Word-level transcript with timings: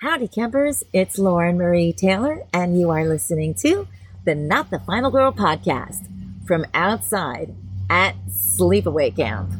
Howdy, 0.00 0.28
campers. 0.28 0.84
It's 0.92 1.18
Lauren 1.18 1.58
Marie 1.58 1.92
Taylor, 1.92 2.44
and 2.54 2.78
you 2.78 2.90
are 2.90 3.04
listening 3.04 3.52
to 3.54 3.88
the 4.24 4.36
Not 4.36 4.70
the 4.70 4.78
Final 4.78 5.10
Girl 5.10 5.32
podcast 5.32 6.06
from 6.46 6.64
outside 6.72 7.52
at 7.90 8.14
Sleepaway 8.28 9.16
Camp. 9.16 9.50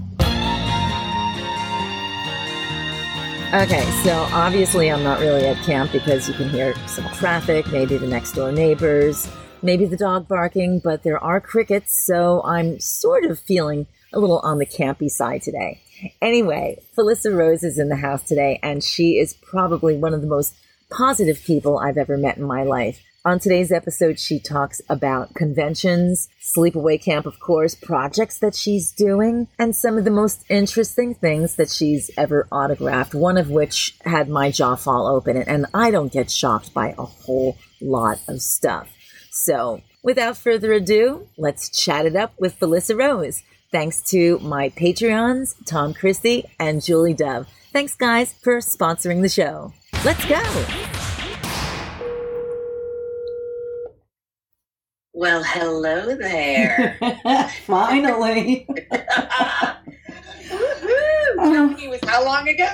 Okay, 3.53 3.85
so 4.05 4.13
obviously 4.31 4.93
I'm 4.93 5.03
not 5.03 5.19
really 5.19 5.45
at 5.45 5.57
camp 5.65 5.91
because 5.91 6.29
you 6.29 6.35
can 6.35 6.49
hear 6.51 6.73
some 6.87 7.09
traffic, 7.15 7.67
maybe 7.73 7.99
the 7.99 8.07
next 8.07 8.35
door 8.35 8.53
neighbors, 8.53 9.29
maybe 9.63 9.87
the 9.87 9.97
dog 9.97 10.29
barking, 10.29 10.79
but 10.79 11.03
there 11.03 11.19
are 11.19 11.41
crickets, 11.41 11.99
so 12.07 12.43
I'm 12.45 12.79
sort 12.79 13.25
of 13.25 13.41
feeling 13.41 13.89
a 14.13 14.21
little 14.21 14.39
on 14.39 14.59
the 14.59 14.67
campy 14.67 15.11
side 15.11 15.43
today. 15.43 15.81
Anyway, 16.21 16.79
Felissa 16.97 17.37
Rose 17.37 17.63
is 17.63 17.79
in 17.79 17.89
the 17.89 17.97
house 17.97 18.23
today, 18.23 18.59
and 18.63 18.83
she 18.83 19.19
is 19.19 19.35
probably 19.35 19.97
one 19.97 20.15
of 20.15 20.21
the 20.21 20.27
most 20.27 20.55
positive 20.91 21.43
people 21.45 21.79
I've 21.79 21.99
ever 21.99 22.17
met 22.17 22.39
in 22.39 22.45
my 22.45 22.63
life. 22.65 23.03
On 23.25 23.39
today's 23.39 23.73
episode, 23.73 24.19
she 24.19 24.39
talks 24.39 24.81
about 24.89 25.35
conventions, 25.35 26.29
sleepaway 26.41 27.03
camp, 27.03 27.27
of 27.27 27.39
course, 27.41 27.75
projects 27.75 28.39
that 28.39 28.55
she's 28.55 28.93
doing, 28.93 29.49
and 29.59 29.75
some 29.77 29.99
of 29.99 30.05
the 30.05 30.11
most 30.11 30.45
interesting 30.49 31.15
things 31.15 31.57
that 31.57 31.69
she's 31.69 32.11
ever 32.17 32.47
autographed, 32.51 33.15
one 33.15 33.37
of 33.37 33.51
which 33.51 33.95
had 34.05 34.29
my 34.29 34.51
jaw 34.51 34.77
fall 34.77 35.07
open. 35.07 35.37
And 35.37 35.67
I 35.75 35.91
don't 35.91 36.13
get 36.13 36.31
shocked 36.31 36.73
by 36.73 36.95
a 36.97 37.05
whole 37.05 37.59
lot 37.81 38.21
of 38.29 38.41
stuff. 38.41 38.89
So, 39.31 39.83
without 40.03 40.37
further 40.37 40.73
ado, 40.73 41.29
let's 41.37 41.69
chat 41.69 42.07
it 42.07 42.17
up 42.17 42.33
with 42.39 42.59
Felissa 42.59 42.99
Rose. 42.99 43.43
Thanks 43.71 44.01
to 44.11 44.39
my 44.39 44.71
Patreons, 44.71 45.55
Tom 45.67 45.93
Christie 45.93 46.45
and 46.59 46.83
Julie 46.83 47.13
Dove. 47.13 47.47
Thanks, 47.71 47.95
guys, 47.95 48.33
for 48.33 48.59
sponsoring 48.59 49.21
the 49.21 49.29
show. 49.29 49.75
Let's 50.07 50.25
go. 50.25 50.43
Well, 55.13 55.43
hello 55.45 56.17
there. 56.17 56.97
Finally. 57.67 58.67
It 61.41 61.91
was 61.91 62.01
how 62.09 62.25
long 62.25 62.49
ago? 62.49 62.69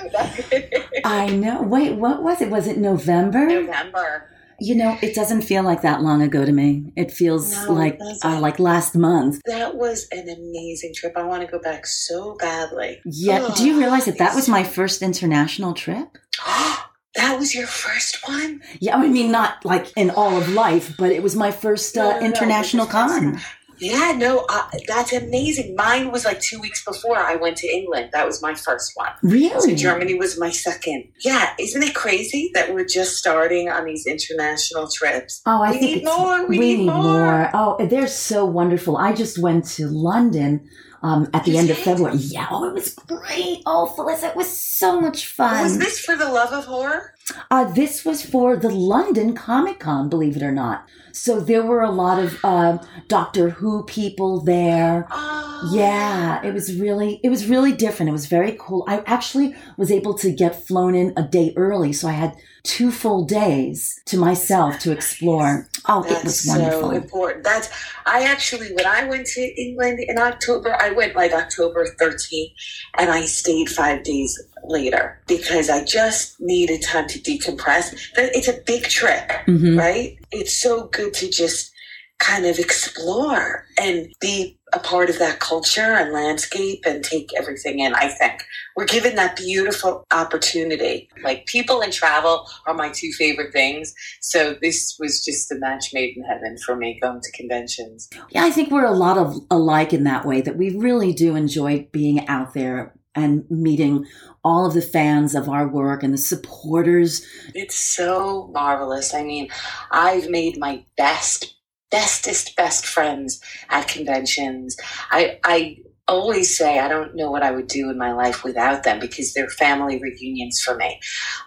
I 1.04 1.26
know. 1.28 1.62
Wait, 1.62 1.96
what 1.96 2.22
was 2.22 2.40
it? 2.40 2.50
Was 2.50 2.68
it 2.68 2.78
November? 2.78 3.46
November. 3.46 4.30
You 4.66 4.74
know, 4.74 4.96
it 5.02 5.14
doesn't 5.14 5.42
feel 5.42 5.62
like 5.62 5.82
that 5.82 6.00
long 6.02 6.22
ago 6.22 6.44
to 6.44 6.52
me. 6.52 6.84
It 6.96 7.10
feels 7.10 7.52
No, 7.66 7.72
like 7.74 7.98
doesn't. 7.98 8.24
uh, 8.24 8.40
like 8.40 8.58
last 8.58 8.94
month. 8.96 9.40
That 9.44 9.76
was 9.76 10.06
an 10.10 10.26
amazing 10.28 10.92
trip. 10.94 11.12
I 11.16 11.22
want 11.24 11.42
to 11.42 11.46
go 11.46 11.58
back 11.58 11.86
so 11.86 12.34
badly. 12.40 13.00
Yeah. 13.04 13.40
Oh, 13.50 13.54
Do 13.54 13.66
you 13.66 13.78
realize 13.78 14.06
that 14.06 14.18
that 14.18 14.34
was 14.34 14.48
my 14.48 14.64
first 14.64 15.02
international 15.02 15.74
trip? 15.74 16.08
that 17.14 17.38
was 17.38 17.54
your 17.54 17.66
first 17.66 18.26
one? 18.26 18.62
Yeah, 18.80 18.96
I 18.96 19.06
mean, 19.06 19.30
not 19.30 19.64
like 19.64 19.92
in 19.96 20.10
all 20.10 20.36
of 20.36 20.48
life, 20.48 20.94
but 20.96 21.10
it 21.12 21.22
was 21.22 21.36
my 21.36 21.50
first 21.50 21.96
uh, 21.98 22.02
no, 22.14 22.20
no, 22.20 22.26
international 22.26 22.86
con. 22.86 23.38
Yeah, 23.78 24.12
no, 24.16 24.46
uh, 24.48 24.68
that's 24.86 25.12
amazing. 25.12 25.74
Mine 25.76 26.10
was 26.12 26.24
like 26.24 26.40
two 26.40 26.60
weeks 26.60 26.84
before 26.84 27.16
I 27.18 27.36
went 27.36 27.56
to 27.58 27.68
England. 27.68 28.10
That 28.12 28.26
was 28.26 28.40
my 28.42 28.54
first 28.54 28.92
one. 28.94 29.10
So 29.22 29.28
Really? 29.28 29.74
Germany 29.74 30.14
was 30.14 30.38
my 30.38 30.50
second. 30.50 31.04
Yeah, 31.24 31.54
isn't 31.58 31.82
it 31.82 31.94
crazy 31.94 32.50
that 32.54 32.72
we're 32.74 32.86
just 32.86 33.16
starting 33.16 33.68
on 33.68 33.84
these 33.84 34.06
international 34.06 34.88
trips? 34.88 35.42
Oh, 35.46 35.62
I 35.62 35.72
we 35.72 35.78
think 35.78 35.96
need 35.96 36.04
more. 36.04 36.46
We, 36.46 36.58
need, 36.58 36.86
more. 36.86 37.50
Oh, 37.54 37.76
they're 37.86 38.06
so 38.06 38.44
wonderful. 38.44 38.96
I 38.96 39.12
just 39.12 39.38
went 39.38 39.64
to 39.70 39.86
London 39.88 40.68
um, 41.02 41.28
at 41.34 41.44
the 41.44 41.52
You 41.52 41.58
end 41.58 41.70
of? 41.70 41.78
February. 41.78 42.16
Yeah, 42.16 42.46
oh, 42.50 42.68
it 42.68 42.74
was 42.74 42.94
great. 42.94 43.62
Oh, 43.66 43.94
Felissa, 43.96 44.30
it 44.30 44.36
was 44.36 44.48
so 44.48 45.00
much 45.00 45.26
fun. 45.26 45.62
Was 45.62 45.78
this 45.78 46.00
for 46.00 46.16
the 46.16 46.28
love 46.28 46.52
of 46.52 46.64
horror? 46.64 47.13
Uh, 47.50 47.64
this 47.64 48.04
was 48.04 48.24
for 48.24 48.56
the 48.56 48.70
London 48.70 49.34
Comic 49.34 49.80
Con, 49.80 50.08
believe 50.08 50.36
it 50.36 50.42
or 50.42 50.52
not. 50.52 50.86
So 51.12 51.40
there 51.40 51.62
were 51.62 51.82
a 51.82 51.90
lot 51.90 52.18
of 52.18 52.38
uh, 52.44 52.78
Doctor 53.08 53.50
Who 53.50 53.84
people 53.84 54.40
there. 54.40 55.06
Oh. 55.10 55.70
Yeah, 55.72 56.44
it 56.44 56.52
was 56.52 56.74
really 56.74 57.20
it 57.22 57.30
was 57.30 57.46
really 57.46 57.72
different. 57.72 58.10
It 58.10 58.12
was 58.12 58.26
very 58.26 58.56
cool. 58.58 58.84
I 58.88 59.02
actually 59.06 59.54
was 59.76 59.90
able 59.90 60.14
to 60.14 60.32
get 60.32 60.66
flown 60.66 60.94
in 60.94 61.12
a 61.16 61.22
day 61.22 61.54
early, 61.56 61.92
so 61.92 62.08
I 62.08 62.12
had 62.12 62.36
two 62.64 62.90
full 62.90 63.24
days 63.24 64.00
to 64.06 64.18
myself 64.18 64.78
to 64.80 64.92
explore. 64.92 65.68
Oh, 65.86 66.02
That's 66.02 66.20
it 66.20 66.24
was 66.24 66.70
so 66.70 66.90
important. 66.92 67.44
That's 67.44 67.68
I 68.06 68.22
actually 68.24 68.72
when 68.72 68.86
I 68.86 69.04
went 69.04 69.26
to 69.28 69.40
England 69.60 69.98
in 70.00 70.18
October, 70.18 70.76
I 70.80 70.90
went 70.90 71.14
like 71.14 71.32
October 71.32 71.86
13th 72.00 72.52
and 72.98 73.10
I 73.10 73.26
stayed 73.26 73.68
5 73.68 74.02
days 74.02 74.40
later 74.64 75.20
because 75.26 75.68
I 75.68 75.84
just 75.84 76.40
needed 76.40 76.82
time 76.82 77.06
to 77.08 77.18
decompress. 77.18 77.94
It's 78.16 78.48
a 78.48 78.60
big 78.66 78.84
trip, 78.84 79.30
Mhm. 79.46 79.78
right? 79.78 80.16
It's 80.32 80.54
so 80.58 80.84
good 80.84 81.12
to 81.14 81.28
just 81.28 81.70
kind 82.18 82.46
of 82.46 82.58
explore 82.58 83.66
and 83.78 84.08
be 84.20 84.56
a 84.74 84.80
part 84.80 85.08
of 85.08 85.18
that 85.18 85.40
culture 85.40 85.80
and 85.80 86.12
landscape 86.12 86.84
and 86.86 87.04
take 87.04 87.30
everything 87.36 87.78
in, 87.78 87.94
I 87.94 88.08
think. 88.08 88.44
We're 88.76 88.86
given 88.86 89.14
that 89.16 89.36
beautiful 89.36 90.04
opportunity. 90.12 91.08
Like 91.22 91.46
people 91.46 91.80
and 91.80 91.92
travel 91.92 92.48
are 92.66 92.74
my 92.74 92.90
two 92.90 93.12
favorite 93.12 93.52
things. 93.52 93.94
So 94.20 94.56
this 94.60 94.96
was 94.98 95.24
just 95.24 95.52
a 95.52 95.56
match 95.56 95.94
made 95.94 96.16
in 96.16 96.24
heaven 96.24 96.56
for 96.58 96.74
me 96.76 96.98
going 97.00 97.20
to 97.20 97.32
conventions. 97.32 98.08
Yeah, 98.30 98.44
I 98.44 98.50
think 98.50 98.70
we're 98.70 98.84
a 98.84 98.92
lot 98.92 99.16
of 99.16 99.36
alike 99.50 99.92
in 99.92 100.04
that 100.04 100.24
way 100.24 100.40
that 100.40 100.56
we 100.56 100.76
really 100.76 101.12
do 101.12 101.36
enjoy 101.36 101.88
being 101.92 102.26
out 102.26 102.54
there 102.54 102.94
and 103.14 103.48
meeting 103.48 104.06
all 104.42 104.66
of 104.66 104.74
the 104.74 104.82
fans 104.82 105.34
of 105.34 105.48
our 105.48 105.68
work 105.68 106.02
and 106.02 106.12
the 106.12 106.18
supporters. 106.18 107.26
It's 107.54 107.76
so 107.76 108.50
marvelous. 108.52 109.14
I 109.14 109.22
mean, 109.22 109.48
I've 109.90 110.28
made 110.28 110.58
my 110.58 110.84
best, 110.96 111.54
bestest, 111.94 112.56
best 112.56 112.84
friends 112.84 113.40
at 113.70 113.86
conventions. 113.86 114.76
I, 115.12 115.38
I 115.44 115.76
always 116.08 116.58
say 116.58 116.80
I 116.80 116.88
don't 116.88 117.14
know 117.14 117.30
what 117.30 117.44
I 117.44 117.52
would 117.52 117.68
do 117.68 117.88
in 117.88 117.96
my 117.96 118.12
life 118.12 118.42
without 118.42 118.82
them 118.82 118.98
because 118.98 119.32
they're 119.32 119.48
family 119.48 120.00
reunions 120.02 120.60
for 120.60 120.74
me. 120.74 120.98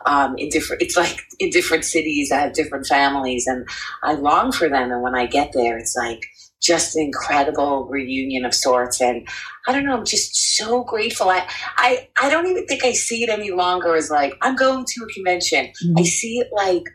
Um, 0.06 0.36
in 0.38 0.48
different, 0.48 0.82
it's 0.82 0.96
like 0.96 1.20
in 1.40 1.50
different 1.50 1.84
cities, 1.84 2.32
I 2.32 2.40
have 2.40 2.54
different 2.54 2.88
families, 2.88 3.46
and 3.46 3.68
I 4.04 4.14
long 4.14 4.54
for 4.54 4.70
them. 4.70 4.90
And 4.90 5.04
when 5.04 5.16
I 5.16 5.26
get 5.26 5.52
there, 5.54 5.78
it's 5.78 5.98
like 5.98 6.22
just 6.62 6.96
an 6.96 7.04
incredible 7.04 7.86
reunion 7.90 8.46
of 8.46 8.54
sorts. 8.54 9.02
And 9.02 9.28
I 9.68 9.74
don't 9.74 9.86
know, 9.86 9.98
I'm 9.98 10.06
just 10.06 10.56
so 10.56 10.86
grateful. 10.86 11.30
I, 11.30 11.46
I, 11.76 12.08
I 12.22 12.30
don't 12.30 12.48
even 12.48 12.66
think 12.68 12.86
I 12.86 12.94
see 12.94 13.22
it 13.22 13.30
any 13.30 13.52
longer 13.52 13.98
as 13.98 14.10
like 14.10 14.34
I'm 14.42 14.56
going 14.56 14.86
to 14.86 15.04
a 15.04 15.14
convention. 15.14 15.74
I 15.98 16.04
see 16.04 16.38
it 16.40 16.48
like 16.54 16.86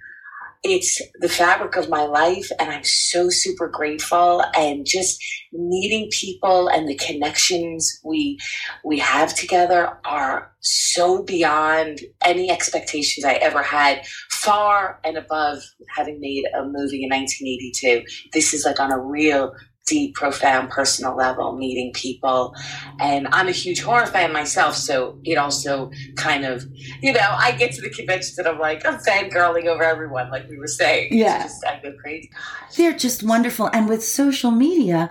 it's 0.62 1.03
the 1.19 1.28
fabric 1.28 1.77
of 1.77 1.89
my 1.89 2.05
life, 2.05 2.49
and 2.61 2.71
I'm 2.71 2.84
so 2.84 3.31
super 3.31 3.69
grateful. 3.69 4.45
And 4.56 4.87
just 4.87 5.23
meeting 5.53 6.09
people 6.12 6.69
and 6.69 6.89
the 6.89 6.95
connections 6.97 8.00
we 8.05 8.39
we 8.84 8.99
have 9.00 9.34
together 9.34 9.99
are 10.05 10.53
so 10.61 11.23
beyond 11.23 12.00
any 12.25 12.50
expectations 12.50 13.25
I 13.25 13.34
ever 13.34 13.62
had, 13.62 14.06
far 14.31 15.00
and 15.05 15.17
above 15.17 15.62
having 15.95 16.21
made 16.21 16.45
a 16.55 16.65
movie 16.65 17.03
in 17.03 17.11
1982. 17.11 18.05
This 18.33 18.55
is 18.55 18.65
like 18.65 18.79
on 18.79 18.93
a 18.93 18.99
real 18.99 19.53
deep, 19.87 20.15
profound 20.15 20.70
personal 20.70 21.16
level, 21.16 21.56
meeting 21.56 21.93
people. 21.93 22.54
And 23.00 23.26
I'm 23.32 23.48
a 23.48 23.53
huge 23.53 23.82
horror 23.82 24.06
fan 24.06 24.32
myself, 24.32 24.76
so 24.76 25.19
it 25.25 25.37
also 25.37 25.91
kind 26.16 26.44
of, 26.44 26.65
you 27.00 27.12
know, 27.12 27.20
I 27.20 27.53
get 27.53 27.72
to 27.72 27.82
the 27.82 27.91
conventions 27.91 28.38
and 28.38 28.47
I'm 28.47 28.59
like, 28.59 28.87
I'm 28.87 28.98
fangirling 28.98 29.66
over 29.66 29.82
everyone, 29.82 30.31
like 30.31 30.48
we 30.48 30.59
were 30.59 30.69
saying. 30.69 31.09
Yeah. 31.12 31.43
just, 31.43 31.65
I 31.66 31.81
go 31.82 31.93
crazy. 31.94 32.31
They're 32.76 32.97
just 32.97 33.22
wonderful. 33.22 33.70
And 33.72 33.88
with 33.88 34.04
social 34.04 34.50
media, 34.50 35.10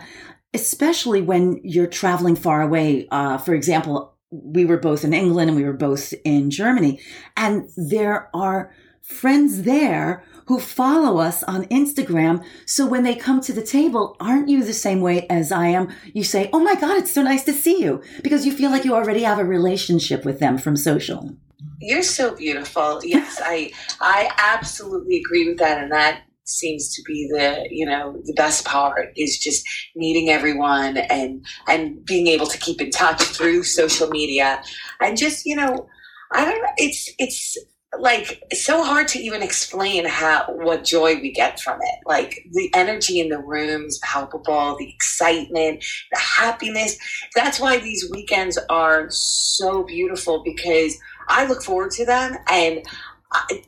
especially 0.54 1.22
when 1.22 1.60
you're 1.64 1.88
traveling 1.88 2.36
far 2.36 2.62
away, 2.62 3.08
uh, 3.12 3.38
for 3.38 3.54
example, 3.54 4.16
we 4.32 4.64
were 4.64 4.78
both 4.78 5.04
in 5.04 5.14
England 5.14 5.50
and 5.50 5.58
we 5.58 5.66
were 5.66 5.74
both 5.74 6.14
in 6.24 6.50
Germany, 6.50 7.02
and 7.36 7.70
there 7.76 8.30
are 8.34 8.74
friends 9.02 9.64
there 9.64 10.24
who 10.46 10.60
follow 10.60 11.20
us 11.20 11.44
on 11.44 11.66
Instagram. 11.66 12.44
So 12.66 12.86
when 12.86 13.04
they 13.04 13.16
come 13.16 13.42
to 13.42 13.54
the 13.54 13.64
table, 13.64 14.16
aren't 14.20 14.50
you 14.50 14.64
the 14.64 14.74
same 14.74 15.02
way 15.02 15.28
as 15.28 15.52
I 15.52 15.68
am? 15.68 15.90
You 16.14 16.24
say, 16.24 16.50
Oh 16.54 16.60
my 16.60 16.76
God, 16.76 16.98
it's 16.98 17.12
so 17.12 17.22
nice 17.22 17.44
to 17.46 17.54
see 17.54 17.82
you 17.82 18.02
because 18.24 18.46
you 18.46 18.52
feel 18.52 18.72
like 18.72 18.86
you 18.86 18.96
already 18.96 19.24
have 19.24 19.40
a 19.40 19.46
relationship 19.46 20.26
with 20.26 20.40
them 20.40 20.58
from 20.58 20.76
social. 20.76 21.36
You're 21.80 22.04
so 22.04 22.36
beautiful. 22.36 23.02
Yes, 23.04 23.40
I 23.44 23.72
I 24.00 24.32
absolutely 24.38 25.18
agree 25.18 25.48
with 25.48 25.58
that, 25.58 25.82
and 25.82 25.92
that 25.92 26.22
seems 26.44 26.94
to 26.96 27.02
be 27.04 27.28
the 27.32 27.68
you 27.70 27.86
know 27.86 28.20
the 28.26 28.34
best 28.34 28.66
part 28.66 29.12
is 29.16 29.38
just 29.38 29.68
meeting 29.96 30.30
everyone 30.30 30.98
and 30.98 31.46
and 31.68 32.04
being 32.06 32.28
able 32.28 32.46
to 32.48 32.58
keep 32.58 32.82
in 32.82 32.92
touch 32.92 33.22
through 33.22 33.64
social 33.64 34.10
media 34.10 34.62
and 35.00 35.18
just 35.18 35.46
you 35.46 35.56
know 35.56 35.88
I 36.32 36.46
don't 36.46 36.62
know 36.62 36.70
it's 36.78 37.10
it's 37.18 37.58
like 38.00 38.42
it's 38.50 38.64
so 38.64 38.84
hard 38.84 39.08
to 39.10 39.20
even 39.20 39.42
explain 39.44 40.06
how 40.06 40.46
what 40.48 40.84
joy 40.86 41.16
we 41.16 41.32
get 41.32 41.60
from 41.60 41.78
it 41.82 42.00
like 42.06 42.46
the 42.54 42.70
energy 42.74 43.20
in 43.20 43.28
the 43.30 43.38
room 43.38 43.86
is 43.86 44.00
palpable 44.00 44.78
the 44.78 44.90
excitement 44.90 45.84
the 46.14 46.18
happiness 46.20 46.98
that's 47.36 47.60
why 47.60 47.78
these 47.78 48.10
weekends 48.12 48.58
are 48.70 49.08
so 49.10 49.84
beautiful 49.84 50.42
because 50.44 50.98
I 51.28 51.46
look 51.46 51.64
forward 51.64 51.92
to 51.92 52.06
them 52.06 52.38
and 52.50 52.82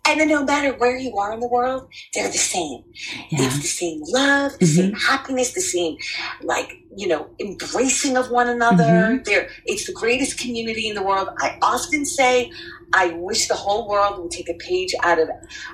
and 0.06 0.20
then 0.20 0.28
no 0.28 0.44
matter 0.44 0.74
where 0.74 0.98
you 0.98 1.16
are 1.18 1.32
in 1.32 1.40
the 1.40 1.48
world, 1.48 1.88
they're 2.14 2.28
the 2.28 2.38
same. 2.38 2.84
Yeah. 3.30 3.46
It's 3.46 3.60
the 3.62 3.68
same 3.68 4.02
love, 4.08 4.60
the 4.60 4.66
Mhm. 4.66 4.76
same 4.76 4.94
happiness, 4.94 5.54
the 5.54 5.62
same 5.62 5.96
like 6.42 6.74
you 6.98 7.08
know 7.08 7.30
embracing 7.40 8.18
of 8.18 8.30
one 8.30 8.50
another. 8.50 9.22
There, 9.26 9.48
it's 9.66 9.86
the 9.88 9.94
greatest 9.94 10.38
community 10.38 10.90
in 10.90 10.96
the 10.96 11.02
world. 11.04 11.30
I 11.40 11.58
often 11.62 12.06
say, 12.06 12.52
I 12.94 13.10
wish 13.16 13.48
the 13.48 13.56
whole 13.56 13.88
world 13.90 14.20
would 14.20 14.32
take 14.32 14.50
a 14.50 14.54
page 14.56 14.94
out 15.04 15.20
of 15.20 15.30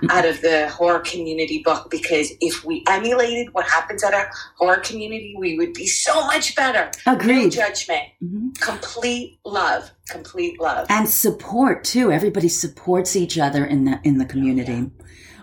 out 0.10 0.26
of 0.26 0.42
the 0.42 0.70
horror 0.70 1.00
community 1.00 1.62
book 1.64 1.90
because 1.92 2.32
if 2.42 2.64
we 2.64 2.84
emulated 2.88 3.54
what 3.54 3.66
happens 3.66 4.04
at 4.04 4.14
our 4.14 4.30
horror 4.58 4.78
community, 4.80 5.36
we 5.38 5.58
would 5.58 5.74
be 5.74 5.86
so 5.88 6.26
much 6.28 6.56
better. 6.56 6.90
Agreed. 7.06 7.44
No 7.44 7.50
judgment, 7.50 8.04
Mhm. 8.24 8.60
complete 8.60 9.40
love, 9.46 9.92
complete 10.10 10.60
love. 10.60 10.88
And 10.90 11.10
support 11.10 11.84
too. 11.84 12.12
Everybody 12.12 12.50
supports 12.50 13.16
each 13.16 13.38
other 13.38 13.66
in 13.66 13.86
the 13.86 14.00
in 14.04 14.18
the 14.18 14.26
community. 14.26 14.90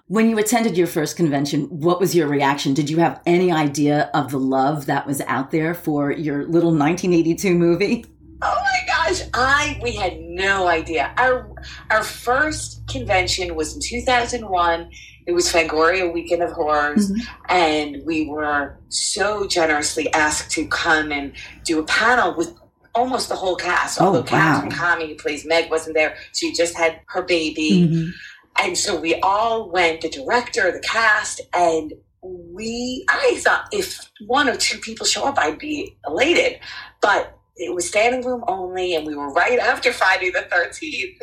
When 0.08 0.30
you 0.30 0.38
attended 0.38 0.76
your 0.78 0.86
first 0.86 1.16
convention, 1.16 1.62
what 1.64 1.98
was 1.98 2.14
your 2.14 2.28
reaction? 2.28 2.74
Did 2.74 2.88
you 2.88 2.98
have 2.98 3.20
any 3.26 3.50
idea 3.50 4.08
of 4.14 4.30
the 4.30 4.38
love 4.38 4.86
that 4.86 5.04
was 5.04 5.20
out 5.22 5.50
there 5.50 5.74
for 5.74 6.12
your 6.12 6.46
little 6.46 6.70
1982 6.70 7.54
movie? 7.54 8.04
Oh 8.42 8.54
my 8.62 8.80
gosh, 8.86 9.22
I 9.34 9.78
we 9.82 9.92
had 9.92 10.20
no 10.20 10.66
idea. 10.68 11.12
Our 11.16 11.50
our 11.90 12.02
first 12.02 12.86
convention 12.88 13.54
was 13.56 13.74
in 13.74 13.80
2001. 13.80 14.90
It 15.26 15.32
was 15.32 15.50
Fangoria 15.52 16.12
Weekend 16.12 16.42
of 16.42 16.52
Horrors, 16.52 17.10
Mhm. 17.10 17.26
and 17.48 18.02
we 18.06 18.26
were 18.26 18.78
so 18.88 19.46
generously 19.46 20.12
asked 20.12 20.50
to 20.52 20.66
come 20.68 21.10
and 21.12 21.32
do 21.64 21.78
a 21.80 21.84
panel 21.84 22.34
with 22.36 22.54
almost 22.94 23.28
the 23.28 23.36
whole 23.36 23.56
cast. 23.56 24.00
Oh, 24.00 24.06
Although 24.06 24.20
wow. 24.20 24.24
Katherine 24.26 24.70
Kamhi, 24.72 25.08
who 25.08 25.14
plays 25.16 25.44
Meg, 25.44 25.70
wasn't 25.70 25.94
there. 25.96 26.16
She 26.32 26.52
just 26.52 26.76
had 26.76 27.00
her 27.08 27.22
baby. 27.22 27.88
Mhm. 27.90 28.10
And 28.58 28.78
so 28.78 28.96
we 28.98 29.16
all 29.20 29.68
went, 29.70 30.00
the 30.00 30.08
director, 30.08 30.70
the 30.72 30.80
cast, 30.80 31.40
and 31.52 31.92
we, 32.22 33.04
I 33.08 33.36
thought 33.44 33.66
if 33.70 34.00
one 34.26 34.48
or 34.48 34.56
two 34.56 34.78
people 34.78 35.04
show 35.06 35.24
up, 35.24 35.38
I'd 35.38 35.58
be 35.58 35.96
elated. 36.06 36.58
But 37.02 37.35
it 37.56 37.74
was 37.74 37.88
standing 37.88 38.24
room 38.24 38.44
only, 38.48 38.94
and 38.94 39.06
we 39.06 39.14
were 39.14 39.32
right 39.32 39.58
after 39.58 39.92
Friday 39.92 40.30
the 40.30 40.46
13th. 40.50 41.16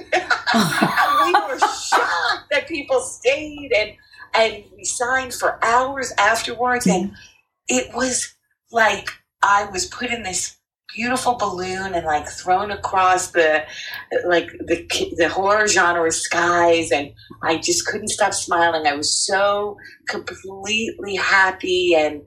and 0.54 1.26
we 1.26 1.34
were 1.34 1.60
shocked 1.60 2.50
that 2.52 2.68
people 2.68 3.00
stayed, 3.02 3.72
and, 3.76 3.92
and 4.34 4.64
we 4.76 4.84
signed 4.84 5.34
for 5.34 5.64
hours 5.64 6.12
afterwards. 6.18 6.88
And 6.88 7.10
mm-hmm. 7.10 7.16
it 7.68 7.94
was 7.94 8.34
like 8.72 9.10
I 9.44 9.66
was 9.66 9.86
put 9.86 10.10
in 10.10 10.24
this 10.24 10.58
beautiful 10.96 11.36
balloon 11.36 11.94
and 11.94 12.06
like 12.06 12.28
thrown 12.28 12.72
across 12.72 13.32
the 13.32 13.64
like 14.26 14.52
the 14.66 14.86
the 15.18 15.28
horror 15.30 15.68
genre 15.68 16.12
skies 16.12 16.92
and 16.92 17.12
I 17.42 17.58
just 17.58 17.86
couldn't 17.88 18.10
stop 18.10 18.34
smiling. 18.34 18.88
I 18.88 18.96
was 18.96 19.26
so 19.26 19.78
completely 20.08 21.16
happy 21.16 21.96
and 21.96 22.22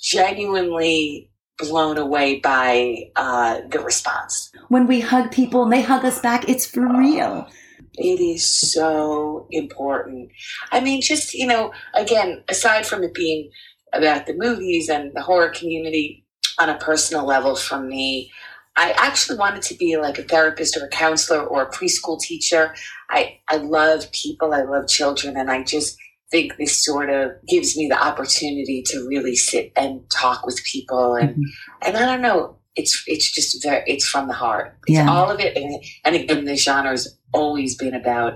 genuinely 0.00 1.30
blown 1.58 1.98
away 1.98 2.40
by 2.40 3.10
uh, 3.16 3.60
the 3.68 3.80
response. 3.80 4.50
When 4.68 4.86
we 4.86 5.00
hug 5.00 5.30
people 5.30 5.62
and 5.62 5.72
they 5.72 5.82
hug 5.82 6.04
us 6.04 6.20
back, 6.20 6.48
it's 6.48 6.66
for 6.66 6.86
real. 6.96 7.48
It 7.94 8.20
is 8.20 8.46
so 8.46 9.46
important. 9.50 10.30
I 10.70 10.80
mean, 10.80 11.02
just, 11.02 11.34
you 11.34 11.46
know, 11.46 11.72
again, 11.94 12.42
aside 12.48 12.86
from 12.86 13.02
it 13.02 13.14
being 13.14 13.50
about 13.92 14.26
the 14.26 14.34
movies 14.34 14.88
and 14.88 15.12
the 15.14 15.20
horror 15.20 15.50
community 15.50 16.24
on 16.58 16.70
a 16.70 16.78
personal 16.78 17.26
level 17.26 17.54
for 17.54 17.78
me, 17.80 18.30
I 18.76 18.92
actually 18.92 19.38
wanted 19.38 19.62
to 19.62 19.74
be 19.74 19.98
like 19.98 20.18
a 20.18 20.22
therapist 20.22 20.76
or 20.76 20.86
a 20.86 20.88
counselor 20.88 21.44
or 21.44 21.62
a 21.62 21.70
preschool 21.70 22.18
teacher. 22.18 22.74
I, 23.10 23.38
I 23.48 23.56
love 23.56 24.10
people, 24.12 24.54
I 24.54 24.62
love 24.62 24.88
children, 24.88 25.36
and 25.36 25.50
I 25.50 25.62
just 25.62 25.98
think 26.32 26.56
this 26.58 26.82
sort 26.84 27.10
of 27.10 27.30
gives 27.48 27.76
me 27.76 27.86
the 27.88 28.02
opportunity 28.10 28.82
to 28.86 29.06
really 29.08 29.36
sit 29.36 29.70
and 29.76 30.00
talk 30.10 30.44
with 30.46 30.60
people 30.72 31.14
and 31.14 31.36
Mhm. 31.36 31.42
and 31.82 31.96
I 31.96 32.04
don't 32.06 32.22
know, 32.22 32.56
it's 32.74 32.94
it's 33.06 33.30
just 33.30 33.62
very 33.62 33.82
it's 33.86 34.06
from 34.12 34.26
the 34.28 34.34
heart. 34.34 34.76
It's 34.88 34.96
Yeah. 34.96 35.10
all 35.12 35.30
of 35.30 35.38
it 35.40 35.56
and, 35.56 35.72
and 36.04 36.16
again 36.16 36.44
the 36.46 36.56
genre 36.56 36.90
has 36.92 37.04
always 37.32 37.76
been 37.76 37.94
about 37.94 38.32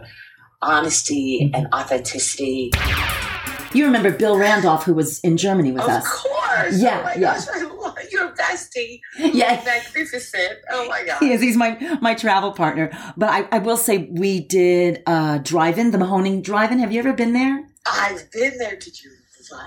honesty 0.62 1.50
and 1.54 1.66
authenticity. 1.74 2.70
You 3.72 3.84
remember 3.84 4.10
Bill 4.10 4.38
Randolph, 4.38 4.84
who 4.84 4.94
was 4.94 5.20
in 5.20 5.36
Germany 5.36 5.72
with 5.72 5.82
Of 5.82 5.88
us. 5.90 6.04
Of 6.06 6.12
course. 6.12 6.80
Yeah, 6.80 6.98
oh 7.00 7.04
my 7.04 7.14
yeah. 7.14 7.20
gosh, 7.34 7.46
I 7.52 7.62
love 7.62 7.96
your 8.10 8.28
bestie. 8.34 9.00
Yeah, 9.18 9.62
Magnificent. 9.64 10.58
Oh 10.70 10.88
my 10.88 11.04
god. 11.04 11.18
he 11.20 11.32
is. 11.32 11.40
He's 11.42 11.56
my 11.56 11.98
my 12.00 12.14
travel 12.14 12.52
partner. 12.52 12.90
But 13.16 13.28
I, 13.30 13.48
I 13.52 13.58
will 13.58 13.76
say 13.76 14.08
we 14.10 14.40
did 14.40 15.02
uh, 15.06 15.38
drive-in, 15.38 15.90
the 15.90 15.98
Mahoning 15.98 16.42
drive-in. 16.42 16.78
Have 16.78 16.92
you 16.92 17.00
ever 17.00 17.12
been 17.12 17.32
there? 17.32 17.64
I've 17.86 18.30
been 18.32 18.58
there. 18.58 18.76
Did 18.76 19.02
you? 19.02 19.10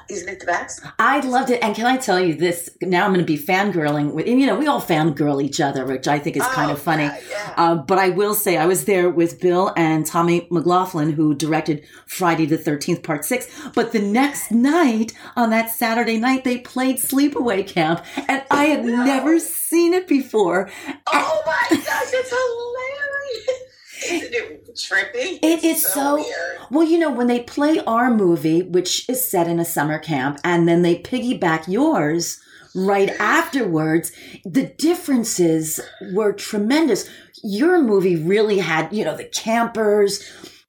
Isn't 0.10 0.28
it 0.28 0.42
the 0.42 0.46
best? 0.46 0.82
I 1.00 1.22
loved 1.22 1.50
it. 1.52 1.64
And 1.64 1.74
can 1.74 1.86
I 1.86 1.96
tell 1.96 2.20
you 2.20 2.36
this? 2.36 2.70
Now 2.82 3.06
I'm 3.06 3.14
going 3.14 3.26
to 3.26 3.26
be 3.26 3.38
fangirling 3.42 4.12
with, 4.14 4.28
and 4.28 4.38
you 4.38 4.46
know, 4.46 4.58
we 4.60 4.68
all 4.68 4.82
fangirl 4.82 5.42
each 5.42 5.62
other, 5.62 5.86
which 5.86 6.06
I 6.06 6.20
think 6.20 6.36
is 6.36 6.44
kind 6.48 6.70
Oh, 6.70 6.74
of 6.74 6.82
funny. 6.82 7.04
Yeah, 7.04 7.18
yeah. 7.30 7.54
Uh, 7.56 7.76
but 7.76 7.98
I 7.98 8.10
will 8.10 8.34
say 8.34 8.58
I 8.58 8.66
was 8.66 8.84
there 8.84 9.10
with 9.10 9.40
Bill 9.40 9.72
and 9.78 10.06
Tommy 10.06 10.50
McLoughlin, 10.52 11.14
who 11.14 11.34
directed 11.34 11.86
Friday 12.08 12.46
the 12.46 12.58
13th, 12.58 13.04
part 13.04 13.24
six. 13.24 13.48
But 13.74 13.94
the 13.94 14.02
next 14.02 14.52
night, 14.52 15.14
on 15.38 15.50
that 15.52 15.70
Saturday 15.70 16.18
night, 16.20 16.44
they 16.44 16.58
played 16.58 16.98
Sleepaway 16.98 17.66
Camp. 17.66 18.04
And 18.28 18.44
I 18.52 18.66
had 18.66 18.84
No. 18.84 19.06
never 19.06 19.40
seen 19.40 19.94
it 19.94 20.10
before. 20.10 20.70
oh 21.08 21.42
my 21.46 21.68
gosh, 21.70 22.12
it's 22.12 22.30
hilarious. 22.30 23.64
Isn't 24.12 24.34
it 24.34 24.69
trippy? 24.80 25.40
It 25.42 25.64
It's 25.64 25.64
is 25.64 25.86
so- 25.86 26.16
weird. 26.16 26.58
Well, 26.72 26.86
you 26.88 26.98
know, 27.00 27.12
when 27.12 27.28
they 27.28 27.40
play 27.42 27.80
our 27.86 28.10
movie, 28.14 28.62
which 28.62 29.08
is 29.10 29.30
set 29.30 29.48
in 29.48 29.60
a 29.60 29.66
summer 29.66 30.00
camp, 30.00 30.40
and 30.44 30.68
then 30.68 30.82
they 30.84 30.96
piggyback 30.96 31.68
yours 31.68 32.40
right 32.76 33.10
afterwards, 33.20 34.12
the 34.46 34.64
differences 34.78 35.80
were 36.14 36.32
tremendous. 36.34 37.10
Your 37.44 37.82
movie 37.82 38.16
really 38.16 38.60
had, 38.60 38.94
you 38.94 39.04
know, 39.04 39.18
the 39.18 39.24
campers 39.24 40.24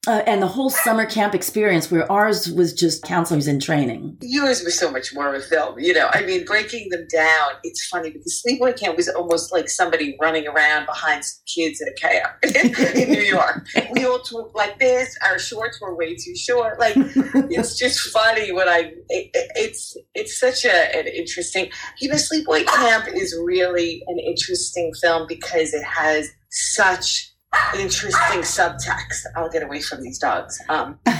uh, 0.07 0.23
and 0.25 0.41
the 0.41 0.47
whole 0.47 0.71
summer 0.71 1.05
camp 1.05 1.35
experience, 1.35 1.91
where 1.91 2.11
ours 2.11 2.51
was 2.51 2.73
just 2.73 3.03
counselors 3.03 3.47
in 3.47 3.59
training. 3.59 4.17
yours 4.21 4.63
was 4.63 4.77
so 4.77 4.89
much 4.91 5.13
more 5.13 5.27
of 5.27 5.35
a 5.35 5.45
film. 5.45 5.77
You 5.79 5.93
know, 5.93 6.09
I 6.11 6.25
mean, 6.25 6.43
breaking 6.43 6.89
them 6.89 7.05
down. 7.07 7.51
It's 7.63 7.85
funny 7.85 8.09
because 8.09 8.41
Sleepaway 8.43 8.79
Camp 8.79 8.97
was 8.97 9.09
almost 9.09 9.51
like 9.51 9.69
somebody 9.69 10.17
running 10.19 10.47
around 10.47 10.87
behind 10.87 11.23
some 11.23 11.43
kids 11.45 11.81
at 11.81 11.89
a 11.89 11.93
camp 11.93 12.33
in 12.95 13.11
New 13.11 13.21
York. 13.21 13.67
We 13.91 14.03
all 14.05 14.19
talked 14.19 14.55
like 14.55 14.79
this. 14.79 15.15
Our 15.23 15.37
shorts 15.37 15.79
were 15.79 15.95
way 15.95 16.15
too 16.15 16.35
short. 16.35 16.79
Like 16.79 16.95
it's 16.97 17.77
just 17.77 17.99
funny 18.09 18.51
when 18.51 18.67
I. 18.67 18.93
It, 19.09 19.29
it's 19.55 19.95
it's 20.15 20.39
such 20.39 20.65
a, 20.65 20.97
an 20.97 21.05
interesting. 21.07 21.69
You 21.99 22.09
know, 22.09 22.15
Sleepaway 22.15 22.65
Camp 22.65 23.07
is 23.13 23.37
really 23.45 24.01
an 24.07 24.17
interesting 24.17 24.93
film 24.99 25.27
because 25.27 25.75
it 25.75 25.83
has 25.83 26.27
such 26.49 27.30
interesting 27.77 28.41
subtext. 28.41 29.23
I'll 29.35 29.49
get 29.49 29.63
away 29.63 29.81
from 29.81 30.01
these 30.01 30.19
dogs. 30.19 30.59
Um, 30.69 30.99
the 31.05 31.11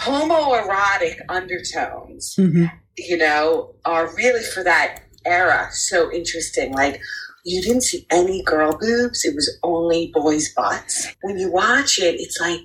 homoerotic 0.00 1.20
undertones 1.28 2.34
Mhm. 2.38 2.70
you 2.96 3.16
know, 3.16 3.74
are 3.84 4.14
really 4.16 4.42
for 4.42 4.62
that 4.64 5.00
era 5.24 5.68
so 5.72 6.12
interesting. 6.12 6.72
Like, 6.72 7.00
you 7.44 7.62
didn't 7.62 7.82
see 7.82 8.06
any 8.10 8.42
girl 8.42 8.76
boobs, 8.78 9.24
it 9.24 9.34
was 9.34 9.58
only 9.62 10.10
boys' 10.14 10.52
butts. 10.54 11.06
When 11.22 11.38
you 11.38 11.50
watch 11.50 11.98
it, 11.98 12.16
it's 12.20 12.38
like, 12.40 12.60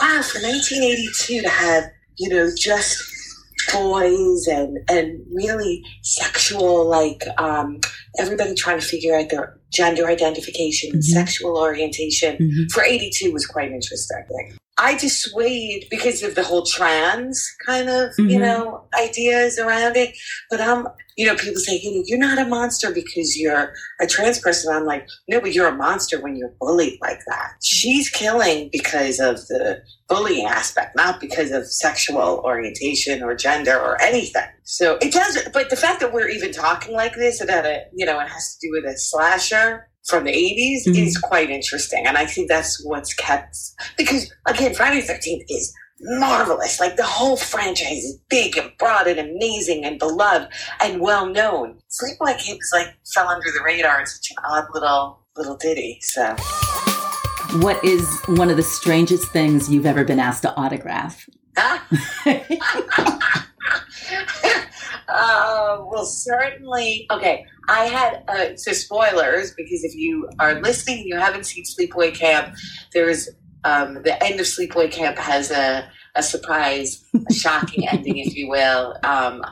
wow, 0.00 0.22
for 0.22 0.38
1982 0.40 1.42
to 1.42 1.48
have, 1.48 1.84
you 2.16 2.28
know, 2.28 2.48
just 2.56 3.02
boys 3.72 4.46
and, 4.46 4.78
and 4.88 5.20
really 5.32 5.82
sexual, 6.02 6.86
like, 6.88 7.22
um, 7.38 7.80
everybody 8.18 8.54
trying 8.54 8.80
to 8.80 8.86
figure 8.86 9.16
out 9.16 9.28
their 9.30 9.56
gender 9.72 10.06
identification 10.08 10.90
and 10.92 11.02
Mhm. 11.02 11.06
sexual 11.06 11.56
orientation 11.56 12.36
Mhm. 12.36 12.70
for 12.72 12.82
82 12.82 13.32
was 13.32 13.46
quite 13.46 13.70
interesting. 13.72 14.16
I 14.18 14.57
dissuade 14.96 15.86
because 15.90 16.22
of 16.22 16.34
the 16.34 16.42
whole 16.44 16.64
trans 16.64 17.54
kind 17.66 17.88
of, 17.88 18.10
you 18.18 18.38
Mhm. 18.38 18.40
know, 18.40 18.84
ideas 18.98 19.58
around 19.58 19.96
it. 19.96 20.16
But 20.50 20.60
I'm, 20.60 20.86
you 21.16 21.26
know, 21.26 21.34
people 21.34 21.60
say, 21.60 21.80
you 21.82 21.92
know, 21.96 22.02
you're 22.06 22.18
not 22.18 22.38
a 22.38 22.44
monster 22.44 22.92
because 22.92 23.36
you're 23.36 23.72
a 24.00 24.06
trans 24.06 24.38
person. 24.38 24.72
I'm 24.72 24.84
like, 24.86 25.06
no, 25.28 25.40
but 25.40 25.52
you're 25.52 25.66
a 25.66 25.74
monster 25.74 26.20
when 26.20 26.36
you're 26.36 26.54
bullied 26.60 26.98
like 27.00 27.18
that. 27.26 27.54
She's 27.62 28.08
killing 28.08 28.68
because 28.72 29.18
of 29.18 29.44
the 29.48 29.82
bullying 30.08 30.46
aspect, 30.46 30.94
not 30.96 31.20
because 31.20 31.50
of 31.50 31.66
sexual 31.66 32.40
orientation 32.44 33.22
or 33.22 33.34
gender 33.34 33.76
or 33.76 34.00
anything. 34.00 34.46
So 34.64 34.96
it 35.02 35.12
does, 35.12 35.38
but 35.52 35.70
the 35.70 35.76
fact 35.76 36.00
that 36.00 36.12
we're 36.12 36.28
even 36.28 36.52
talking 36.52 36.94
like 36.94 37.14
this 37.16 37.40
about 37.40 37.66
it, 37.66 37.88
you 37.94 38.06
know, 38.06 38.18
it 38.20 38.28
has 38.28 38.56
to 38.56 38.66
do 38.66 38.72
with 38.72 38.84
a 38.84 38.96
slasher 38.96 39.88
from 40.08 40.24
the 40.24 40.32
80s 40.32 40.86
Mhm. 40.86 41.06
is 41.06 41.18
quite 41.18 41.50
interesting. 41.50 42.06
And 42.06 42.16
I 42.16 42.26
think 42.26 42.48
that's 42.48 42.82
what's 42.84 43.12
kept, 43.14 43.56
because 43.96 44.30
again, 44.46 44.74
Friday 44.74 45.00
the 45.00 45.06
13th 45.12 45.44
is 45.48 45.72
marvelous. 46.00 46.78
Like 46.80 46.96
the 46.96 47.02
whole 47.04 47.36
franchise 47.36 48.04
is 48.04 48.18
big 48.30 48.56
and 48.56 48.70
broad 48.78 49.06
and 49.08 49.18
amazing 49.18 49.84
and 49.84 49.98
beloved 49.98 50.48
and 50.80 51.00
well 51.00 51.26
known. 51.26 51.78
Sleepaway 51.90 52.38
Camp 52.38 52.58
is 52.60 52.70
like 52.72 52.94
fell 53.14 53.28
under 53.28 53.50
the 53.50 53.62
radar 53.64 54.00
in 54.00 54.06
such 54.06 54.30
an 54.30 54.36
odd 54.48 54.64
little 54.72 55.20
little 55.36 55.56
ditty. 55.56 55.98
So 56.02 56.34
What 57.60 57.82
is 57.84 58.06
one 58.26 58.50
of 58.50 58.56
the 58.56 58.62
strangest 58.62 59.28
things 59.32 59.68
you've 59.70 59.86
ever 59.86 60.04
been 60.04 60.20
asked 60.20 60.42
to 60.42 60.54
autograph? 60.56 61.26
uh, 65.78 65.84
well, 65.86 66.04
certainly. 66.04 67.06
Okay, 67.10 67.46
I 67.68 67.84
had 67.84 68.24
uh, 68.28 68.56
so 68.56 68.72
spoilers 68.72 69.52
because 69.54 69.84
if 69.84 69.94
you 69.94 70.28
are 70.38 70.60
listening, 70.60 70.98
and 70.98 71.06
you 71.06 71.16
haven't 71.16 71.44
seen 71.44 71.64
Sleepaway 71.64 72.14
Camp. 72.14 72.54
There's 72.92 73.28
um, 73.64 74.02
the 74.02 74.22
end 74.22 74.40
of 74.40 74.46
Sleepaway 74.46 74.90
Camp 74.90 75.16
has 75.18 75.50
a 75.50 75.90
a 76.14 76.22
surprise, 76.22 77.04
a 77.14 77.32
shocking 77.32 77.88
ending, 77.92 78.18
if 78.18 78.34
you 78.34 78.48
will. 78.48 78.96
Um, 79.04 79.42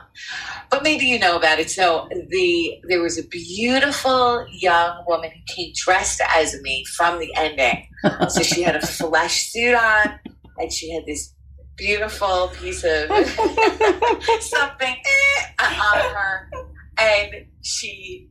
but 0.69 0.83
maybe 0.83 1.05
you 1.05 1.17
know 1.17 1.37
about 1.37 1.59
it. 1.59 1.69
So 1.69 2.07
the 2.11 2.81
there 2.87 3.01
was 3.01 3.17
a 3.17 3.23
beautiful 3.27 4.45
young 4.51 5.03
woman 5.07 5.31
who 5.31 5.55
came 5.55 5.73
dressed 5.75 6.21
as 6.27 6.61
me 6.61 6.85
from 6.95 7.19
the 7.19 7.33
ending. 7.35 7.87
So 8.29 8.41
she 8.43 8.61
had 8.61 8.75
a 8.75 8.85
flesh 8.85 9.49
suit 9.49 9.75
on, 9.75 10.19
and 10.57 10.71
she 10.71 10.93
had 10.93 11.05
this 11.05 11.33
beautiful 11.77 12.49
piece 12.59 12.83
of 12.83 13.07
something 14.41 14.95
eh, 15.05 15.43
on 15.59 16.15
her, 16.15 16.51
and 16.97 17.45
she 17.61 18.27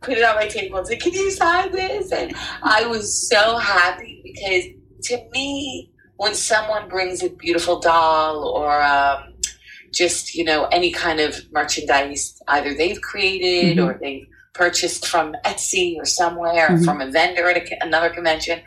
put 0.00 0.18
it 0.18 0.24
on 0.24 0.36
my 0.36 0.48
table 0.48 0.78
and 0.78 0.86
said, 0.86 1.00
"Can 1.00 1.12
you 1.12 1.30
sign 1.30 1.72
this?" 1.72 2.12
And 2.12 2.34
I 2.62 2.86
was 2.86 3.28
so 3.28 3.58
happy 3.58 4.22
because 4.24 5.08
to 5.08 5.28
me 5.32 5.92
when 6.16 6.34
someone 6.34 6.88
brings 6.88 7.22
a 7.22 7.28
beautiful 7.28 7.78
doll 7.78 8.48
or 8.48 8.82
um, 8.82 9.34
just 9.92 10.34
you 10.34 10.44
know 10.44 10.64
any 10.66 10.90
kind 10.90 11.20
of 11.20 11.40
merchandise 11.52 12.40
either 12.48 12.74
they've 12.74 13.00
created 13.00 13.76
mm-hmm. 13.76 13.86
or 13.86 13.98
they've 14.00 14.26
purchased 14.54 15.06
from 15.06 15.34
Etsy 15.44 15.96
or 15.98 16.06
somewhere 16.06 16.68
mm-hmm. 16.68 16.84
from 16.84 17.00
a 17.02 17.10
vendor 17.10 17.48
at 17.50 17.58
a, 17.58 17.84
another 17.84 18.08
convention. 18.08 18.60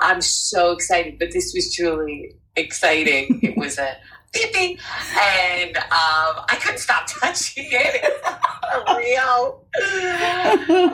I'm 0.00 0.20
so 0.20 0.72
excited, 0.72 1.20
but 1.20 1.30
this 1.32 1.52
was 1.54 1.72
truly 1.72 2.34
exciting. 2.56 3.40
it 3.42 3.56
was 3.56 3.78
a 3.78 3.96
pee 4.32 4.78
and 5.18 5.76
um, 5.76 6.44
I 6.48 6.58
couldn't 6.60 6.78
stop 6.78 7.06
touching 7.20 7.68
it. 7.70 8.04
a 8.64 8.96
real, 8.96 9.64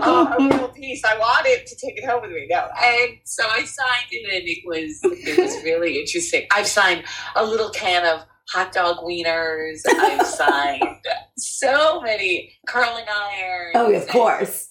uh, 0.03 0.35
a 0.39 0.49
real 0.49 0.69
piece. 0.69 1.05
I 1.05 1.19
wanted 1.19 1.67
to 1.67 1.77
take 1.77 1.99
it 1.99 2.05
home 2.05 2.23
with 2.23 2.31
me. 2.31 2.47
No, 2.51 2.69
and 2.83 3.19
so 3.25 3.45
I 3.49 3.65
signed 3.65 4.07
it, 4.11 4.35
and 4.35 4.49
it 4.49 4.63
was 4.65 5.01
it 5.03 5.39
was 5.39 5.63
really 5.65 5.99
interesting. 5.99 6.47
I've 6.51 6.67
signed 6.67 7.05
a 7.37 7.45
little 7.45 7.71
can 7.71 8.07
of 8.07 8.25
hot 8.49 8.73
dog 8.73 8.99
wieners. 8.99 9.81
I've 9.89 10.27
signed 10.27 10.83
so 11.37 12.01
many 12.01 12.53
curling 12.67 13.05
irons. 13.09 13.73
Oh, 13.75 13.93
of 13.93 14.07
course. 14.09 14.69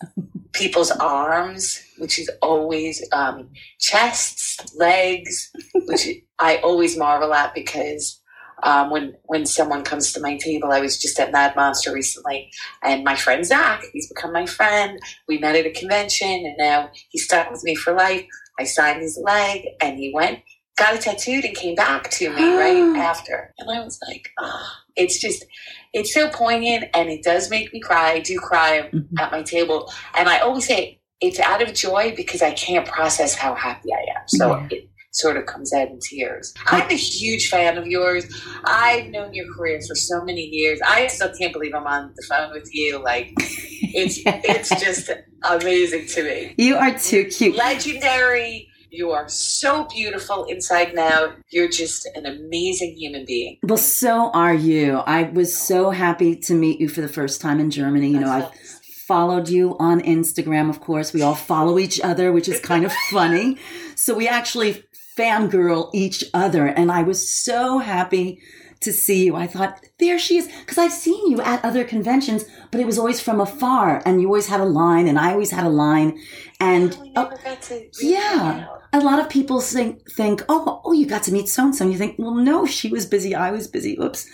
People's 0.54 0.92
arms, 0.92 1.82
which 2.02 2.18
is 2.18 2.32
always 2.42 3.08
um, 3.12 3.48
chests, 3.80 4.76
legs, 4.76 5.52
which 5.86 6.08
I 6.40 6.58
always 6.58 6.98
marvel 6.98 7.32
at 7.32 7.54
because 7.54 8.20
um, 8.64 8.90
when 8.90 9.14
when 9.26 9.46
someone 9.46 9.84
comes 9.84 10.12
to 10.14 10.20
my 10.20 10.38
table. 10.38 10.72
I 10.72 10.82
was 10.82 11.00
just 11.00 11.20
at 11.20 11.32
Mad 11.32 11.56
Monster 11.56 11.94
recently, 11.94 12.52
and 12.84 13.04
my 13.04 13.16
friend 13.16 13.46
Zach, 13.46 13.84
he's 13.94 14.08
become 14.08 14.34
my 14.34 14.48
friend. 14.48 15.00
We 15.28 15.38
met 15.38 15.56
at 15.56 15.68
a 15.68 15.72
convention, 15.72 16.28
and 16.28 16.56
now 16.58 16.90
he's 17.10 17.26
stuck 17.26 17.52
with 17.52 17.64
me 17.64 17.76
for 17.76 17.94
life. 17.94 18.26
I 18.60 18.64
signed 18.64 19.02
his 19.02 19.20
leg, 19.24 19.66
and 19.80 19.98
he 19.98 20.12
went, 20.14 20.40
got 20.78 20.96
it 20.96 21.02
tattooed, 21.02 21.46
and 21.46 21.56
came 21.56 21.76
back 21.76 22.10
to 22.12 22.30
me 22.30 22.56
right 22.58 22.98
after. 22.98 23.54
And 23.60 23.70
I 23.70 23.84
was 23.84 24.00
like, 24.08 24.30
oh, 24.40 24.70
it's 24.96 25.20
just, 25.20 25.46
it's 25.94 26.14
so 26.14 26.30
poignant, 26.30 26.86
and 26.94 27.10
it 27.10 27.24
does 27.24 27.50
make 27.50 27.72
me 27.74 27.80
cry. 27.80 28.14
I 28.14 28.20
do 28.20 28.40
cry 28.40 28.90
mm-hmm. 28.92 29.18
at 29.18 29.32
my 29.32 29.44
table, 29.44 29.92
and 30.16 30.30
I 30.30 30.40
always 30.40 30.68
say 30.68 31.01
it's 31.22 31.40
out 31.40 31.62
of 31.62 31.74
joy 31.74 32.14
because 32.16 32.42
I 32.42 32.52
can't 32.52 32.88
process 32.88 33.36
how 33.36 33.56
happy 33.56 33.90
I 33.94 34.20
am. 34.20 34.28
So. 34.28 34.56
Yeah. 34.56 34.68
It, 34.72 34.88
sort 35.12 35.38
of 35.38 35.46
comes 35.46 35.74
out 35.74 35.90
in 35.90 36.00
tears. 36.00 36.54
I'm 36.68 36.90
a 36.90 36.96
huge 36.96 37.50
fan 37.50 37.78
of 37.78 37.86
yours. 37.86 38.26
I've 38.64 39.08
known 39.08 39.34
your 39.34 39.54
career 39.54 39.80
for 39.88 39.96
so 39.96 40.24
many 40.24 40.42
years. 40.42 40.80
I 40.88 41.08
still 41.08 41.32
can't 41.38 41.54
believe 41.54 41.74
I'm 41.76 41.86
on 41.86 42.14
the 42.16 42.24
phone 42.28 42.52
with 42.52 42.74
you. 42.74 42.98
Like 43.04 43.34
it's 43.38 44.20
it's 44.26 44.70
just 44.70 45.10
amazing 45.44 46.08
to 46.08 46.24
me. 46.24 46.56
You 46.58 46.78
are 46.78 46.98
too 46.98 47.26
cute. 47.26 47.56
Legendary. 47.56 48.68
You 48.94 49.12
are 49.12 49.30
so 49.30 49.86
beautiful 49.86 50.44
inside 50.46 50.90
and 50.90 51.00
out. 51.00 51.36
You're 51.50 51.70
just 51.70 52.06
an 52.14 52.26
amazing 52.26 52.96
human 52.98 53.26
being. 53.26 53.58
Well, 53.64 53.78
so 53.78 54.32
are 54.32 54.54
you. 54.54 54.98
I 54.98 55.24
was 55.24 55.56
so 55.56 55.92
happy 55.92 56.36
to 56.36 56.54
meet 56.54 56.82
you 56.82 56.90
for 56.90 57.00
the 57.00 57.08
first 57.08 57.40
time 57.40 57.62
in 57.62 57.72
Germany. 57.72 58.10
You 58.10 58.20
know, 58.20 58.30
I've 58.30 58.81
followed 59.12 59.50
you 59.50 59.76
on 59.78 60.00
Instagram, 60.00 60.70
of 60.70 60.80
course. 60.80 61.12
We 61.12 61.22
all 61.22 61.36
follow 61.36 61.78
each 61.78 62.00
other, 62.00 62.32
which 62.32 62.48
is 62.48 62.62
kind 62.62 62.86
of 62.86 62.94
funny. 63.12 63.58
So 63.96 64.16
we 64.16 64.26
actually 64.26 64.86
fangirl 65.18 65.90
each 65.94 66.24
other. 66.34 66.66
And 66.66 66.90
I 66.90 67.04
was 67.04 67.30
so 67.30 67.80
happy 67.80 68.40
to 68.80 68.94
see 68.94 69.26
you. 69.26 69.36
I 69.36 69.48
thought, 69.48 69.84
there 70.00 70.18
she 70.18 70.38
is. 70.38 70.48
Because 70.62 70.78
I've 70.78 70.94
seen 70.94 71.30
you 71.30 71.42
at 71.42 71.66
other 71.66 71.84
conventions, 71.84 72.46
but 72.72 72.80
it 72.80 72.86
was 72.86 72.98
always 72.98 73.20
from 73.20 73.42
afar. 73.42 74.02
And 74.06 74.22
you 74.22 74.28
always 74.28 74.48
had 74.48 74.62
a 74.62 74.72
line, 74.82 75.10
and 75.10 75.20
I 75.20 75.34
always 75.34 75.52
had 75.52 75.66
a 75.66 75.76
line. 75.86 76.18
And 76.62 76.98
oh, 77.18 77.30
oh 77.46 77.82
yeah, 78.02 78.68
a 78.94 79.00
lot 79.00 79.20
of 79.20 79.30
people 79.30 79.62
think, 79.62 80.10
think 80.12 80.44
oh, 80.50 80.82
oh, 80.84 80.92
you 80.92 81.06
got 81.06 81.24
to 81.24 81.32
meet 81.32 81.48
so 81.48 81.64
and 81.64 81.76
so. 81.76 81.88
You 81.88 81.98
think, 81.98 82.16
well, 82.18 82.36
no, 82.36 82.66
she 82.66 82.90
was 82.90 83.06
busy. 83.06 83.34
I 83.34 83.52
was 83.52 83.68
busy. 83.68 83.98
Oops. 84.02 84.28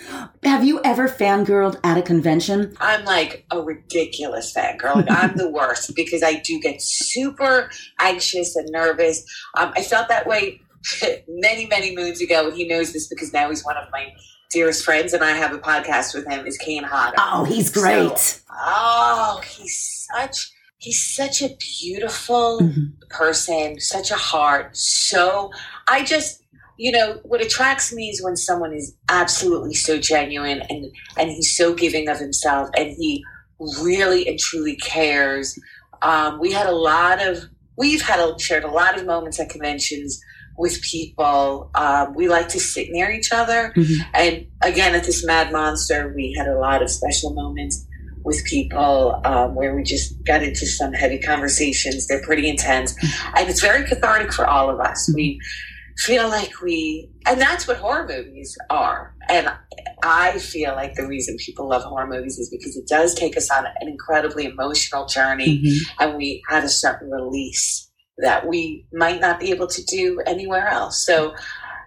Have 0.43 0.63
you 0.63 0.81
ever 0.83 1.07
fangirled 1.07 1.79
at 1.83 1.97
a 1.97 2.01
convention? 2.01 2.75
I'm 2.79 3.05
like 3.05 3.45
a 3.51 3.61
ridiculous 3.61 4.53
fangirl. 4.53 4.95
Like, 4.95 5.11
I'm 5.11 5.37
the 5.37 5.49
worst 5.49 5.93
because 5.95 6.23
I 6.23 6.39
do 6.39 6.59
get 6.59 6.81
super 6.81 7.69
anxious 7.99 8.55
and 8.55 8.67
nervous. 8.71 9.23
Um, 9.55 9.73
I 9.75 9.83
felt 9.83 10.07
that 10.09 10.25
way 10.25 10.59
many, 11.27 11.67
many 11.67 11.95
moons 11.95 12.21
ago, 12.21 12.47
and 12.47 12.57
he 12.57 12.67
knows 12.67 12.93
this 12.93 13.07
because 13.07 13.31
now 13.31 13.49
he's 13.49 13.63
one 13.63 13.77
of 13.77 13.87
my 13.91 14.11
dearest 14.49 14.83
friends, 14.83 15.13
and 15.13 15.23
I 15.23 15.31
have 15.31 15.53
a 15.53 15.59
podcast 15.59 16.15
with 16.15 16.25
him. 16.27 16.47
Is 16.47 16.57
Kane 16.57 16.83
Hodder? 16.83 17.17
Oh, 17.19 17.43
he's 17.43 17.69
great. 17.69 18.17
So, 18.17 18.41
oh, 18.51 19.41
he's 19.45 20.07
such 20.11 20.51
he's 20.77 21.03
such 21.03 21.41
a 21.41 21.49
beautiful 21.79 22.59
mm-hmm. 22.61 22.85
person, 23.09 23.79
such 23.79 24.11
a 24.11 24.15
heart. 24.15 24.75
So 24.75 25.51
I 25.87 26.03
just 26.03 26.43
you 26.79 26.91
know 26.91 27.19
what 27.23 27.41
attracts 27.41 27.91
me 27.91 28.09
is 28.09 28.23
when 28.23 28.35
someone 28.35 28.71
is 28.71 28.95
absolutely 29.09 29.73
so 29.73 29.97
genuine 29.97 30.61
and 30.69 30.85
and 31.17 31.29
he's 31.29 31.55
so 31.57 31.73
giving 31.73 32.07
of 32.07 32.19
himself 32.19 32.69
and 32.77 32.91
he 32.91 33.23
really 33.81 34.27
and 34.27 34.37
truly 34.37 34.75
cares 34.75 35.57
um, 36.03 36.39
we 36.39 36.51
had 36.51 36.67
a 36.67 36.71
lot 36.71 37.19
of 37.19 37.45
we've 37.77 38.01
had 38.01 38.19
a, 38.19 38.37
shared 38.39 38.63
a 38.63 38.69
lot 38.69 38.97
of 38.97 39.05
moments 39.05 39.39
at 39.39 39.49
conventions 39.49 40.21
with 40.57 40.81
people. 40.81 41.69
Um, 41.75 42.13
we 42.15 42.27
like 42.27 42.49
to 42.49 42.59
sit 42.59 42.89
near 42.89 43.11
each 43.11 43.31
other. 43.31 43.71
Mm-hmm. 43.75 44.09
And 44.13 44.47
again, 44.63 44.95
at 44.95 45.03
this 45.03 45.25
Mad 45.25 45.51
Monster, 45.51 46.11
we 46.15 46.33
had 46.37 46.47
a 46.47 46.57
lot 46.57 46.81
of 46.81 46.89
special 46.89 47.33
moments 47.33 47.86
with 48.27 48.43
people 48.43 49.21
um, 49.23 49.55
where 49.55 49.73
we 49.73 49.81
just 49.83 50.21
got 50.25 50.43
into 50.43 50.65
some 50.65 50.91
heavy 50.91 51.17
conversations. 51.17 52.07
They're 52.07 52.21
pretty 52.23 52.49
intense. 52.49 52.93
And 53.37 53.49
it's 53.49 53.61
very 53.61 53.87
cathartic 53.87 54.33
for 54.33 54.45
all 54.45 54.69
of 54.69 54.81
us. 54.81 55.09
We 55.15 55.39
feel 55.99 56.27
like 56.27 56.61
we, 56.61 57.09
and 57.25 57.39
that's 57.39 57.69
what 57.69 57.77
horror 57.77 58.05
movies 58.05 58.57
are. 58.69 59.15
And 59.29 59.49
I 60.03 60.39
feel 60.39 60.75
like 60.75 60.95
the 60.95 61.07
reason 61.07 61.37
people 61.37 61.69
love 61.69 61.83
horror 61.83 62.05
movies 62.05 62.37
is 62.37 62.49
because 62.49 62.75
it 62.75 62.85
does 62.85 63.15
take 63.15 63.37
us 63.37 63.49
on 63.49 63.65
an 63.65 63.87
incredibly 63.87 64.45
emotional 64.45 65.05
journey 65.05 65.63
mm-hmm. 65.63 66.03
and 66.03 66.17
we 66.17 66.43
have 66.49 66.65
a 66.65 66.69
certain 66.69 67.09
release 67.09 67.89
that 68.17 68.45
we 68.45 68.85
might 68.91 69.21
not 69.21 69.39
be 69.39 69.51
able 69.51 69.67
to 69.67 69.83
do 69.85 70.21
anywhere 70.27 70.67
else. 70.67 71.05
So, 71.05 71.33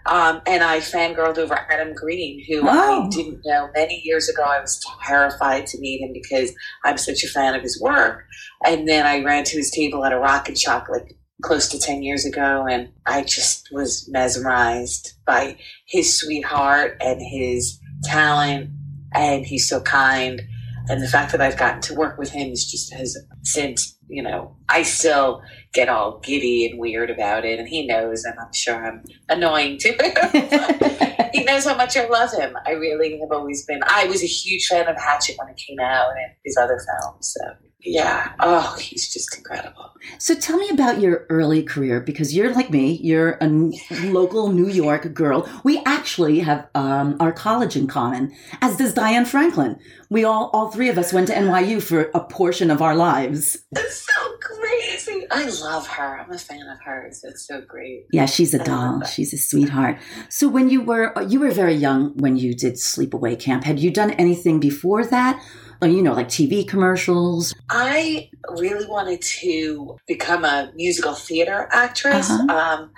um, 0.07 0.41
and 0.47 0.63
I 0.63 0.79
fangirled 0.79 1.39
over 1.39 1.55
Adam 1.55 1.95
Green, 1.95 2.45
who. 2.49 2.67
I 2.69 3.09
didn't 3.11 3.41
know 3.45 3.69
many 3.75 4.01
years 4.05 4.29
ago. 4.29 4.43
I 4.43 4.61
was 4.61 4.81
terrified 5.05 5.67
to 5.69 5.81
meet 5.81 6.01
him 6.01 6.13
because 6.13 6.53
I'm 6.85 6.99
such 6.99 7.23
a 7.25 7.29
fan 7.29 7.55
of 7.55 7.63
his 7.63 7.81
work. 7.81 8.25
And 8.65 8.89
then 8.89 9.07
I 9.07 9.23
ran 9.23 9.45
to 9.45 9.57
his 9.57 9.71
table 9.71 10.05
at 10.05 10.13
a 10.13 10.19
Rock 10.19 10.49
and 10.49 10.57
like 10.89 11.17
close 11.43 11.69
to 11.69 11.79
10 11.79 12.03
years 12.03 12.25
ago, 12.25 12.67
and 12.71 12.91
I 13.07 13.23
just 13.23 13.69
was 13.73 14.09
mesmerized 14.11 15.15
by 15.27 15.57
his 15.87 16.19
sweetheart 16.19 16.97
and 17.01 17.21
his 17.21 17.79
talent. 18.05 18.71
And 19.15 19.45
he's 19.45 19.69
so 19.69 19.81
kind. 19.81 20.41
And 20.89 21.03
the 21.03 21.09
fact 21.09 21.33
that 21.33 21.41
I've 21.41 21.59
gotten 21.59 21.81
to 21.83 21.95
work 21.95 22.19
with 22.19 22.31
him 22.31 22.51
is 22.53 22.71
just 22.71 22.93
has 22.95 23.17
since, 23.43 23.97
you 24.11 24.23
know, 24.23 24.57
I 24.69 24.83
still 24.83 25.43
get 25.73 25.89
all 25.89 26.19
giddy 26.19 26.67
and 26.67 26.79
weird 26.79 27.11
about 27.11 27.45
it. 27.45 27.59
And 27.59 27.69
he 27.69 27.87
knows, 27.87 28.25
and 28.25 28.39
I'm 28.39 28.53
sure 28.53 28.85
I'm 28.85 29.05
annoying 29.29 29.79
to 29.79 29.89
him. 29.89 31.29
he 31.33 31.45
knows 31.45 31.65
how 31.65 31.77
much 31.77 31.97
I 31.97 32.09
love 32.09 32.33
him. 32.33 32.57
I 32.67 32.73
really 32.73 33.19
have 33.21 33.31
always 33.33 33.65
been. 33.65 33.81
I 33.87 34.07
was 34.07 34.23
a 34.23 34.27
huge 34.27 34.67
fan 34.67 34.89
of 34.89 34.97
Hatchet 34.97 35.37
when 35.39 35.49
it 35.49 35.57
came 35.57 35.79
out 35.81 36.11
and 36.11 36.33
his 36.45 36.57
other 36.57 36.79
films. 36.79 37.37
So 37.39 37.70
Yeah. 37.83 38.33
Oh, 38.41 38.77
he's 38.79 39.13
just 39.13 39.37
incredible. 39.37 39.91
So 40.19 40.35
tell 40.35 40.57
me 40.57 40.69
about 40.71 41.01
your 41.01 41.27
early 41.29 41.63
career 41.63 42.01
because 42.01 42.35
you're 42.35 42.53
like 42.55 42.71
me. 42.71 42.99
You're 43.03 43.33
a 43.33 43.45
n- 43.45 43.73
local 44.05 44.51
New 44.53 44.69
York 44.69 45.13
girl. 45.15 45.49
We 45.65 45.83
actually 45.85 46.41
have 46.41 46.69
um, 46.75 47.17
our 47.21 47.33
college 47.33 47.77
in 47.77 47.87
common, 47.87 48.35
as 48.61 48.77
does 48.77 48.95
Diane 48.95 49.25
Franklin. 49.25 49.79
We 50.09 50.25
all, 50.25 50.51
all 50.53 50.71
three 50.71 50.89
of 50.89 50.99
us 50.99 51.13
went 51.13 51.29
to 51.29 51.35
NYU 51.35 51.83
for 51.83 52.11
a 52.15 52.21
portion 52.21 52.71
of 52.71 52.83
our 52.83 52.95
lives. 52.97 53.59
It's 53.73 54.07
so 54.07 54.37
crazy. 54.41 55.27
I 55.31 55.45
love 55.63 55.87
her. 55.87 56.21
I'm 56.21 56.33
a 56.33 56.39
fan 56.39 56.67
of 56.67 56.81
hers. 56.81 57.23
It's 57.25 57.47
so 57.47 57.61
great. 57.61 58.07
Yeah, 58.13 58.27
she's 58.27 58.55
a 58.55 58.61
I 58.61 58.65
doll. 58.65 59.05
She's 59.05 59.33
a 59.33 59.39
sweetheart. 59.39 59.99
So 60.29 60.49
when 60.49 60.69
you 60.71 60.83
were 60.83 61.13
you 61.29 61.41
were 61.41 61.51
very 61.51 61.75
young 61.75 62.17
when 62.17 62.37
you 62.37 62.55
did 62.55 62.75
Sleepaway 62.75 63.39
Camp. 63.39 63.65
Had 63.65 63.79
you 63.81 63.91
done 63.91 64.11
anything 64.13 64.61
before 64.61 65.05
that? 65.07 65.43
Like, 65.81 65.93
you 65.93 66.03
know, 66.03 66.13
like 66.13 66.29
TV 66.29 66.67
commercials. 66.67 67.55
I 67.71 68.29
really 68.51 68.87
wanted 68.87 69.23
to 69.23 69.97
become 70.07 70.45
a 70.45 70.71
musical 70.75 71.15
theater 71.15 71.69
actress. 71.73 72.29
Uh-huh. 72.31 72.55
Um, 72.55 72.91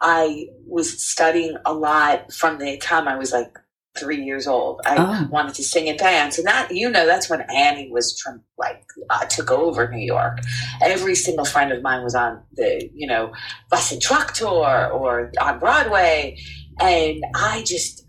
I 0.00 0.46
was 0.66 1.02
studying 1.02 1.56
a 1.66 1.74
lot 1.74 2.32
from 2.32 2.58
the 2.58 2.78
time 2.78 3.06
I 3.08 3.16
was 3.16 3.32
like 3.32 3.52
three 3.98 4.22
years 4.24 4.46
old. 4.46 4.80
I 4.86 4.96
Oh. 4.98 5.28
wanted 5.30 5.54
to 5.56 5.64
sing 5.64 5.88
and 5.90 5.98
dance, 5.98 6.38
and 6.38 6.46
that 6.46 6.70
you 6.74 6.88
know 6.88 7.04
that's 7.04 7.28
when 7.28 7.42
Annie 7.54 7.90
was 7.90 8.16
trying, 8.16 8.40
like 8.56 8.82
uh, 9.10 9.26
took 9.26 9.50
over 9.50 9.90
New 9.90 9.98
York. 10.02 10.38
Every 10.80 11.14
single 11.16 11.44
friend 11.44 11.70
of 11.72 11.82
mine 11.82 12.02
was 12.02 12.14
on 12.14 12.40
the 12.54 12.88
you 12.94 13.06
know 13.06 13.32
bus 13.68 13.92
and 13.92 14.00
truck 14.00 14.32
tour 14.32 14.88
or 14.90 15.30
on 15.42 15.58
Broadway, 15.58 16.38
and 16.80 17.22
I 17.34 17.62
just. 17.66 18.06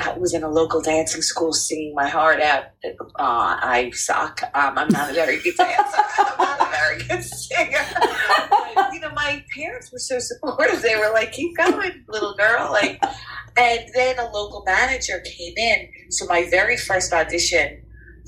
I 0.00 0.16
was 0.18 0.34
in 0.34 0.42
a 0.42 0.48
local 0.48 0.80
dancing 0.80 1.22
school 1.22 1.52
singing 1.52 1.94
my 1.94 2.08
heart 2.08 2.40
out. 2.40 2.64
Uh, 2.84 2.98
I 3.18 3.90
suck. 3.94 4.40
Um, 4.54 4.78
I'm 4.78 4.88
not 4.88 5.10
a 5.10 5.14
very 5.14 5.40
good 5.40 5.56
dancer. 5.56 6.02
I'm 6.18 6.38
not 6.38 6.60
a 6.60 6.70
very 6.70 6.98
good 6.98 7.22
singer. 7.22 7.84
But, 8.74 8.92
you 8.92 9.00
know, 9.00 9.10
my 9.12 9.44
parents 9.54 9.92
were 9.92 9.98
so 9.98 10.18
supportive. 10.18 10.82
They 10.82 10.96
were 10.96 11.12
like, 11.12 11.32
"Keep 11.32 11.56
going, 11.56 12.04
little 12.08 12.34
girl." 12.34 12.70
Like, 12.72 13.02
and 13.56 13.80
then 13.94 14.18
a 14.18 14.24
local 14.30 14.62
manager 14.66 15.20
came 15.20 15.54
in. 15.56 15.88
So 16.10 16.26
my 16.26 16.48
very 16.50 16.76
first 16.76 17.12
audition 17.12 17.82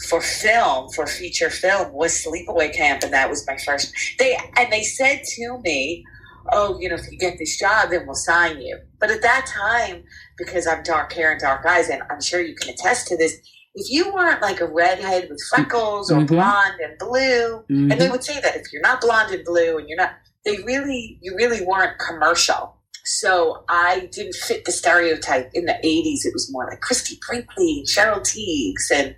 for 0.09 0.21
film, 0.21 0.91
for 0.93 1.07
feature 1.07 1.51
film, 1.51 1.93
was 1.93 2.13
Sleepaway 2.13 2.73
Camp, 2.75 3.03
and 3.03 3.13
that 3.13 3.29
was 3.29 3.47
my 3.47 3.57
first. 3.57 3.93
They 4.19 4.39
and 4.57 4.73
they 4.73 4.83
said 4.83 5.23
to 5.25 5.59
me, 5.63 6.05
"Oh, 6.53 6.79
you 6.81 6.89
know, 6.89 6.95
if 6.97 7.11
you 7.11 7.19
get 7.19 7.39
this 7.39 7.59
job, 7.59 7.91
then 7.91 8.07
we'll 8.07 8.15
sign 8.15 8.61
you." 8.61 8.79
But 9.01 9.11
at 9.11 9.23
that 9.23 9.47
time, 9.47 10.05
because 10.39 10.67
I'm 10.67 10.83
dark 10.83 11.13
hair 11.13 11.33
and 11.33 11.41
dark 11.41 11.65
eyes, 11.67 11.89
and 11.89 12.03
I'm 12.11 12.21
sure 12.21 12.41
you 12.41 12.55
can 12.55 12.71
attest 12.71 13.07
to 13.09 13.17
this. 13.17 13.35
If 13.75 13.91
you 13.91 14.13
weren't 14.13 14.41
like 14.41 14.61
a 14.61 14.67
redhead 14.67 15.29
with 15.29 15.41
freckles 15.51 16.11
or 16.11 16.21
Mhm. 16.21 16.29
blonde 16.29 16.81
and 16.81 16.99
blue, 16.99 17.65
and 17.69 17.93
they 17.93 18.07
Mhm. 18.07 18.11
would 18.13 18.25
say 18.25 18.41
that 18.41 18.57
if 18.57 18.73
you're 18.73 18.83
not 18.83 19.01
blonde 19.01 19.35
and 19.35 19.45
blue 19.45 19.79
and 19.79 19.89
you're 19.89 19.99
not 19.99 20.13
they 20.45 20.59
really 20.59 21.19
you 21.21 21.35
really 21.37 21.61
weren't 21.65 21.99
commercial 21.99 22.76
so 23.07 23.65
i 23.69 24.09
didn't 24.13 24.35
fit 24.35 24.65
the 24.65 24.73
stereotype 24.73 25.51
in 25.55 25.65
the 25.65 25.73
80s 25.85 26.27
it 26.27 26.33
was 26.33 26.51
more 26.53 26.67
like 26.69 26.81
christie 26.81 27.19
brinkley 27.27 27.79
and 27.79 27.87
cheryl 27.87 28.21
tiegs 28.21 28.91
and 28.95 29.15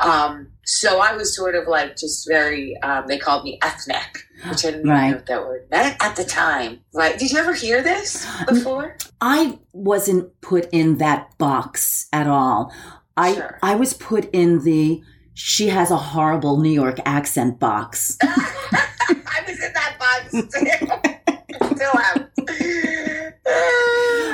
um, 0.00 0.48
so 0.64 1.00
i 1.00 1.14
was 1.14 1.34
sort 1.34 1.54
of 1.54 1.66
like 1.68 1.96
just 1.96 2.26
very 2.28 2.76
um, 2.82 3.06
they 3.06 3.16
called 3.18 3.44
me 3.44 3.58
ethnic 3.62 4.18
which 4.48 4.64
i 4.64 4.70
didn't 4.70 4.88
Right. 4.88 5.10
know 5.10 5.22
that 5.26 5.40
word 5.42 5.66
meant 5.70 5.96
at 6.02 6.16
the 6.16 6.24
time 6.24 6.80
right 6.94 7.18
did 7.18 7.30
you 7.30 7.38
ever 7.38 7.54
hear 7.54 7.82
this 7.82 8.26
before 8.46 8.96
I 9.20 9.58
wasn't 9.72 10.40
put 10.42 10.68
in 10.70 10.98
that 10.98 11.36
box 11.38 12.06
at 12.12 12.28
all. 12.28 12.72
I 13.16 13.34
Sure. 13.34 13.58
I 13.64 13.74
was 13.74 13.94
put 13.94 14.30
in 14.32 14.62
the 14.62 15.02
she 15.34 15.66
has 15.68 15.90
a 15.90 15.96
horrible 15.96 16.60
New 16.60 16.70
York 16.70 16.98
accent 17.04 17.58
box. 17.58 18.16
i 18.22 19.42
was 19.46 19.60
in 19.60 19.72
that 19.72 19.96
box 19.98 20.28
still 21.74 21.92
am 22.14 22.27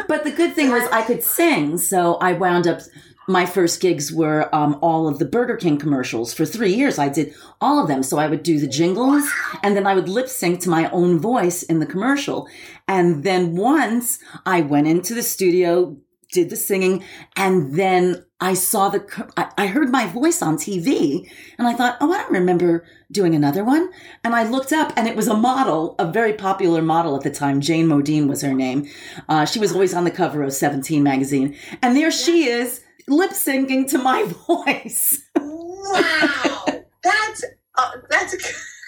But 0.06 0.25
the 0.25 0.33
good 0.37 0.54
thing 0.54 0.71
was 0.71 0.83
I 0.90 1.02
could 1.02 1.23
sing, 1.23 1.78
so 1.78 2.14
I 2.16 2.33
wound 2.33 2.66
up. 2.66 2.80
My 3.26 3.47
first 3.47 3.80
gigs 3.80 4.12
were 4.12 4.54
um, 4.54 4.78
all 4.83 5.09
of 5.09 5.18
the 5.18 5.25
Burger 5.25 5.56
King 5.56 5.78
commercials. 5.78 6.35
For 6.35 6.44
three 6.44 6.75
years, 6.75 6.99
I 6.99 7.09
did 7.09 7.35
all 7.59 7.80
of 7.80 7.88
them. 7.88 8.02
So 8.02 8.18
I 8.18 8.26
would 8.26 8.42
do 8.42 8.59
the 8.59 8.66
jingles, 8.68 9.25
and 9.62 9.75
then 9.75 9.87
I 9.87 9.94
would 9.94 10.11
lip 10.11 10.28
sync 10.28 10.61
to 10.61 10.68
my 10.68 10.90
own 10.90 11.18
voice 11.18 11.62
in 11.62 11.78
the 11.78 11.87
commercial. 11.87 12.47
And 12.87 13.25
then 13.25 13.56
once 13.56 14.18
I 14.44 14.61
went 14.61 14.88
into 14.88 15.14
the 15.14 15.23
studio, 15.23 15.97
did 16.35 16.50
the 16.50 16.57
singing, 16.57 17.03
and 17.37 17.75
then 17.76 18.26
I 18.41 18.53
saw 18.55 18.91
the. 18.91 19.07
I, 19.37 19.50
I 19.57 19.67
heard 19.69 19.91
my 19.91 20.07
voice 20.07 20.43
on 20.43 20.57
TV, 20.57 21.31
and 21.57 21.66
I 21.66 21.73
thought, 21.73 21.97
oh, 22.01 22.12
I 22.12 22.18
don't 22.18 22.33
remember 22.33 22.85
doing 23.11 23.35
another 23.35 23.64
one. 23.64 23.90
And 24.23 24.35
I 24.35 24.42
looked 24.42 24.73
up, 24.73 24.92
and 24.97 25.09
it 25.09 25.16
was 25.16 25.29
a 25.29 25.35
model, 25.35 25.94
a 25.99 26.11
very 26.11 26.35
popular 26.35 26.83
model 26.83 27.16
at 27.16 27.23
the 27.23 27.31
time. 27.31 27.61
Jane 27.61 27.87
Modine 27.87 28.29
was 28.29 28.42
her 28.42 28.53
name. 28.53 28.88
Uh, 29.29 29.47
she 29.47 29.59
was 29.61 29.73
always 29.73 29.94
on 29.94 30.05
the 30.05 30.11
cover 30.11 30.42
of 30.42 30.53
Seventeen 30.53 31.03
magazine, 31.03 31.57
and 31.81 31.97
there 31.97 32.11
she 32.11 32.44
is, 32.44 32.83
lip 33.09 33.31
syncing 33.31 33.88
to 33.90 33.99
my 33.99 34.25
voice. 34.47 35.23
Wow, 35.38 36.64
that's 37.03 37.44
uh, 37.77 37.90
that's 38.11 38.35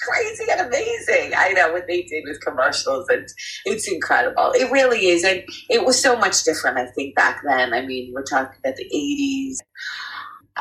crazy 0.06 0.44
and 0.50 0.60
amazing. 0.60 1.32
I 1.36 1.52
know 1.52 1.72
what 1.72 1.86
they 1.86 2.02
did 2.02 2.24
with 2.26 2.40
commercials, 2.40 3.08
and 3.08 3.26
it's 3.64 3.90
incredible. 3.90 4.52
It 4.54 4.70
really 4.70 5.08
is, 5.08 5.24
and 5.24 5.42
it 5.68 5.84
was 5.84 6.00
so 6.00 6.16
much 6.16 6.44
different. 6.44 6.78
I 6.78 6.86
think 6.86 7.14
back 7.14 7.42
then. 7.44 7.74
I 7.74 7.84
mean, 7.84 8.12
we're 8.14 8.22
talking 8.24 8.58
about 8.58 8.76
the 8.76 8.86
eighties. 8.86 9.62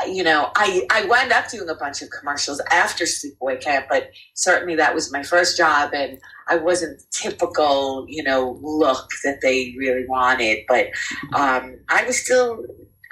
You 0.07 0.23
know, 0.23 0.51
I 0.55 0.85
I 0.91 1.05
wound 1.05 1.31
up 1.31 1.49
doing 1.49 1.69
a 1.69 1.75
bunch 1.75 2.01
of 2.01 2.09
commercials 2.09 2.61
after 2.71 3.05
Sleepaway 3.05 3.61
Camp, 3.61 3.85
but 3.89 4.09
certainly 4.33 4.75
that 4.75 4.93
was 4.93 5.11
my 5.11 5.23
first 5.23 5.57
job, 5.57 5.91
and 5.93 6.19
I 6.47 6.57
wasn't 6.57 6.99
the 6.99 7.05
typical, 7.11 8.05
you 8.07 8.23
know, 8.23 8.59
look 8.61 9.07
that 9.23 9.39
they 9.41 9.73
really 9.77 10.05
wanted. 10.07 10.59
But 10.67 10.87
um, 11.33 11.77
I 11.89 12.03
was 12.05 12.17
still 12.17 12.65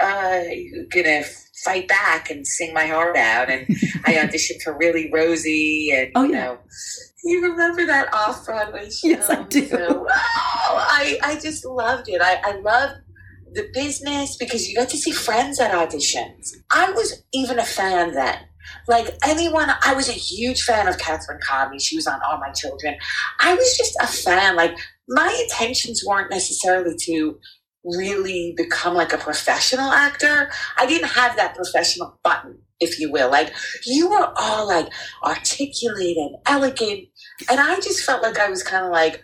uh, 0.03 0.43
gonna 0.91 1.23
fight 1.63 1.87
back 1.87 2.29
and 2.29 2.45
sing 2.45 2.73
my 2.73 2.85
heart 2.87 3.15
out. 3.15 3.49
And 3.49 3.65
I 4.05 4.13
auditioned 4.23 4.61
for 4.63 4.77
Really 4.77 5.09
Rosie, 5.13 5.91
and 5.95 6.11
Oh, 6.15 6.23
you 6.23 6.33
yeah. 6.33 6.43
know, 6.45 6.57
you 7.23 7.41
remember 7.49 7.85
that 7.85 8.13
off 8.13 8.45
Broadway 8.45 8.89
show? 8.89 9.07
Yes, 9.09 9.29
I 9.29 9.43
do. 9.43 9.65
So, 9.67 10.05
oh, 10.07 10.07
I 10.89 11.17
I 11.23 11.39
just 11.39 11.65
loved 11.65 12.09
it. 12.09 12.21
I 12.21 12.39
I 12.43 12.57
loved 12.57 12.95
the 13.53 13.67
business 13.73 14.35
because 14.37 14.67
you 14.67 14.75
got 14.75 14.89
to 14.89 14.97
see 14.97 15.11
friends 15.11 15.59
at 15.59 15.71
auditions. 15.71 16.51
I 16.71 16.91
was 16.91 17.23
even 17.33 17.59
a 17.59 17.63
fan 17.63 18.13
then. 18.13 18.39
Like 18.87 19.15
anyone, 19.23 19.69
I 19.83 19.93
was 19.93 20.09
a 20.09 20.13
huge 20.13 20.63
fan 20.63 20.87
of 20.87 20.97
Catherine 20.97 21.39
Conley. 21.43 21.79
She 21.79 21.95
was 21.95 22.07
on 22.07 22.19
All 22.25 22.39
My 22.39 22.49
Children. 22.51 22.95
I 23.39 23.53
was 23.53 23.77
just 23.77 23.95
a 24.01 24.07
fan. 24.07 24.55
Like 24.55 24.75
my 25.07 25.37
intentions 25.43 26.03
weren't 26.07 26.31
necessarily 26.31 26.95
to 27.01 27.37
really 27.83 28.53
become 28.55 28.93
like 28.93 29.13
a 29.13 29.17
professional 29.17 29.91
actor. 29.91 30.49
I 30.77 30.85
didn't 30.85 31.09
have 31.09 31.35
that 31.35 31.55
professional 31.55 32.19
button, 32.23 32.59
if 32.79 32.99
you 32.99 33.11
will. 33.11 33.29
Like 33.29 33.53
you 33.85 34.09
were 34.09 34.33
all 34.37 34.67
like 34.67 34.87
articulate 35.23 36.17
and 36.17 36.35
elegant. 36.45 37.09
And 37.49 37.59
I 37.59 37.75
just 37.75 38.03
felt 38.05 38.23
like 38.23 38.39
I 38.39 38.49
was 38.49 38.63
kind 38.63 38.85
of 38.85 38.91
like, 38.91 39.23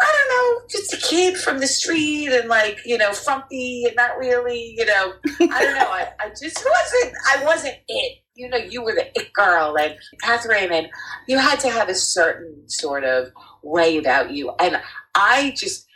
I 0.00 0.04
don't 0.04 0.28
know, 0.28 0.68
just 0.68 0.92
a 0.92 0.96
kid 0.96 1.36
from 1.36 1.60
the 1.60 1.66
street 1.66 2.28
and 2.28 2.48
like, 2.48 2.80
you 2.84 2.98
know, 2.98 3.12
frumpy 3.12 3.84
and 3.86 3.94
not 3.94 4.18
really, 4.18 4.74
you 4.76 4.84
know, 4.84 5.12
I 5.40 5.62
don't 5.62 5.78
know. 5.78 5.90
I, 5.90 6.08
I 6.18 6.28
just 6.30 6.64
wasn't, 6.64 7.14
I 7.28 7.44
wasn't 7.44 7.76
it. 7.86 8.18
You 8.34 8.48
know, 8.48 8.56
you 8.56 8.82
were 8.82 8.94
the 8.94 9.06
it 9.14 9.32
girl 9.34 9.76
and 9.78 9.94
Catherine 10.22 10.72
and 10.72 10.88
you 11.28 11.38
had 11.38 11.60
to 11.60 11.70
have 11.70 11.90
a 11.90 11.94
certain 11.94 12.68
sort 12.68 13.04
of 13.04 13.28
way 13.62 13.98
about 13.98 14.32
you. 14.32 14.50
And 14.58 14.80
I 15.14 15.54
just 15.56 15.86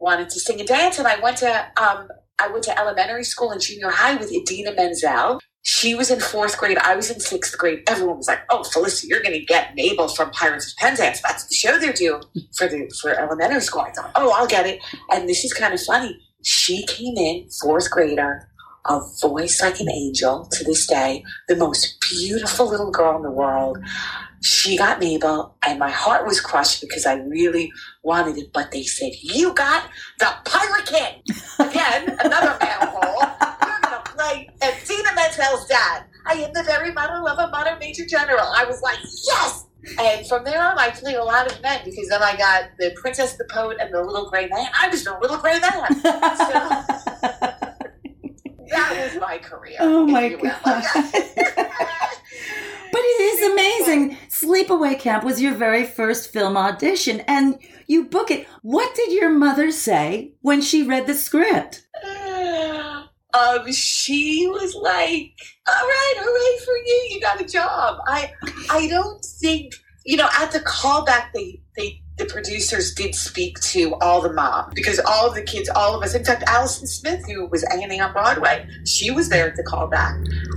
wanted 0.00 0.30
to 0.30 0.40
sing 0.40 0.58
and 0.58 0.68
dance. 0.68 0.98
And 0.98 1.06
I 1.06 1.20
went 1.20 1.36
to, 1.38 1.66
um, 1.76 2.08
I 2.38 2.48
went 2.48 2.64
to 2.64 2.78
elementary 2.78 3.24
school 3.24 3.50
and 3.50 3.60
junior 3.60 3.90
high 3.90 4.16
with 4.16 4.32
Idina 4.32 4.74
Menzel. 4.74 5.40
She 5.62 5.94
was 5.94 6.10
in 6.10 6.20
fourth 6.20 6.56
grade. 6.56 6.78
I 6.78 6.96
was 6.96 7.10
in 7.10 7.20
sixth 7.20 7.56
grade. 7.58 7.82
Everyone 7.86 8.16
was 8.16 8.26
like, 8.28 8.40
"Oh, 8.48 8.64
Felicity, 8.64 9.08
you're 9.08 9.20
going 9.22 9.38
to 9.38 9.44
get 9.44 9.74
Mabel 9.74 10.08
from 10.08 10.30
Pirates 10.30 10.72
of 10.72 10.78
Penzance. 10.78 11.20
That's 11.20 11.46
the 11.46 11.54
show 11.54 11.78
they're 11.78 11.92
doing 11.92 12.22
for 12.56 12.66
the 12.66 12.90
for 13.00 13.10
elementary 13.10 13.60
school." 13.60 13.82
I 13.82 13.92
thought, 13.92 14.10
"Oh, 14.14 14.32
I'll 14.34 14.46
get 14.46 14.66
it." 14.66 14.80
And 15.10 15.28
this 15.28 15.44
is 15.44 15.52
kind 15.52 15.74
of 15.74 15.80
funny. 15.82 16.18
She 16.42 16.86
came 16.86 17.14
in 17.18 17.46
fourth 17.60 17.90
grader, 17.90 18.48
a 18.86 19.00
voice 19.20 19.60
like 19.60 19.80
an 19.80 19.90
angel 19.90 20.46
to 20.52 20.64
this 20.64 20.86
day, 20.86 21.24
the 21.48 21.56
most 21.56 22.00
beautiful 22.00 22.68
little 22.68 22.90
girl 22.90 23.16
in 23.16 23.22
the 23.22 23.30
world. 23.30 23.78
She 24.42 24.76
got 24.76 25.00
Mabel, 25.00 25.54
and 25.66 25.78
my 25.78 25.90
heart 25.90 26.26
was 26.26 26.40
crushed 26.40 26.80
because 26.80 27.04
I 27.04 27.14
really 27.14 27.70
wanted 28.02 28.38
it. 28.38 28.52
But 28.52 28.70
they 28.70 28.84
said, 28.84 29.12
"You 29.20 29.52
got 29.52 29.84
the 30.18 30.32
Pirate 30.44 30.86
King 30.86 31.22
again, 31.58 32.16
another 32.24 32.56
male 32.60 33.00
role. 33.02 33.20
You're 33.20 33.80
gonna 33.82 34.02
play 34.04 34.48
Tina 34.86 35.10
Menzel's 35.14 35.66
dad. 35.66 36.04
I 36.26 36.34
am 36.34 36.52
the 36.54 36.62
very 36.62 36.92
model 36.92 37.26
of 37.28 37.38
a 37.38 37.48
modern 37.48 37.78
major 37.78 38.06
general." 38.06 38.46
I 38.56 38.64
was 38.64 38.80
like, 38.80 38.98
"Yes!" 39.26 39.66
And 39.98 40.26
from 40.26 40.44
there 40.44 40.62
on, 40.62 40.78
I 40.78 40.90
played 40.90 41.16
a 41.16 41.24
lot 41.24 41.50
of 41.50 41.60
men 41.60 41.80
because 41.84 42.08
then 42.08 42.22
I 42.22 42.36
got 42.36 42.70
the 42.78 42.92
Princess, 43.00 43.36
the 43.36 43.46
Poet, 43.50 43.78
and 43.80 43.92
the 43.92 44.02
Little 44.02 44.30
Gray 44.30 44.46
Man. 44.46 44.68
I 44.78 44.88
was 44.88 45.04
the 45.04 45.18
Little 45.18 45.38
Gray 45.38 45.58
Man. 45.60 47.60
That 48.70 49.12
was 49.12 49.20
my 49.20 49.38
career. 49.38 49.76
oh 49.80 50.06
my 50.06 50.28
god! 50.42 50.84
but 51.54 53.00
it 53.02 53.20
is 53.22 53.52
amazing. 53.52 54.16
Sleepaway 54.28 54.98
Camp 54.98 55.24
was 55.24 55.40
your 55.42 55.54
very 55.54 55.84
first 55.84 56.32
film 56.32 56.56
audition, 56.56 57.20
and 57.20 57.58
you 57.86 58.04
book 58.04 58.30
it. 58.30 58.46
What 58.62 58.94
did 58.94 59.12
your 59.12 59.30
mother 59.30 59.70
say 59.70 60.32
when 60.40 60.60
she 60.62 60.82
read 60.82 61.06
the 61.06 61.14
script? 61.14 61.86
um, 63.34 63.72
she 63.72 64.46
was 64.48 64.74
like, 64.74 65.32
"All 65.68 65.74
right, 65.74 66.14
all 66.18 66.24
right 66.24 66.58
for 66.64 66.76
you. 66.76 67.08
You 67.10 67.20
got 67.20 67.40
a 67.40 67.44
job." 67.44 67.98
I, 68.06 68.32
I 68.70 68.86
don't 68.88 69.24
think 69.24 69.74
you 70.04 70.16
know. 70.16 70.28
At 70.38 70.52
the 70.52 70.60
callback, 70.60 71.32
they 71.34 71.60
they 71.76 71.99
the 72.20 72.26
producers 72.26 72.94
did 72.94 73.14
speak 73.14 73.58
to 73.60 73.94
all 73.96 74.20
the 74.20 74.32
moms 74.32 74.72
because 74.74 75.00
all 75.00 75.28
of 75.28 75.34
the 75.34 75.42
kids, 75.42 75.68
all 75.74 75.96
of 75.96 76.02
us. 76.02 76.14
In 76.14 76.24
fact, 76.24 76.44
Allison 76.46 76.86
Smith, 76.86 77.24
who 77.26 77.46
was 77.46 77.64
Annie 77.64 78.00
on 78.00 78.12
Broadway, 78.12 78.68
she 78.84 79.10
was 79.10 79.28
there 79.30 79.48
at 79.48 79.56
the 79.56 79.64
callback, 79.64 80.14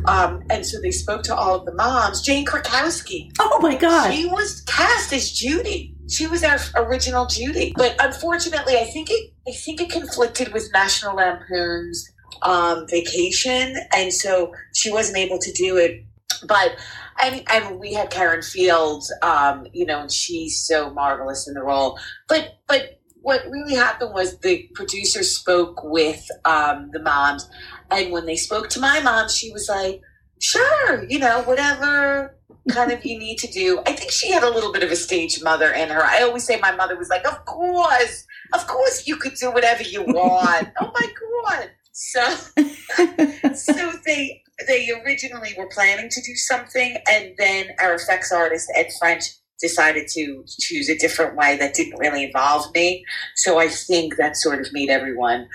um, 0.08 0.44
and 0.50 0.66
so 0.66 0.80
they 0.82 0.92
spoke 0.92 1.24
to 1.24 1.36
all 1.36 1.56
of 1.56 1.66
the 1.66 1.74
moms. 1.74 2.22
Jane 2.22 2.46
Krakowski. 2.46 3.32
Oh 3.40 3.60
my 3.62 3.76
God! 3.76 4.14
She 4.14 4.26
was 4.26 4.62
cast 4.62 5.14
as 5.14 5.32
Judy. 5.32 5.96
She 6.10 6.28
was 6.28 6.44
our 6.44 6.60
original 6.76 7.26
Judy, 7.26 7.74
but 7.76 7.96
unfortunately, 8.00 8.78
I 8.78 8.84
think 8.84 9.10
it. 9.10 9.34
I 9.48 9.52
think 9.52 9.82
it 9.82 9.90
conflicted 9.90 10.54
with 10.54 10.70
National 10.74 11.16
Lampoon's 11.16 12.12
um, 12.42 12.86
vacation, 12.88 13.76
and 13.96 14.14
so 14.14 14.54
she 14.74 14.92
wasn't 14.92 15.18
able 15.18 15.40
to 15.40 15.52
do 15.54 15.78
it. 15.78 16.04
But 16.48 16.76
and 17.22 17.44
and 17.50 17.80
we 17.80 17.94
had 17.94 18.10
Karen 18.10 18.42
Fields, 18.42 19.14
um, 19.22 19.68
you 19.74 19.86
know, 19.86 20.02
and 20.02 20.12
she's 20.12 20.66
so 20.66 20.90
marvelous 20.90 21.48
in 21.48 21.54
the 21.54 21.64
role. 21.64 21.98
But 22.28 22.60
but 22.68 23.00
what 23.22 23.46
really 23.50 23.76
happened 23.76 24.14
was 24.14 24.38
the 24.40 24.70
producer 24.74 25.24
spoke 25.24 25.82
with 25.84 26.28
um, 26.44 26.90
the 26.92 27.00
moms, 27.00 27.50
and 27.90 28.12
when 28.12 28.26
they 28.26 28.36
spoke 28.36 28.70
to 28.70 28.80
my 28.80 29.00
mom, 29.00 29.30
she 29.30 29.52
was 29.52 29.70
like, 29.70 30.02
"Sure, 30.40 31.06
you 31.10 31.20
know, 31.20 31.42
whatever." 31.44 32.38
kind 32.70 32.92
of 32.92 33.04
you 33.04 33.20
need 33.20 33.38
to 33.38 33.48
do. 33.48 33.82
I 33.86 33.94
think 33.94 34.12
she 34.12 34.32
had 34.32 34.44
a 34.44 34.50
little 34.50 34.72
bit 34.72 34.84
of 34.84 34.92
a 34.92 34.96
stage 34.96 35.42
mother 35.44 35.72
in 35.72 35.90
her. 35.90 36.04
I 36.04 36.22
always 36.22 36.46
say 36.46 36.60
my 36.60 36.72
mother 36.72 36.98
was 36.98 37.10
like, 37.10 37.28
"Of 37.28 37.46
course, 37.46 38.26
of 38.54 38.66
course, 38.68 39.08
you 39.08 39.18
could 39.18 39.36
do 39.36 39.52
whatever 39.52 39.84
you 39.84 40.04
want." 40.04 40.70
oh 40.82 40.92
my 40.94 41.08
god! 41.46 41.70
So, 41.92 42.22
so 43.54 43.92
they 44.06 44.43
they 44.68 44.90
originally 45.06 45.54
were 45.58 45.68
planning 45.68 46.10
to 46.10 46.22
do 46.22 46.36
something, 46.36 46.98
and 47.10 47.34
then 47.38 47.68
our 47.82 47.96
effects 47.96 48.32
artist 48.32 48.72
Ed 48.76 48.88
French 49.00 49.24
decided 49.60 50.08
to 50.10 50.44
choose 50.60 50.90
a 50.90 50.98
different 50.98 51.36
way 51.38 51.58
that 51.58 51.74
didn't 51.74 51.98
really 52.00 52.26
involve 52.26 52.74
me. 52.74 53.04
So 53.36 53.60
I 53.60 53.68
think 53.70 54.18
that 54.18 54.36
sort 54.36 54.60
of 54.60 54.68
made 54.74 54.90
everyone 54.90 55.48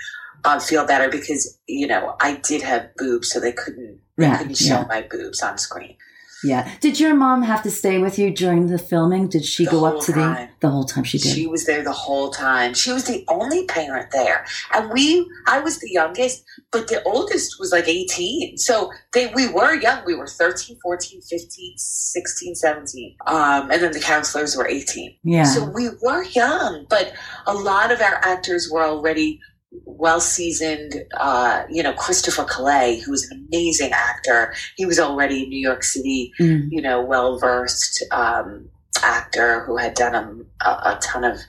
um, 0.45 0.59
feel 0.59 0.85
better 0.85 1.09
because 1.09 1.57
you 1.67 1.87
know 1.87 2.15
I 2.21 2.35
did 2.47 2.61
have 2.61 2.89
boobs, 2.97 3.29
so 3.29 3.39
they 3.39 3.51
couldn't 3.51 3.99
they 4.17 4.25
Yeah, 4.25 4.37
couldn't 4.37 4.55
show 4.57 4.79
yeah. 4.79 4.85
my 4.87 5.01
boobs 5.09 5.41
on 5.41 5.57
screen. 5.57 5.95
Yeah. 6.43 6.71
Did 6.79 6.99
your 6.99 7.13
mom 7.15 7.41
have 7.43 7.63
to 7.63 7.71
stay 7.71 7.97
with 7.99 8.17
you 8.17 8.31
during 8.33 8.67
the 8.67 8.77
filming? 8.77 9.27
Did 9.27 9.45
she 9.45 9.65
The 9.65 9.71
go 9.71 9.85
up 9.85 10.01
to 10.05 10.11
the 10.11 10.49
the 10.61 10.69
whole 10.69 10.83
time 10.85 11.03
she 11.03 11.17
did? 11.17 11.33
She 11.33 11.47
was 11.47 11.65
there 11.65 11.83
the 11.83 11.91
whole 11.91 12.29
time. 12.31 12.73
She 12.73 12.91
was 12.91 13.05
the 13.05 13.25
only 13.27 13.65
parent 13.65 14.11
there. 14.11 14.45
And 14.73 14.91
we 14.91 15.29
I 15.47 15.59
was 15.59 15.79
the 15.79 15.89
youngest, 15.91 16.43
but 16.71 16.87
the 16.87 17.03
oldest 17.03 17.59
was 17.59 17.71
like 17.71 17.87
18. 17.87 18.57
So 18.57 18.91
they 19.13 19.27
we 19.33 19.49
were 19.49 19.75
young. 19.75 20.03
We 20.05 20.15
were 20.15 20.27
13, 20.27 20.77
14, 20.81 21.21
15, 21.21 21.73
16, 21.77 22.55
17. 22.55 23.15
Um, 23.27 23.71
and 23.71 23.81
then 23.81 23.91
the 23.91 23.99
counselors 23.99 24.55
were 24.55 24.67
18. 24.67 25.15
yeah. 25.23 25.43
So 25.43 25.65
we 25.65 25.89
were 26.01 26.23
young, 26.23 26.85
but 26.89 27.13
a 27.47 27.53
lot 27.53 27.91
of 27.91 28.01
our 28.01 28.15
actors 28.23 28.69
were 28.71 28.83
already 28.83 29.39
well 29.71 30.19
seasoned. 30.19 30.95
Uh, 31.17 31.63
you 31.69 31.83
know, 31.83 31.93
Christopher 31.93 32.43
Collet, 32.43 33.01
who 33.01 33.11
was 33.11 33.29
an 33.29 33.47
amazing 33.49 33.91
actor, 33.91 34.53
he 34.75 34.85
was 34.85 34.99
already 34.99 35.43
in 35.43 35.49
New 35.49 35.59
York 35.59 35.83
City 35.83 36.33
Mm. 36.39 36.67
you 36.71 36.81
know, 36.81 37.01
well 37.01 37.37
versed 37.37 38.03
um, 38.11 38.69
actor 39.03 39.63
who 39.65 39.77
had 39.77 39.93
done 39.93 40.45
a, 40.61 40.65
a, 40.65 40.99
ton 41.01 41.23
of 41.23 41.39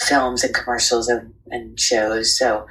films 0.00 0.44
and 0.44 0.54
commercials 0.54 1.08
and, 1.08 1.32
and 1.50 1.78
shows. 1.78 2.36
So, 2.36 2.66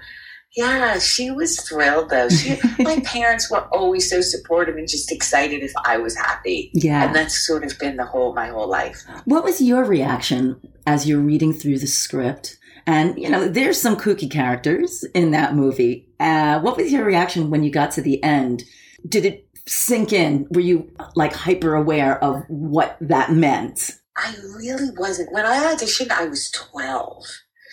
yeah, 0.55 0.97
she 0.99 1.31
was 1.31 1.59
thrilled 1.61 2.09
though. 2.09 2.29
She, 2.29 2.59
my 2.79 2.99
parents 3.01 3.51
were 3.51 3.67
always 3.73 4.09
so 4.09 4.21
supportive 4.21 4.75
and 4.77 4.87
just 4.87 5.11
excited 5.11 5.61
if 5.61 5.71
I 5.85 5.97
was 5.97 6.15
happy. 6.15 6.71
Yeah. 6.73 7.05
And 7.05 7.15
that's 7.15 7.45
sort 7.45 7.63
of 7.63 7.77
been 7.79 7.97
the 7.97 8.05
whole 8.05 8.33
my 8.33 8.47
whole 8.47 8.67
life. 8.67 9.03
What 9.25 9.43
was 9.43 9.61
your 9.61 9.83
reaction 9.83 10.59
as 10.85 11.07
you're 11.07 11.19
reading 11.19 11.53
through 11.53 11.79
the 11.79 11.87
script? 11.87 12.57
And, 12.85 13.17
you 13.17 13.29
know, 13.29 13.47
there's 13.47 13.79
some 13.79 13.95
kooky 13.95 14.29
characters 14.29 15.03
in 15.13 15.31
that 15.31 15.55
movie. 15.55 16.07
Uh, 16.19 16.59
what 16.59 16.77
was 16.77 16.91
your 16.91 17.05
reaction 17.05 17.49
when 17.49 17.63
you 17.63 17.71
got 17.71 17.91
to 17.91 18.01
the 18.01 18.21
end? 18.23 18.63
Did 19.07 19.25
it 19.25 19.47
sink 19.67 20.11
in? 20.11 20.47
Were 20.51 20.61
you 20.61 20.91
like 21.15 21.33
hyper 21.33 21.75
aware 21.75 22.23
of 22.23 22.43
what 22.47 22.97
that 23.01 23.31
meant? 23.31 23.91
I 24.17 24.35
really 24.57 24.89
wasn't. 24.97 25.31
When 25.31 25.45
I 25.45 25.73
auditioned, 25.73 26.11
I 26.11 26.25
was 26.25 26.51
12. 26.51 27.23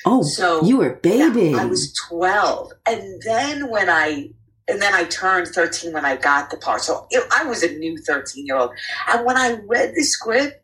Oh, 0.05 0.23
So 0.23 0.63
you 0.63 0.77
were 0.77 0.95
baby. 0.97 1.51
Yeah, 1.51 1.63
I 1.63 1.65
was 1.65 1.93
12. 2.09 2.73
And 2.87 3.23
then 3.25 3.69
when 3.71 3.89
I 3.91 4.31
and 4.69 4.83
then 4.83 4.95
I 4.95 5.05
turned 5.05 5.49
13 5.49 5.93
when 5.93 6.05
I 6.05 6.17
got 6.17 6.51
the 6.51 6.57
part. 6.57 6.83
So 6.83 7.07
it, 7.11 7.25
I 7.33 7.45
was 7.45 7.63
a 7.63 7.73
new 7.77 7.97
13 7.99 8.47
year 8.47 8.57
old. 8.57 8.71
And 9.09 9.25
when 9.25 9.37
I 9.37 9.59
read 9.67 9.95
the 9.95 10.03
script, 10.03 10.61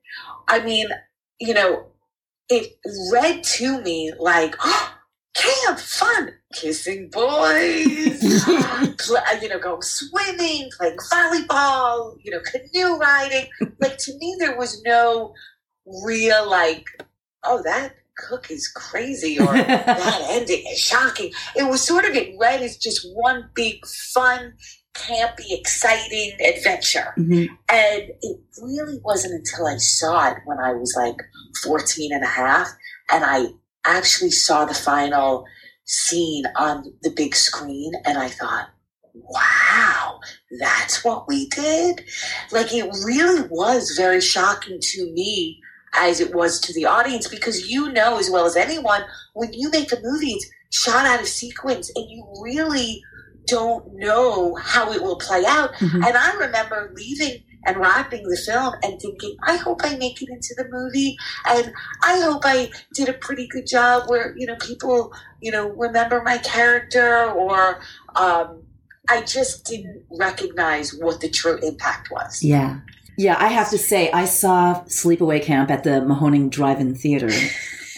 I 0.49 0.61
mean, 0.61 0.89
you 1.41 1.55
know, 1.55 1.87
it 2.49 2.79
read 3.13 3.43
to 3.45 3.81
me 3.83 4.13
like, 4.19 4.55
oh, 4.63 4.95
camp, 5.35 5.79
fun, 5.79 6.31
kissing 6.53 7.09
boys, 7.11 8.23
you 8.49 9.49
know, 9.49 9.59
go 9.61 9.79
swimming, 9.81 10.71
playing 10.77 10.97
volleyball, 11.11 12.17
you 12.23 12.31
know, 12.31 12.41
canoe 12.41 12.97
riding. 12.99 13.47
Like 13.81 13.99
to 13.99 14.13
me, 14.19 14.37
there 14.39 14.57
was 14.57 14.83
no 14.85 15.33
real 16.05 16.49
like, 16.49 16.85
oh, 17.45 17.63
that 17.65 17.95
cook 18.17 18.51
is 18.51 18.69
crazy 18.69 19.39
or 19.41 19.47
that 19.53 20.27
ending 20.29 20.65
is 20.69 20.79
shocking. 20.79 21.33
It 21.57 21.69
was 21.69 21.81
sort 21.81 22.05
of 22.05 22.15
it 22.15 22.35
read 22.39 22.63
as 22.63 22.77
just 22.77 23.07
one 23.15 23.51
big 23.55 23.85
fun, 23.87 24.55
campy, 24.95 25.51
exciting 25.51 26.37
adventure. 26.45 27.15
Mhm. 27.19 27.49
And 27.69 28.03
it 28.21 28.41
really 28.61 28.99
wasn't 29.03 29.35
until 29.35 29.67
I 29.67 29.77
saw 29.79 30.31
it 30.31 30.39
when 30.45 30.59
I 30.59 30.73
was 30.73 30.95
like 30.97 31.17
14 31.63 32.13
and 32.13 32.25
a 32.25 32.29
half 32.29 32.69
and 33.11 33.25
I 33.25 33.47
actually 33.85 34.31
saw 34.31 34.65
the 34.65 34.75
final 34.75 35.45
scene 35.85 36.45
on 36.57 36.93
the 37.03 37.11
big 37.11 37.35
screen 37.35 37.93
and 38.05 38.19
I 38.19 38.29
thought, 38.29 38.71
wow, 39.15 40.21
that's 40.61 41.05
what 41.05 41.29
we 41.29 41.49
did? 41.49 42.05
Like 42.51 42.73
it 42.73 42.89
really 43.05 43.47
was 43.51 43.95
very 43.97 44.21
shocking 44.21 44.79
to 44.81 45.13
me 45.13 45.61
as 45.95 46.21
it 46.21 46.35
was 46.35 46.61
to 46.61 46.73
the 46.73 46.87
audience 46.87 47.29
because 47.29 47.69
you 47.69 47.93
know 47.93 48.19
as 48.19 48.31
well 48.31 48.47
as 48.47 48.57
anyone 48.57 49.03
when 49.35 49.53
you 49.53 49.71
make 49.71 49.93
a 49.93 50.01
movie 50.03 50.33
it's 50.33 50.51
shot 50.71 51.05
out 51.05 51.21
of 51.21 51.29
sequence 51.29 51.93
and 51.95 52.09
you 52.09 52.25
really 52.43 53.03
don't 53.47 53.85
know 53.95 54.55
how 54.57 54.93
it 54.93 55.03
will 55.03 55.17
play 55.17 55.45
out 55.47 55.73
Mhm. 55.75 56.07
and 56.07 56.17
i 56.17 56.33
remember 56.35 56.93
leaving 56.95 57.43
and 57.67 57.77
wrapping 57.77 58.23
the 58.29 58.37
film 58.37 58.75
and 58.83 59.01
thinking 59.01 59.37
i 59.47 59.57
hope 59.57 59.81
i 59.85 59.97
make 59.97 60.21
it 60.23 60.29
into 60.29 60.55
the 60.57 60.67
movie 60.71 61.17
and 61.49 61.73
i 62.03 62.21
hope 62.21 62.43
i 62.45 62.71
did 62.95 63.09
a 63.09 63.13
pretty 63.15 63.47
good 63.49 63.67
job 63.67 64.05
where 64.09 64.35
you 64.37 64.47
know 64.47 64.57
people 64.61 65.13
you 65.41 65.51
know 65.51 65.69
remember 65.71 66.23
my 66.25 66.39
character 66.39 67.31
or 67.31 67.81
um, 68.17 68.63
i 69.09 69.21
just 69.23 69.65
didn't 69.65 70.03
recognize 70.19 70.95
what 70.95 71.21
the 71.21 71.29
true 71.29 71.59
impact 71.63 72.11
was 72.11 72.43
Yeah. 72.43 72.79
Yeah, 73.19 73.37
I 73.39 73.49
have 73.49 73.69
to 73.71 73.79
say, 73.79 74.11
I 74.11 74.25
saw 74.25 74.83
Sleepaway 74.87 75.43
Camp 75.43 75.71
at 75.71 75.85
the 75.85 76.01
Mahoning 76.01 76.49
Drive-In 76.49 76.95
Theater. 76.95 77.29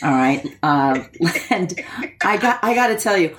All 0.03 0.11
right, 0.11 0.45
uh, 0.61 1.05
and 1.51 1.73
I 2.25 2.37
got 2.37 2.59
I 2.65 2.75
got 2.75 2.89
to 2.89 2.97
tell 2.97 3.17
you, 3.17 3.37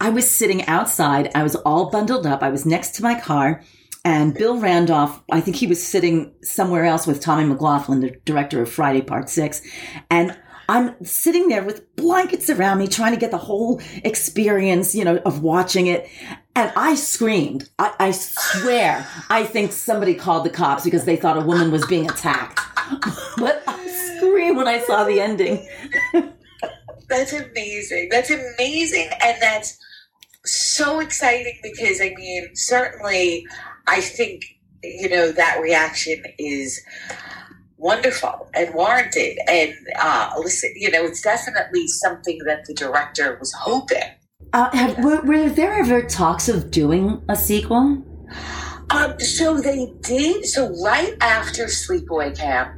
I 0.00 0.10
was 0.10 0.30
sitting 0.30 0.64
outside. 0.66 1.30
I 1.34 1.42
was 1.42 1.56
all 1.56 1.90
bundled 1.90 2.26
up. 2.26 2.42
I 2.42 2.50
was 2.50 2.66
next 2.66 2.94
to 2.96 3.02
my 3.02 3.18
car, 3.18 3.62
and 4.04 4.34
Bill 4.34 4.58
Randolph. 4.58 5.22
I 5.30 5.40
think 5.40 5.56
he 5.56 5.66
was 5.66 5.84
sitting 5.84 6.32
somewhere 6.42 6.84
else 6.84 7.06
with 7.06 7.20
Tommy 7.20 7.44
McLoughlin, 7.44 8.00
the 8.00 8.10
director 8.24 8.62
of 8.62 8.70
Friday 8.70 9.02
Part 9.02 9.28
Six, 9.28 9.62
and. 10.10 10.36
I'm 10.68 10.96
sitting 11.04 11.46
there 11.46 11.62
with 11.62 11.94
blankets 11.94 12.50
around 12.50 12.78
me, 12.78 12.88
trying 12.88 13.12
to 13.12 13.20
get 13.20 13.30
the 13.30 13.38
whole 13.38 13.80
experience, 14.02 14.96
you 14.96 15.04
know, 15.04 15.18
of 15.18 15.40
watching 15.40 15.86
it. 15.86 16.08
And 16.56 16.72
I 16.74 16.96
screamed. 16.96 17.70
I, 17.78 17.94
I 18.00 18.10
swear, 18.10 19.06
I 19.30 19.44
think 19.44 19.70
somebody 19.70 20.16
called 20.16 20.44
the 20.44 20.50
cops 20.50 20.82
because 20.82 21.04
they 21.04 21.14
thought 21.14 21.36
a 21.36 21.40
woman 21.40 21.70
was 21.70 21.86
being 21.86 22.10
attacked. 22.10 22.58
But 23.38 23.62
I 23.68 23.86
screamed 24.16 24.56
when 24.56 24.66
I 24.66 24.80
saw 24.80 25.04
the 25.04 25.20
ending. 25.20 25.68
That's 27.08 27.32
amazing. 27.32 28.08
That's 28.10 28.30
amazing. 28.30 29.10
And 29.22 29.36
that's 29.40 29.78
so 30.44 31.00
exciting 31.00 31.58
because, 31.62 32.00
I 32.00 32.14
mean, 32.16 32.50
certainly, 32.54 33.46
I 33.86 34.00
think, 34.00 34.44
you 34.82 35.08
know, 35.08 35.32
that 35.32 35.60
reaction 35.60 36.22
is 36.38 36.80
wonderful 37.76 38.48
and 38.54 38.74
warranted. 38.74 39.38
And 39.48 39.74
uh, 39.98 40.32
listen, 40.38 40.72
you 40.76 40.90
know, 40.90 41.04
it's 41.04 41.22
definitely 41.22 41.86
something 41.88 42.38
that 42.46 42.64
the 42.66 42.74
director 42.74 43.36
was 43.38 43.52
hoping. 43.52 44.02
Uh, 44.52 44.70
have, 44.70 45.04
were, 45.04 45.20
were 45.22 45.48
there 45.48 45.74
ever 45.74 46.02
talks 46.02 46.48
of 46.48 46.70
doing 46.70 47.22
a 47.28 47.36
sequel? 47.36 48.02
Um, 48.90 49.18
so 49.18 49.60
they 49.60 49.92
did. 50.00 50.46
So 50.46 50.72
right 50.82 51.14
after 51.20 51.64
Sleepaway 51.64 52.36
Camp, 52.36 52.72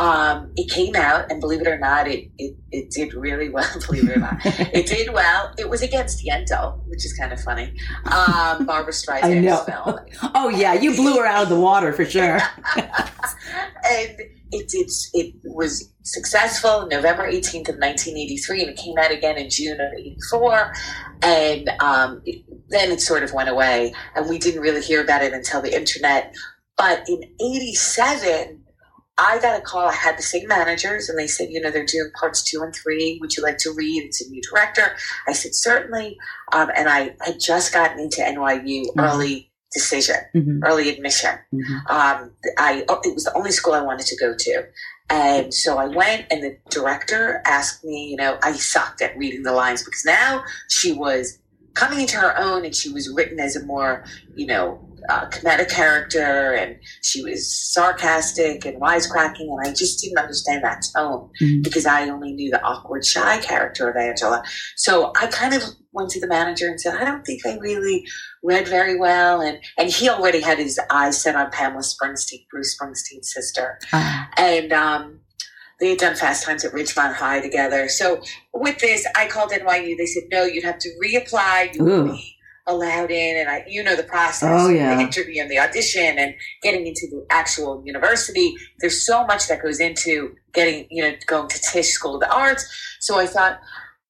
um, 0.00 0.50
it 0.56 0.70
came 0.70 0.96
out, 0.96 1.30
and 1.30 1.42
believe 1.42 1.60
it 1.60 1.66
or 1.66 1.78
not, 1.78 2.08
it, 2.08 2.30
it, 2.38 2.56
it 2.72 2.90
did 2.90 3.12
really 3.12 3.50
well. 3.50 3.68
Believe 3.86 4.08
it 4.08 4.16
or 4.16 4.20
not, 4.20 4.38
it 4.44 4.86
did 4.86 5.12
well. 5.12 5.52
It 5.58 5.68
was 5.68 5.82
against 5.82 6.24
Yentl, 6.24 6.80
which 6.86 7.04
is 7.04 7.12
kind 7.12 7.34
of 7.34 7.40
funny. 7.40 7.74
Um, 8.06 8.64
Barbra 8.64 8.92
Streisand's 8.94 9.64
film. 9.66 9.98
oh 10.34 10.48
yeah, 10.48 10.72
you 10.72 10.96
blew 10.96 11.18
her 11.18 11.26
out 11.26 11.42
of 11.42 11.48
the 11.50 11.60
water 11.60 11.92
for 11.92 12.06
sure. 12.06 12.40
and 12.76 14.20
it 14.52 14.68
did. 14.68 14.90
It 15.12 15.34
was 15.44 15.92
successful 16.02 16.88
November 16.90 17.30
18th 17.30 17.68
of 17.68 17.76
1983, 17.76 18.62
and 18.62 18.70
it 18.70 18.78
came 18.78 18.96
out 18.96 19.10
again 19.10 19.36
in 19.36 19.50
June 19.50 19.78
of 19.82 19.92
84. 19.92 20.72
And 21.22 21.68
um, 21.80 22.22
it, 22.24 22.42
then 22.70 22.90
it 22.90 23.02
sort 23.02 23.22
of 23.22 23.34
went 23.34 23.50
away, 23.50 23.92
and 24.16 24.30
we 24.30 24.38
didn't 24.38 24.62
really 24.62 24.80
hear 24.80 25.02
about 25.02 25.22
it 25.22 25.34
until 25.34 25.60
the 25.60 25.76
internet. 25.76 26.34
But 26.78 27.06
in 27.06 27.22
87, 27.38 28.59
I 29.20 29.38
got 29.38 29.58
a 29.58 29.62
call. 29.62 29.86
I 29.86 29.92
had 29.92 30.16
the 30.16 30.22
same 30.22 30.48
managers, 30.48 31.08
and 31.08 31.18
they 31.18 31.26
said, 31.26 31.50
you 31.50 31.60
know, 31.60 31.70
they're 31.70 31.84
doing 31.84 32.10
parts 32.18 32.42
two 32.42 32.62
and 32.62 32.74
three. 32.74 33.18
Would 33.20 33.36
you 33.36 33.42
like 33.42 33.58
to 33.58 33.72
read? 33.76 34.04
It's 34.04 34.26
a 34.26 34.30
new 34.30 34.40
director. 34.40 34.96
I 35.28 35.32
said, 35.32 35.54
certainly. 35.54 36.18
Um, 36.52 36.70
and 36.74 36.88
I 36.88 37.14
had 37.20 37.38
just 37.38 37.72
gotten 37.72 38.00
into 38.00 38.22
NYU 38.22 38.86
mm-hmm. 38.86 39.00
early 39.00 39.50
decision, 39.72 40.16
mm-hmm. 40.34 40.64
early 40.64 40.88
admission. 40.88 41.38
Mm-hmm. 41.54 41.74
Um, 41.88 42.32
I 42.58 42.84
oh, 42.88 43.00
it 43.04 43.14
was 43.14 43.24
the 43.24 43.34
only 43.36 43.52
school 43.52 43.74
I 43.74 43.82
wanted 43.82 44.06
to 44.06 44.16
go 44.16 44.34
to. 44.36 44.64
And 45.10 45.52
so 45.52 45.76
I 45.76 45.86
went, 45.86 46.26
and 46.30 46.42
the 46.42 46.56
director 46.70 47.42
asked 47.44 47.84
me, 47.84 48.08
you 48.10 48.16
know, 48.16 48.38
I 48.42 48.52
sucked 48.52 49.02
at 49.02 49.16
reading 49.18 49.42
the 49.42 49.52
lines 49.52 49.82
because 49.82 50.04
now 50.04 50.44
she 50.68 50.92
was 50.92 51.38
coming 51.74 52.00
into 52.00 52.16
her 52.16 52.36
own 52.38 52.64
and 52.64 52.74
she 52.74 52.92
was 52.92 53.12
written 53.12 53.38
as 53.40 53.56
a 53.56 53.64
more, 53.64 54.04
you 54.36 54.46
know, 54.46 54.80
uh, 55.10 55.28
comedic 55.28 55.68
character 55.68 56.54
and 56.54 56.76
she 57.02 57.22
was 57.22 57.52
sarcastic 57.52 58.64
and 58.64 58.80
wisecracking 58.80 59.40
and 59.40 59.60
I 59.66 59.70
just 59.72 60.00
didn't 60.00 60.18
understand 60.18 60.62
that 60.62 60.82
tone 60.94 61.30
mm-hmm. 61.40 61.62
because 61.62 61.84
I 61.84 62.08
only 62.08 62.32
knew 62.32 62.50
the 62.50 62.62
awkward 62.62 63.04
shy 63.04 63.38
character 63.38 63.90
of 63.90 63.96
Angela. 63.96 64.42
So 64.76 65.12
I 65.20 65.26
kind 65.26 65.54
of 65.54 65.62
went 65.92 66.10
to 66.10 66.20
the 66.20 66.28
manager 66.28 66.68
and 66.68 66.80
said, 66.80 66.94
I 66.94 67.04
don't 67.04 67.24
think 67.24 67.44
I 67.44 67.56
really 67.58 68.06
read 68.42 68.68
very 68.68 68.96
well 68.96 69.40
and 69.40 69.58
and 69.76 69.90
he 69.90 70.08
already 70.08 70.40
had 70.40 70.58
his 70.58 70.78
eyes 70.90 71.20
set 71.20 71.34
on 71.34 71.50
Pamela 71.50 71.82
Springsteen, 71.82 72.46
Bruce 72.50 72.76
Springsteen's 72.80 73.32
sister. 73.32 73.78
Uh-huh. 73.92 74.26
And 74.36 74.72
um 74.72 75.20
they 75.80 75.90
had 75.90 75.98
done 75.98 76.14
Fast 76.14 76.44
Times 76.44 76.64
at 76.64 76.72
Ridgemont 76.72 77.14
High 77.14 77.40
together. 77.40 77.88
So 77.88 78.22
with 78.52 78.78
this, 78.78 79.06
I 79.16 79.26
called 79.26 79.50
NYU. 79.50 79.96
They 79.96 80.04
said, 80.04 80.24
no, 80.30 80.44
you'd 80.44 80.62
have 80.62 80.78
to 80.78 80.90
reapply. 81.02 81.74
You 81.74 81.84
would 81.84 82.12
be 82.12 82.36
allowed 82.66 83.10
in 83.10 83.38
and 83.38 83.48
I 83.48 83.64
you 83.68 83.82
know 83.82 83.96
the 83.96 84.02
process 84.02 84.48
oh, 84.52 84.68
yeah. 84.68 84.94
the 84.94 85.02
interview 85.02 85.42
and 85.42 85.50
the 85.50 85.58
audition 85.58 86.18
and 86.18 86.34
getting 86.62 86.86
into 86.86 87.06
the 87.10 87.26
actual 87.30 87.82
university 87.84 88.54
there's 88.80 89.04
so 89.04 89.26
much 89.26 89.48
that 89.48 89.62
goes 89.62 89.80
into 89.80 90.34
getting 90.52 90.86
you 90.90 91.02
know 91.02 91.14
going 91.26 91.48
to 91.48 91.60
Tisch 91.72 91.88
School 91.88 92.14
of 92.14 92.20
the 92.20 92.32
Arts 92.32 92.66
so 93.00 93.18
I 93.18 93.26
thought 93.26 93.60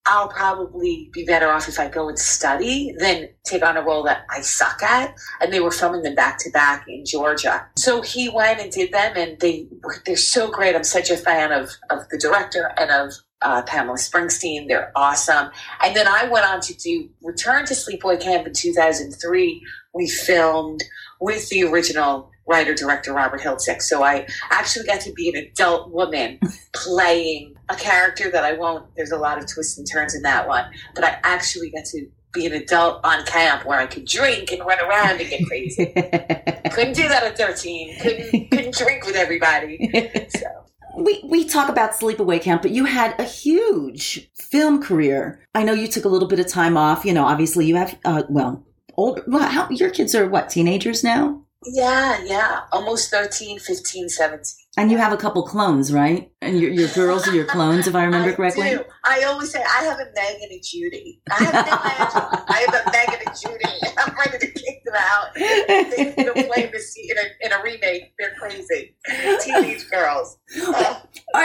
I'll 0.06 0.28
probably 0.28 1.10
be 1.12 1.24
better 1.24 1.48
off 1.50 1.68
if 1.68 1.78
I 1.78 1.88
go 1.88 2.08
and 2.08 2.18
study 2.18 2.94
than 2.98 3.28
take 3.44 3.62
on 3.62 3.76
a 3.76 3.82
role 3.82 4.02
that 4.04 4.24
I 4.30 4.40
suck 4.40 4.82
at. 4.82 5.14
And 5.40 5.52
they 5.52 5.60
were 5.60 5.70
filming 5.70 6.02
them 6.02 6.14
back 6.14 6.38
to 6.40 6.50
back 6.50 6.86
in 6.88 7.04
Georgia. 7.04 7.66
So 7.76 8.00
he 8.00 8.28
went 8.28 8.60
and 8.60 8.72
did 8.72 8.92
them 8.92 9.12
and 9.16 9.38
they 9.40 9.68
they're 10.06 10.16
so 10.16 10.50
great. 10.50 10.74
I'm 10.74 10.84
such 10.84 11.10
a 11.10 11.16
fan 11.16 11.52
of, 11.52 11.70
of 11.90 12.08
the 12.08 12.18
director 12.18 12.72
and 12.78 12.90
of 12.90 13.12
uh, 13.42 13.62
Pamela 13.62 13.96
Springsteen. 13.96 14.68
They're 14.68 14.92
awesome. 14.94 15.50
And 15.82 15.96
then 15.96 16.06
I 16.06 16.28
went 16.28 16.46
on 16.46 16.60
to 16.60 16.74
do 16.74 17.08
Return 17.22 17.66
to 17.66 17.74
Sleepaway 17.74 18.20
Camp 18.20 18.46
in 18.46 18.52
2003. 18.52 19.62
We 19.94 20.08
filmed 20.08 20.82
with 21.20 21.48
the 21.48 21.64
original 21.64 22.30
writer 22.46 22.74
director 22.74 23.12
Robert 23.12 23.40
Hiltzik. 23.40 23.80
So 23.80 24.02
I 24.02 24.26
actually 24.50 24.86
got 24.86 25.00
to 25.02 25.12
be 25.12 25.28
an 25.28 25.36
adult 25.36 25.90
woman 25.90 26.40
playing 26.72 27.54
a 27.68 27.76
character 27.76 28.30
that 28.30 28.44
I 28.44 28.54
won't. 28.54 28.86
There's 28.96 29.12
a 29.12 29.18
lot 29.18 29.38
of 29.38 29.46
twists 29.46 29.78
and 29.78 29.86
turns 29.90 30.14
in 30.14 30.22
that 30.22 30.48
one, 30.48 30.70
but 30.94 31.04
I 31.04 31.18
actually 31.22 31.70
got 31.70 31.84
to 31.86 32.06
be 32.32 32.46
an 32.46 32.52
adult 32.52 33.00
on 33.04 33.24
camp 33.24 33.64
where 33.64 33.78
I 33.78 33.86
could 33.86 34.04
drink 34.04 34.52
and 34.52 34.60
run 34.64 34.78
around 34.80 35.20
and 35.20 35.28
get 35.30 35.46
crazy. 35.46 35.86
couldn't 36.70 36.94
do 36.94 37.08
that 37.08 37.22
at 37.24 37.36
13. 37.36 37.98
Couldn't 38.00 38.50
couldn't 38.50 38.74
drink 38.74 39.04
with 39.04 39.16
everybody. 39.16 39.90
So 40.28 40.46
we 40.96 41.20
we 41.24 41.44
talk 41.44 41.68
about 41.68 41.92
sleepaway 41.92 42.40
camp, 42.40 42.62
but 42.62 42.70
you 42.70 42.84
had 42.84 43.18
a 43.18 43.24
huge 43.24 44.30
film 44.34 44.82
career. 44.82 45.40
I 45.54 45.62
know 45.62 45.72
you 45.72 45.86
took 45.86 46.04
a 46.04 46.08
little 46.08 46.28
bit 46.28 46.40
of 46.40 46.46
time 46.46 46.76
off. 46.76 47.04
You 47.04 47.12
know, 47.12 47.24
obviously 47.24 47.66
you 47.66 47.76
have 47.76 47.98
uh, 48.04 48.22
well, 48.28 48.64
old. 48.96 49.22
Well, 49.26 49.48
how 49.48 49.68
your 49.70 49.90
kids 49.90 50.14
are 50.14 50.28
what 50.28 50.48
teenagers 50.48 51.04
now? 51.04 51.44
Yeah, 51.66 52.22
yeah, 52.24 52.60
almost 52.72 53.10
13, 53.10 53.58
15, 53.58 54.08
17. 54.08 54.42
And 54.80 54.90
you 54.90 54.96
have 54.96 55.12
a 55.12 55.18
couple 55.18 55.42
clones, 55.42 55.92
right? 55.92 56.32
And 56.40 56.58
your, 56.58 56.70
your 56.70 56.88
girls 56.94 57.28
are 57.28 57.34
your 57.34 57.44
clones, 57.44 57.86
if 57.86 57.94
I 57.94 58.02
remember 58.02 58.30
I 58.32 58.32
correctly. 58.32 58.70
Do. 58.70 58.84
I 59.04 59.24
always 59.24 59.52
say 59.52 59.62
I 59.62 59.84
have 59.84 59.98
a 59.98 60.06
Megan 60.14 60.48
and 60.50 60.62
Judy. 60.64 61.20
I 61.30 61.44
have 61.44 61.52
no. 61.52 62.44
I 62.48 62.66
have 62.66 62.86
a 62.86 62.90
Megan 62.90 63.26
and 63.26 63.36
Judy. 63.38 63.94
I'm 63.98 64.16
ready 64.16 64.38
to 64.38 64.46
kick 64.46 64.82
them 64.86 64.94
out. 64.96 65.34
They, 65.34 66.14
they 66.16 66.44
play 66.44 66.70
this 66.72 66.96
in 66.96 67.14
a, 67.18 67.46
in 67.46 67.52
a 67.52 67.62
remake. 67.62 68.14
They're 68.18 68.34
crazy. 68.38 68.96
Teenage 69.42 69.88
girls. 69.90 70.38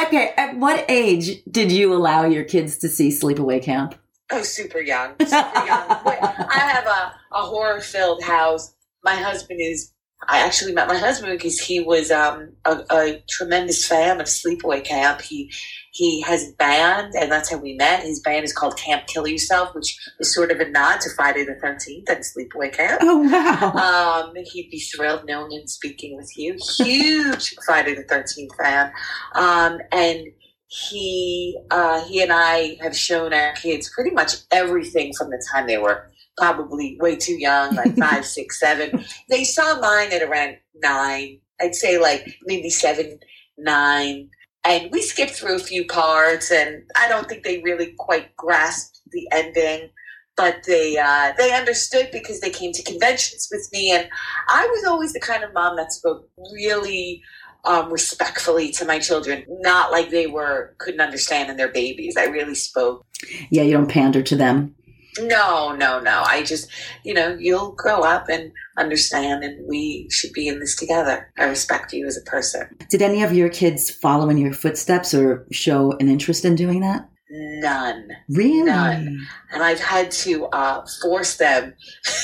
Okay, 0.08 0.34
at 0.38 0.58
what 0.58 0.86
age 0.90 1.44
did 1.52 1.72
you 1.72 1.94
allow 1.94 2.26
your 2.26 2.44
kids 2.44 2.78
to 2.80 2.90
see 2.90 3.10
Sleepaway 3.10 3.62
Camp? 3.62 3.96
Oh, 4.32 4.42
super 4.42 4.80
young. 4.80 5.12
Super 5.20 5.32
young. 5.36 5.88
I 5.90 6.58
have 6.58 6.88
a, 6.88 7.14
a 7.36 7.42
horror 7.42 7.82
filled 7.82 8.24
house. 8.24 8.74
My 9.04 9.16
husband 9.16 9.60
is 9.62 9.94
I 10.28 10.40
actually 10.40 10.74
met 10.74 10.88
my 10.88 10.98
husband 10.98 11.32
because 11.34 11.60
he 11.60 11.80
was 11.80 12.12
um, 12.12 12.54
a, 12.66 12.84
a, 12.92 13.24
tremendous 13.30 13.86
fan 13.86 14.20
of 14.20 14.28
Sleepaway 14.28 14.84
Camp. 14.84 15.22
He 15.22 15.52
he 15.92 16.22
has 16.22 16.50
a 16.50 16.54
band, 16.54 17.14
and 17.16 17.32
that's 17.32 17.50
how 17.50 17.58
we 17.58 17.74
met. 17.76 18.04
His 18.04 18.20
band 18.20 18.44
is 18.44 18.54
called 18.54 18.78
Camp 18.78 19.08
Kill 19.08 19.28
Yourself, 19.28 19.74
which 19.74 19.98
is 20.20 20.34
sort 20.34 20.52
of 20.52 20.60
a 20.60 20.70
nod 20.70 21.00
to 21.02 21.10
Friday 21.16 21.46
the 21.46 21.56
Thirteenth 21.56 22.10
and 22.10 22.24
Sleepaway 22.24 22.74
Camp. 22.74 23.00
Oh 23.04 23.22
wow! 23.22 24.26
Um, 24.28 24.34
he'd 24.52 24.70
be 24.70 24.80
thrilled 24.80 25.26
knowing 25.26 25.54
and 25.54 25.70
speaking 25.70 26.16
with 26.18 26.32
you. 26.38 26.58
Huge 26.78 27.56
Friday 27.66 27.96
the 27.96 28.04
Thirteenth 28.04 28.56
fan, 28.56 28.92
um, 29.34 29.80
and 29.92 30.28
he 30.68 31.58
uh, 31.72 32.04
he 32.06 32.22
and 32.22 32.32
I 32.34 32.78
have 32.82 32.98
shown 32.98 33.34
our 33.34 33.54
kids 33.54 33.90
pretty 33.94 34.12
much 34.12 34.36
everything 34.52 35.14
from 35.14 35.30
the 35.30 35.44
time 35.52 35.68
they 35.68 35.78
were 35.78 36.10
probably 36.38 36.98
way 37.00 37.16
too 37.16 37.40
young, 37.40 37.76
like 37.76 37.96
five, 37.98 38.26
six, 38.26 38.60
seven. 38.60 39.06
They 39.30 39.44
saw 39.44 39.80
mine 39.80 40.12
at 40.12 40.22
around 40.22 40.58
nine. 40.76 41.40
I'd 41.62 41.76
say 41.76 41.98
like 41.98 42.38
maybe 42.44 42.70
seven, 42.70 43.20
nine. 43.58 44.30
And 44.66 44.92
we 44.92 45.02
skipped 45.02 45.34
through 45.34 45.56
a 45.56 45.60
few 45.60 45.86
cards, 45.86 46.52
and 46.52 46.84
I 46.98 47.08
don't 47.08 47.30
think 47.30 47.44
they 47.44 47.62
really 47.62 47.94
quite 48.00 48.36
grasped 48.36 49.00
the 49.12 49.28
ending, 49.32 49.90
but 50.36 50.64
they 50.66 50.98
uh, 50.98 51.34
they 51.38 51.54
understood 51.54 52.10
because 52.12 52.42
they 52.42 52.50
came 52.50 52.72
to 52.74 52.84
conventions 52.84 53.48
with 53.52 53.70
me, 53.72 53.92
and 53.92 54.10
I 54.48 54.66
was 54.66 54.86
always 54.86 55.14
the 55.14 55.20
kind 55.20 55.44
of 55.44 55.54
mom 55.54 55.76
that 55.78 55.94
spoke 55.94 56.28
really 56.52 57.22
um, 57.66 57.92
respectfully 57.92 58.72
to 58.72 58.86
my 58.86 59.00
children, 59.00 59.46
not 59.48 59.92
like 59.92 60.10
they 60.10 60.28
were 60.28 60.76
couldn't 60.78 61.02
understand 61.02 61.50
and 61.50 61.60
they're 61.60 61.68
babies. 61.72 62.16
I 62.18 62.26
really 62.26 62.56
spoke. 62.56 63.06
Yeah, 63.50 63.64
you 63.64 63.74
don't 63.74 63.90
pander 63.90 64.22
to 64.24 64.36
them. 64.36 64.76
No, 65.20 65.74
no, 65.76 66.00
no. 66.00 66.24
I 66.26 66.44
just, 66.44 66.70
you 67.04 67.14
know, 67.14 67.36
you'll 67.40 67.72
grow 67.72 68.02
up 68.02 68.28
and 68.30 68.52
understand, 68.78 69.44
and 69.44 69.68
we 69.68 70.08
should 70.12 70.34
be 70.34 70.48
in 70.48 70.60
this 70.60 70.76
together. 70.76 71.32
I 71.38 71.46
respect 71.46 71.94
you 71.94 72.06
as 72.06 72.18
a 72.18 72.22
person. 72.30 72.78
Did 72.90 73.02
any 73.02 73.24
of 73.24 73.34
your 73.34 73.50
kids 73.50 73.90
follow 73.90 74.30
in 74.30 74.38
your 74.38 74.54
footsteps 74.54 75.14
or 75.14 75.46
show 75.52 75.94
an 76.00 76.10
interest 76.10 76.44
in 76.46 76.56
doing 76.56 76.82
that? 76.82 77.10
None. 77.30 78.10
Really? 78.30 78.64
None. 78.64 79.28
And 79.52 79.64
I've 79.64 79.80
had 79.80 80.12
to 80.12 80.46
uh, 80.48 80.86
force 81.02 81.38
them 81.38 81.74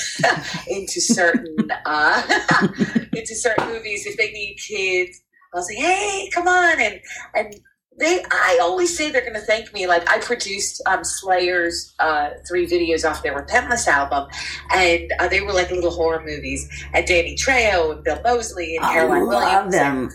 into 0.68 1.00
certain 1.00 1.56
uh, 1.84 2.22
into 3.12 3.34
certain 3.34 3.68
movies 3.68 4.06
if 4.06 4.16
they 4.16 4.30
need 4.30 4.56
kids. 4.56 5.20
I'll 5.54 5.62
say, 5.62 5.74
"Hey, 5.74 6.30
come 6.32 6.48
on!" 6.48 6.80
and 6.80 7.00
and 7.34 7.60
they 7.98 8.22
i 8.30 8.58
always 8.62 8.96
say 8.96 9.10
they're 9.10 9.22
going 9.22 9.34
to 9.34 9.40
thank 9.40 9.72
me 9.74 9.86
like 9.86 10.08
i 10.08 10.18
produced 10.18 10.82
um, 10.86 11.04
slayer's 11.04 11.94
uh, 11.98 12.30
three 12.48 12.66
videos 12.66 13.08
off 13.08 13.22
their 13.22 13.34
repentless 13.34 13.86
album 13.86 14.28
and 14.72 15.12
uh, 15.18 15.28
they 15.28 15.40
were 15.40 15.52
like 15.52 15.70
little 15.70 15.90
horror 15.90 16.22
movies 16.24 16.68
and 16.94 17.06
danny 17.06 17.36
trejo 17.36 17.92
and 17.92 18.04
bill 18.04 18.20
moseley 18.22 18.76
and 18.76 18.84
caroline 18.84 19.26
williams 19.26 19.74
them. 19.74 20.10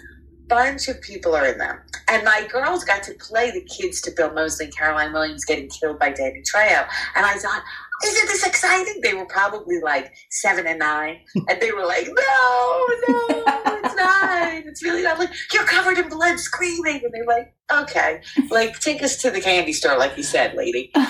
bunch 0.47 0.87
of 0.87 0.99
people 1.01 1.35
are 1.35 1.45
in 1.45 1.57
them 1.57 1.79
and 2.07 2.23
my 2.23 2.47
girls 2.51 2.83
got 2.83 3.03
to 3.03 3.13
play 3.15 3.51
the 3.51 3.61
kids 3.65 4.01
to 4.01 4.11
bill 4.11 4.31
moseley 4.33 4.65
and 4.65 4.75
caroline 4.75 5.13
williams 5.13 5.45
getting 5.45 5.69
killed 5.69 5.99
by 5.99 6.09
danny 6.09 6.41
trejo 6.41 6.87
and 7.15 7.25
i 7.25 7.33
thought 7.35 7.61
isn't 8.05 8.27
this 8.27 8.45
exciting? 8.45 9.01
They 9.01 9.13
were 9.13 9.25
probably 9.25 9.79
like 9.81 10.13
seven 10.29 10.67
and 10.67 10.79
nine, 10.79 11.19
and 11.35 11.59
they 11.59 11.71
were 11.71 11.85
like, 11.85 12.07
no, 12.07 12.87
no, 13.07 13.76
it's 14.77 14.83
really 14.83 15.03
not. 15.03 15.19
Like 15.19 15.31
you're 15.53 15.65
covered 15.65 15.97
in 15.97 16.09
blood, 16.09 16.39
screaming, 16.39 17.01
and 17.03 17.13
they're 17.13 17.25
like, 17.25 17.53
okay, 17.71 18.21
like 18.49 18.79
take 18.79 19.03
us 19.03 19.17
to 19.21 19.31
the 19.31 19.41
candy 19.41 19.73
store, 19.73 19.97
like 19.97 20.15
you 20.17 20.23
said, 20.23 20.55
lady. 20.55 20.91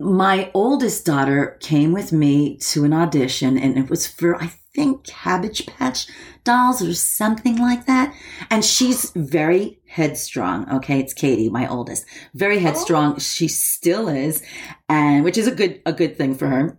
Um, 0.00 0.16
my 0.16 0.50
oldest 0.54 1.04
daughter 1.04 1.58
came 1.60 1.92
with 1.92 2.10
me 2.10 2.56
to 2.56 2.84
an 2.84 2.94
audition 2.94 3.58
and 3.58 3.76
it 3.76 3.90
was 3.90 4.06
for, 4.06 4.34
I 4.34 4.46
think, 4.74 5.04
Cabbage 5.04 5.66
Patch 5.66 6.06
dolls 6.42 6.82
or 6.82 6.94
something 6.94 7.58
like 7.58 7.84
that. 7.84 8.14
And 8.48 8.64
she's 8.64 9.10
very 9.10 9.78
headstrong. 9.86 10.70
Okay. 10.72 11.00
It's 11.00 11.12
Katie, 11.12 11.50
my 11.50 11.68
oldest. 11.68 12.06
Very 12.32 12.60
headstrong. 12.60 13.18
She 13.18 13.46
still 13.46 14.08
is. 14.08 14.42
And 14.88 15.22
which 15.22 15.36
is 15.36 15.46
a 15.46 15.54
good, 15.54 15.82
a 15.84 15.92
good 15.92 16.16
thing 16.16 16.34
for 16.34 16.46
her, 16.46 16.78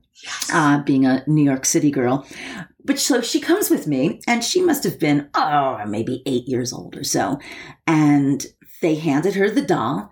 uh, 0.52 0.82
being 0.82 1.06
a 1.06 1.24
New 1.28 1.44
York 1.44 1.66
City 1.66 1.92
girl. 1.92 2.26
But 2.84 3.00
so 3.00 3.22
she 3.22 3.40
comes 3.40 3.70
with 3.70 3.88
me 3.88 4.22
and 4.28 4.44
she 4.44 4.62
must 4.62 4.84
have 4.84 5.00
been, 5.00 5.30
oh, 5.34 5.84
maybe 5.88 6.24
eight 6.26 6.48
years 6.48 6.74
old 6.74 6.96
or 6.96 7.04
so. 7.04 7.40
And 7.86 8.46
they 8.82 8.96
handed 8.96 9.36
her 9.36 9.50
the 9.50 9.62
doll 9.62 10.12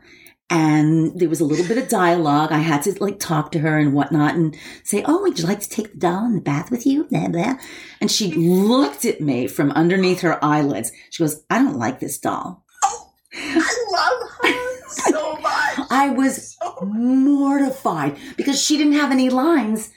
and 0.50 1.18
there 1.20 1.30
was 1.30 1.40
a 1.40 1.46
little 1.46 1.68
bit 1.68 1.78
of 1.78 1.88
dialogue. 1.88 2.52
I 2.52 2.58
had 2.58 2.82
to 2.84 3.04
like 3.04 3.20
talk 3.20 3.52
to 3.52 3.60
her 3.60 3.78
and 3.78 3.94
whatnot 3.94 4.36
and 4.36 4.58
say, 4.84 5.04
Oh, 5.06 5.22
would 5.22 5.38
you 5.38 5.46
like 5.46 5.60
to 5.60 5.70
take 5.70 5.92
the 5.94 6.00
doll 6.00 6.26
in 6.26 6.36
the 6.36 6.42
bath 6.42 6.72
with 6.72 6.86
you? 6.86 7.04
Blah, 7.06 7.28
blah. 7.28 7.56
And 8.02 8.10
she 8.10 8.32
looked 8.32 9.06
at 9.06 9.22
me 9.22 9.48
from 9.48 9.72
underneath 9.72 10.22
her 10.22 10.44
eyelids. 10.44 10.92
She 11.12 11.22
goes, 11.22 11.44
I 11.50 11.60
don't 11.60 11.78
like 11.78 12.00
this 12.00 12.18
doll. 12.18 12.64
Oh, 12.84 13.14
I 13.36 13.86
love 13.92 14.30
her 14.42 14.88
so 14.90 15.34
much. 15.36 15.88
I 15.92 16.10
was 16.10 16.58
mortified 16.82 18.18
because 18.36 18.62
she 18.62 18.78
didn't 18.78 18.94
have 18.94 19.12
any 19.12 19.30
lines, 19.30 19.92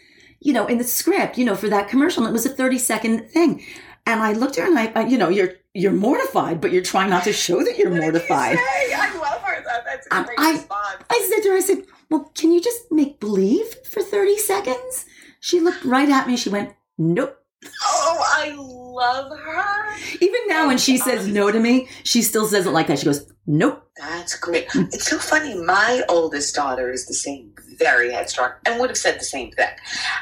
you 0.45 0.53
know, 0.53 0.67
in 0.67 0.79
the 0.79 0.85
script, 0.85 1.39
you 1.39 1.45
know, 1.45 1.55
for 1.55 1.69
that 1.69 1.89
commercial. 1.89 2.25
And 2.25 2.31
it 2.31 2.33
was 2.33 2.47
a 2.47 2.51
30 2.51 2.79
second 2.79 3.31
thing. 3.31 3.65
And 4.07 4.21
I 4.21 4.33
looked 4.33 4.59
at 4.59 4.65
her 4.65 4.71
and 4.71 4.79
I, 4.79 4.93
I 4.95 5.07
you 5.07 5.17
know, 5.17 5.29
you're, 5.29 5.55
you're 5.75 5.93
mortified, 5.93 6.61
but 6.61 6.73
you're 6.73 6.83
trying 6.83 7.11
not 7.11 7.25
to 7.25 7.33
show 7.33 7.63
that 7.63 7.79
you're 7.79 7.95
you 7.95 8.01
mortified. 8.01 8.59
say? 8.59 8.93
I 8.95 9.17
love 9.19 9.41
her. 9.43 9.63
That, 9.65 9.85
that's 9.85 10.07
a 10.11 10.25
great 10.25 10.39
I- 10.39 10.53
response. 10.53 11.05
I 11.11 11.31
said 11.33 11.43
to 11.45 11.49
her, 11.51 11.57
I 11.57 11.61
said, 11.61 11.85
well, 12.11 12.31
can 12.35 12.53
you 12.53 12.61
just 12.61 12.91
make 12.91 13.21
believe 13.21 13.67
for 13.87 14.03
30 14.03 14.37
seconds? 14.39 15.07
She 15.41 15.61
looked 15.61 15.85
right 15.85 16.09
at 16.09 16.27
me. 16.27 16.37
She 16.37 16.51
went, 16.51 16.75
nope. 16.99 17.39
Oh, 17.85 18.19
I 18.39 18.55
love 18.59 19.39
her. 19.39 19.95
Even 20.21 20.41
now, 20.49 20.67
when 20.67 20.79
she 20.79 20.97
says 20.97 21.29
no 21.29 21.51
to 21.53 21.61
me, 21.61 21.89
she 22.03 22.23
still 22.23 22.47
says 22.47 22.67
it 22.67 22.71
like 22.71 22.89
that. 22.89 22.99
She 22.99 23.05
goes, 23.05 23.33
nope. 23.47 23.89
That's 23.97 24.37
great. 24.37 24.67
It's 24.75 25.09
so 25.09 25.19
funny. 25.19 25.55
My 25.55 26.03
oldest 26.09 26.55
daughter 26.57 26.91
is 26.91 27.07
the 27.07 27.15
same, 27.15 27.55
very 27.79 28.13
headstrong, 28.13 28.53
and 28.67 28.81
would 28.81 28.91
have 28.91 28.97
said 28.99 29.19
the 29.19 29.25
same 29.25 29.51
thing. 29.53 29.69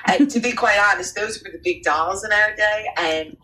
And 0.06 0.30
to 0.30 0.40
be 0.40 0.52
quite 0.52 0.78
honest, 0.78 1.14
those 1.14 1.42
were 1.42 1.50
the 1.50 1.60
big 1.62 1.82
dolls 1.82 2.24
in 2.24 2.32
our 2.32 2.54
day, 2.56 2.86
and 2.98 3.36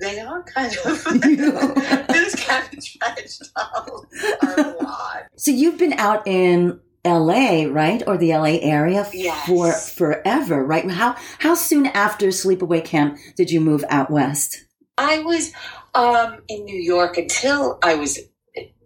they 0.00 0.18
are 0.20 0.42
kind 0.44 0.72
of 0.86 1.04
those 2.08 2.34
cabbage 2.36 2.98
patch 3.00 3.38
dolls 3.54 4.06
are 4.42 4.60
a 4.60 4.82
lot. 4.82 5.22
So 5.36 5.50
you've 5.50 5.78
been 5.78 5.92
out 5.94 6.26
in 6.26 6.80
LA, 7.04 7.64
right? 7.68 8.02
Or 8.06 8.16
the 8.16 8.30
LA 8.32 8.58
area 8.62 9.06
Yes. 9.12 9.46
for 9.46 9.72
forever, 9.72 10.64
right? 10.64 10.90
How, 10.90 11.16
how 11.38 11.54
soon 11.54 11.86
after 11.86 12.28
Sleepaway 12.28 12.84
Camp 12.84 13.18
did 13.36 13.50
you 13.50 13.60
move 13.60 13.84
out 13.88 14.10
west? 14.10 14.64
I 14.98 15.18
was 15.20 15.52
um, 15.94 16.38
in 16.48 16.64
New 16.64 16.80
York 16.80 17.16
until 17.18 17.78
I 17.82 17.94
was 17.94 18.18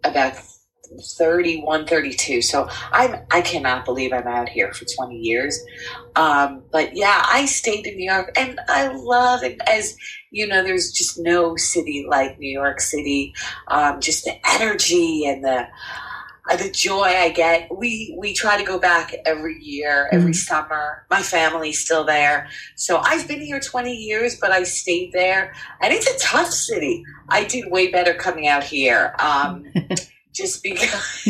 about 0.03 0.33
31, 0.99 1.85
32. 1.85 2.41
So 2.41 2.67
I'm 2.91 3.21
I 3.31 3.41
cannot 3.41 3.85
believe 3.85 4.13
I'm 4.13 4.27
out 4.27 4.49
here 4.49 4.73
for 4.73 4.85
20 4.85 5.17
years. 5.17 5.59
Um, 6.15 6.63
but 6.71 6.95
yeah, 6.95 7.23
I 7.27 7.45
stayed 7.45 7.85
in 7.87 7.95
New 7.97 8.11
York 8.11 8.31
and 8.37 8.59
I 8.67 8.87
love 8.93 9.43
it. 9.43 9.59
As 9.67 9.95
you 10.31 10.47
know, 10.47 10.63
there's 10.63 10.91
just 10.91 11.19
no 11.19 11.55
city 11.55 12.05
like 12.07 12.39
New 12.39 12.51
York 12.51 12.81
City. 12.81 13.33
Um, 13.67 13.99
just 13.99 14.25
the 14.25 14.35
energy 14.47 15.25
and 15.25 15.43
the 15.43 15.67
uh, 16.49 16.55
the 16.55 16.69
joy 16.71 17.03
I 17.03 17.29
get. 17.29 17.75
We 17.75 18.15
we 18.17 18.33
try 18.33 18.57
to 18.57 18.63
go 18.63 18.79
back 18.79 19.13
every 19.25 19.61
year, 19.61 20.09
every 20.11 20.33
summer. 20.33 21.05
My 21.09 21.21
family's 21.21 21.79
still 21.79 22.03
there, 22.03 22.49
so 22.75 22.97
I've 22.97 23.27
been 23.27 23.41
here 23.41 23.59
twenty 23.59 23.95
years, 23.95 24.37
but 24.39 24.51
I 24.51 24.63
stayed 24.63 25.11
there, 25.13 25.53
and 25.81 25.93
it's 25.93 26.07
a 26.07 26.19
tough 26.19 26.51
city. 26.51 27.03
I 27.29 27.43
did 27.43 27.71
way 27.71 27.91
better 27.91 28.13
coming 28.13 28.47
out 28.47 28.63
here, 28.63 29.15
um, 29.19 29.65
just 30.33 30.63
because 30.63 31.25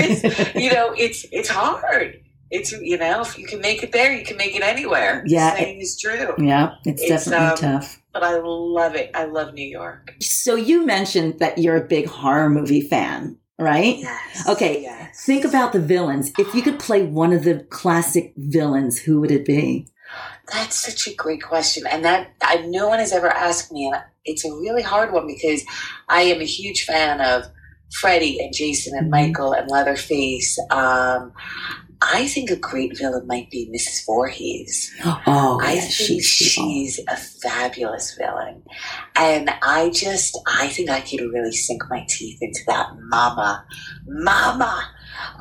you 0.56 0.72
know 0.72 0.94
it's 0.98 1.26
it's 1.32 1.50
hard. 1.50 2.22
It's 2.50 2.72
you 2.72 2.98
know 2.98 3.22
if 3.22 3.38
you 3.38 3.46
can 3.46 3.62
make 3.62 3.82
it 3.84 3.92
there, 3.92 4.14
you 4.14 4.26
can 4.26 4.38
make 4.38 4.56
it 4.56 4.62
anywhere. 4.62 5.24
Yeah. 5.26 5.52
the 5.52 5.58
saying 5.58 5.82
is 5.82 6.00
true. 6.00 6.36
Yeah, 6.38 6.76
it's, 6.86 7.02
It's, 7.02 7.26
definitely 7.26 7.48
um, 7.48 7.58
tough. 7.80 8.02
But 8.14 8.24
I 8.24 8.40
love 8.44 8.96
it. 8.96 9.12
I 9.14 9.26
love 9.26 9.54
New 9.54 9.68
York. 9.68 10.16
So 10.20 10.56
you 10.56 10.86
mentioned 10.86 11.40
that 11.40 11.58
you're 11.58 11.78
a 11.78 11.88
big 11.88 12.08
horror 12.08 12.50
movie 12.50 12.82
fan, 12.82 13.38
right? 13.58 13.98
Yes. 14.00 14.50
Okay, 14.50 14.82
Yes. 14.82 15.26
Think 15.26 15.46
about 15.46 15.72
the 15.74 15.80
villains. 15.80 16.32
If 16.40 16.54
you 16.56 16.62
could 16.62 16.80
play 16.80 17.04
one 17.04 17.34
of 17.34 17.44
the 17.44 17.66
classic 17.70 18.34
villains, 18.38 19.00
who 19.00 19.20
would 19.22 19.32
it 19.32 19.46
be? 19.46 19.88
That's 20.52 20.76
such 20.76 21.08
a 21.08 21.16
great 21.16 21.42
question, 21.42 21.86
and 21.90 22.04
that 22.04 22.32
I, 22.42 22.66
no 22.68 22.90
one 22.90 23.00
has 23.00 23.14
ever 23.14 23.30
asked 23.30 23.72
me, 23.72 23.88
and 23.88 24.02
it's 24.26 24.44
a 24.44 24.52
really 24.52 24.82
hard 24.82 25.14
one 25.14 25.28
because 25.28 25.64
I 26.10 26.24
am 26.24 26.42
a 26.42 26.46
huge 26.46 26.84
fan 26.84 27.22
of 27.22 27.46
Freddy 28.00 28.40
and 28.40 28.54
Jason 28.54 28.98
and 28.98 29.08
Mhm. 29.08 29.12
Michael 29.12 29.54
and 29.54 29.70
Leatherface. 29.70 30.58
Um, 30.70 31.34
I 32.04 32.28
think 32.28 32.50
a 32.50 32.56
great 32.56 32.98
villain 32.98 33.28
might 33.28 33.52
be 33.52 33.70
Mrs. 33.72 34.06
Voorhees. 34.06 34.92
Oh, 35.28 35.60
I 35.62 35.74
yeah, 35.74 35.82
think 35.82 35.92
she's, 35.94 36.26
she's 36.26 37.00
a 37.08 37.16
fabulous 37.16 38.16
villain, 38.18 38.64
and 39.16 39.52
I 39.62 39.90
just 39.92 40.38
I 40.48 40.68
think 40.70 40.90
I 40.90 41.02
could 41.02 41.22
really 41.22 41.52
sink 41.52 41.84
my 41.90 42.04
teeth 42.10 42.40
into 42.42 42.62
that 42.68 42.88
mama, 43.00 43.64
mama. 44.08 44.90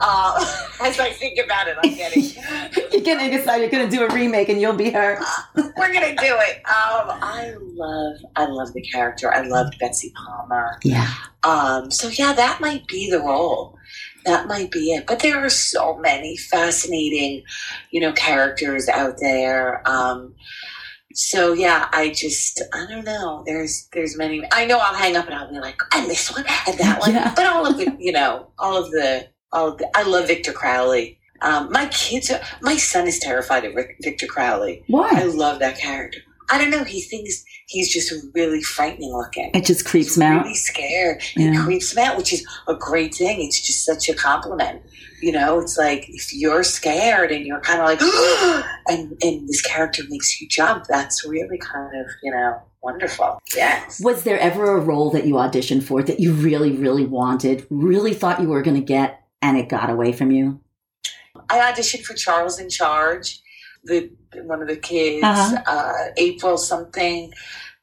Uh, 0.01 0.67
as 0.83 0.99
I 1.01 1.11
think 1.11 1.39
about 1.45 1.69
it, 1.69 1.77
I'm 1.83 1.95
getting. 1.95 2.23
You're 2.93 3.17
gonna 3.17 3.31
decide 3.31 3.61
you're 3.61 3.71
gonna 3.71 3.91
do 3.91 4.05
a 4.05 4.15
remake 4.15 4.49
and 4.49 4.61
you'll 4.61 4.73
be 4.73 4.91
her. 4.91 5.19
We're 5.55 5.93
gonna 5.93 6.15
do 6.17 6.37
it. 6.39 6.57
Um, 6.67 7.19
I 7.23 7.55
love, 7.59 8.17
I 8.37 8.47
love 8.47 8.73
the 8.73 8.83
character. 8.83 9.33
I 9.33 9.43
loved 9.43 9.79
Betsy 9.79 10.13
Palmer. 10.17 10.79
Yeah. 10.83 11.13
Um, 11.43 11.91
so 11.91 12.09
yeah, 12.09 12.33
that 12.33 12.61
might 12.61 12.87
be 12.87 13.11
the 13.11 13.21
role. 13.21 13.79
That 14.25 14.47
might 14.47 14.71
be 14.71 14.93
it. 14.93 15.07
But 15.07 15.21
there 15.21 15.43
are 15.43 15.51
so 15.51 15.97
many 15.99 16.37
fascinating, 16.37 17.43
you 17.91 18.01
know, 18.01 18.13
characters 18.13 18.89
out 18.89 19.17
there. 19.21 19.83
Um, 19.89 20.35
so 21.15 21.53
yeah, 21.53 21.89
I 21.93 22.11
just, 22.11 22.63
I 22.73 22.87
don't 22.89 23.05
know. 23.05 23.43
There's, 23.47 23.89
there's 23.93 24.17
many. 24.17 24.43
I 24.53 24.67
know 24.67 24.79
I'll 24.79 24.95
hang 24.95 25.17
up 25.17 25.27
and 25.27 25.35
I'll 25.35 25.51
be 25.51 25.59
like, 25.59 25.81
and 25.95 26.09
this 26.09 26.31
one 26.31 26.45
and 26.69 26.79
that 26.79 27.01
one. 27.01 27.11
Yeah. 27.15 27.33
But 27.35 27.47
all 27.47 27.67
of 27.67 27.77
the, 27.79 27.97
you 27.99 28.13
know, 28.13 28.49
all 28.59 28.77
of 28.77 28.91
the, 28.91 29.29
the. 29.53 29.91
I 29.95 30.03
love 30.03 30.27
Victor 30.27 30.53
Crowley. 30.53 31.19
Um, 31.43 31.73
my 31.73 31.87
kids, 31.87 32.31
are, 32.31 32.41
my 32.61 32.77
son 32.77 33.07
is 33.07 33.19
terrified 33.19 33.65
of 33.65 33.75
Vic- 33.75 33.97
Victor 34.03 34.27
Crowley. 34.27 34.85
Why? 34.89 35.09
I 35.13 35.25
love 35.25 35.59
that 35.61 35.79
character. 35.79 36.19
I 36.51 36.59
don't 36.59 36.71
know. 36.71 36.85
He 36.85 37.01
thinks 37.01 37.45
he's 37.67 37.91
just 37.93 38.13
really 38.35 38.61
frightening 38.63 39.13
looking. 39.13 39.51
It 39.55 39.65
just 39.65 39.85
creeps 39.87 40.09
He's 40.09 40.19
me 40.19 40.27
out. 40.27 40.43
really 40.43 40.55
scared. 40.57 41.23
Yeah. 41.37 41.53
It 41.53 41.65
creeps 41.65 41.93
him 41.93 42.05
out, 42.05 42.17
which 42.19 42.33
is 42.33 42.45
a 42.67 42.75
great 42.75 43.15
thing. 43.15 43.41
It's 43.41 43.65
just 43.65 43.87
such 43.87 44.09
a 44.09 44.15
compliment. 44.15 44.83
You 45.23 45.33
know, 45.33 45.61
it's 45.61 45.79
like 45.79 46.07
if 46.09 46.33
you're 46.35 46.65
scared 46.65 47.31
and 47.31 47.47
you're 47.47 47.61
kind 47.61 47.81
of 47.81 47.87
like, 47.87 48.01
and 48.89 49.17
and 49.23 49.49
this 49.49 49.61
character 49.63 50.03
makes 50.09 50.41
you 50.41 50.49
jump. 50.49 50.87
That's 50.89 51.25
really 51.25 51.59
kind 51.59 51.95
of 52.01 52.07
you 52.23 52.33
know 52.33 52.61
wonderful. 52.83 53.39
Yes. 53.55 54.01
Was 54.03 54.25
there 54.25 54.41
ever 54.41 54.77
a 54.77 54.81
role 54.81 55.11
that 55.11 55.27
you 55.27 55.35
auditioned 55.35 55.85
for 55.85 56.03
that 56.03 56.19
you 56.21 56.33
really, 56.33 56.73
really 56.73 57.05
wanted, 57.07 57.67
really 57.71 58.15
thought 58.15 58.41
you 58.41 58.49
were 58.49 58.63
gonna 58.63 58.81
get, 58.81 59.20
and 59.43 59.57
it 59.57 59.69
got 59.69 59.91
away 59.91 60.13
from 60.13 60.31
you? 60.31 60.61
I 61.49 61.59
auditioned 61.59 62.05
for 62.05 62.15
Charles 62.15 62.59
in 62.59 62.69
Charge, 62.69 63.41
the 63.85 64.11
one 64.43 64.63
of 64.63 64.69
the 64.69 64.77
kids. 64.77 65.25
Uh-huh. 65.25 65.63
Uh, 65.67 66.13
April 66.17 66.57
something. 66.59 67.33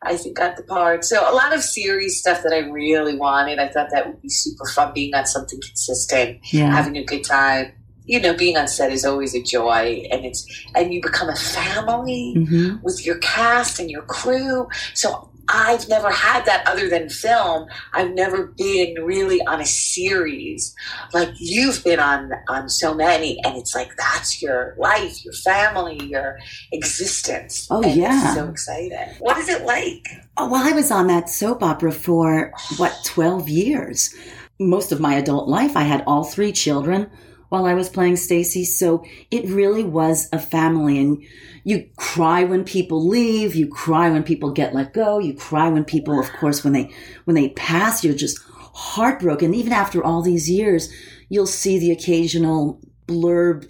I 0.02 0.16
think 0.16 0.38
got 0.38 0.58
the 0.58 0.64
part. 0.64 1.04
So 1.04 1.20
a 1.30 1.34
lot 1.34 1.56
of 1.56 1.64
series 1.64 2.20
stuff 2.20 2.44
that 2.44 2.54
I 2.54 2.60
really 2.60 3.18
wanted. 3.18 3.58
I 3.58 3.68
thought 3.68 3.90
that 3.92 4.06
would 4.08 4.22
be 4.22 4.30
super 4.30 4.66
fun 4.68 4.94
being 4.94 5.16
on 5.16 5.26
something 5.26 5.60
consistent. 5.60 6.40
Yeah. 6.54 6.72
having 6.72 6.98
a 6.98 7.04
good 7.04 7.24
time. 7.24 7.74
You 8.06 8.22
know, 8.22 8.34
being 8.34 8.56
on 8.56 8.70
set 8.70 8.92
is 8.94 9.04
always 9.04 9.36
a 9.36 9.42
joy, 9.42 10.08
and 10.10 10.24
it's 10.24 10.48
and 10.76 10.94
you 10.94 11.02
become 11.02 11.28
a 11.28 11.36
family 11.36 12.36
hmm 12.48 12.78
with 12.82 13.06
your 13.06 13.18
cast 13.18 13.80
and 13.80 13.92
your 13.92 14.04
crew. 14.04 14.70
So 14.94 15.30
I've 15.50 15.88
never 15.88 16.12
had 16.12 16.46
that 16.46 16.68
other 16.68 16.90
than 16.90 17.10
film. 17.10 17.68
I've 17.94 18.12
never 18.14 18.48
been 18.48 18.96
really 19.04 19.42
on 19.48 19.62
a 19.62 19.66
series 19.66 20.76
like 21.14 21.30
you've 21.38 21.84
been 21.84 22.00
on 22.00 22.32
on 22.50 22.70
so 22.70 22.94
many, 22.94 23.40
and 23.44 23.56
it's 23.58 23.74
like 23.76 23.96
that's 23.98 24.42
your 24.42 24.76
life, 24.78 25.24
your 25.24 25.34
family, 25.34 26.04
your 26.06 26.38
existence. 26.72 27.68
Oh, 27.70 27.82
And 27.82 27.96
yeah. 27.96 28.26
it's 28.26 28.36
so 28.36 28.48
exciting. 28.50 29.16
What 29.20 29.38
is 29.38 29.50
it 29.50 29.64
like? 29.66 30.08
Oh, 30.38 30.50
well, 30.50 30.68
I 30.68 30.72
was 30.74 30.92
on 30.92 31.08
that 31.08 31.30
soap 31.30 31.64
opera 31.64 31.92
for 31.92 32.52
what, 32.78 32.96
12 33.06 33.50
years. 33.50 34.14
Most 34.60 34.92
of 34.92 35.00
my 35.00 35.16
adult 35.16 35.48
life, 35.48 35.76
I 35.78 35.84
had 35.84 36.04
all 36.08 36.24
three 36.24 36.52
children 36.52 37.10
while 37.50 37.66
I 37.66 37.74
was 37.74 37.90
playing 37.90 38.18
Stacy. 38.18 38.66
So 38.66 39.04
it 39.32 39.46
really 39.50 39.84
was 39.84 40.28
a 40.32 40.40
family. 40.40 41.00
And 41.00 41.24
you 41.64 41.90
cry 41.98 42.44
when 42.44 42.64
people 42.64 43.08
leave. 43.08 43.56
You 43.56 43.68
cry 43.68 44.10
when 44.10 44.24
people 44.24 44.52
get 44.52 44.74
let 44.74 44.94
go. 44.94 45.20
You 45.20 45.34
cry 45.34 45.70
when 45.70 45.86
people, 45.86 46.20
of 46.20 46.32
course, 46.34 46.64
when 46.64 46.74
they, 46.74 46.92
when 47.26 47.36
they 47.36 47.50
pass, 47.50 48.04
you're 48.04 48.14
just 48.14 48.40
heartbroken. 48.74 49.54
Even 49.54 49.74
after 49.74 50.04
all 50.04 50.22
these 50.22 50.50
years, 50.50 50.92
you'll 51.30 51.48
see 51.48 51.80
the 51.80 51.92
occasional 51.92 52.82
blurb 53.08 53.68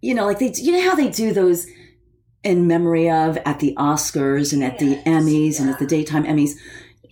you 0.00 0.14
know, 0.14 0.26
like 0.26 0.38
they, 0.38 0.52
you 0.54 0.72
know 0.72 0.88
how 0.88 0.94
they 0.94 1.08
do 1.08 1.32
those 1.32 1.66
in 2.44 2.66
memory 2.66 3.10
of 3.10 3.36
at 3.38 3.60
the 3.60 3.74
Oscars 3.76 4.52
and 4.52 4.62
at 4.62 4.78
the 4.78 4.86
Yes, 4.86 5.06
Emmys 5.06 5.60
and 5.60 5.70
at 5.70 5.78
the 5.78 5.86
daytime 5.86 6.24
Emmys. 6.24 6.52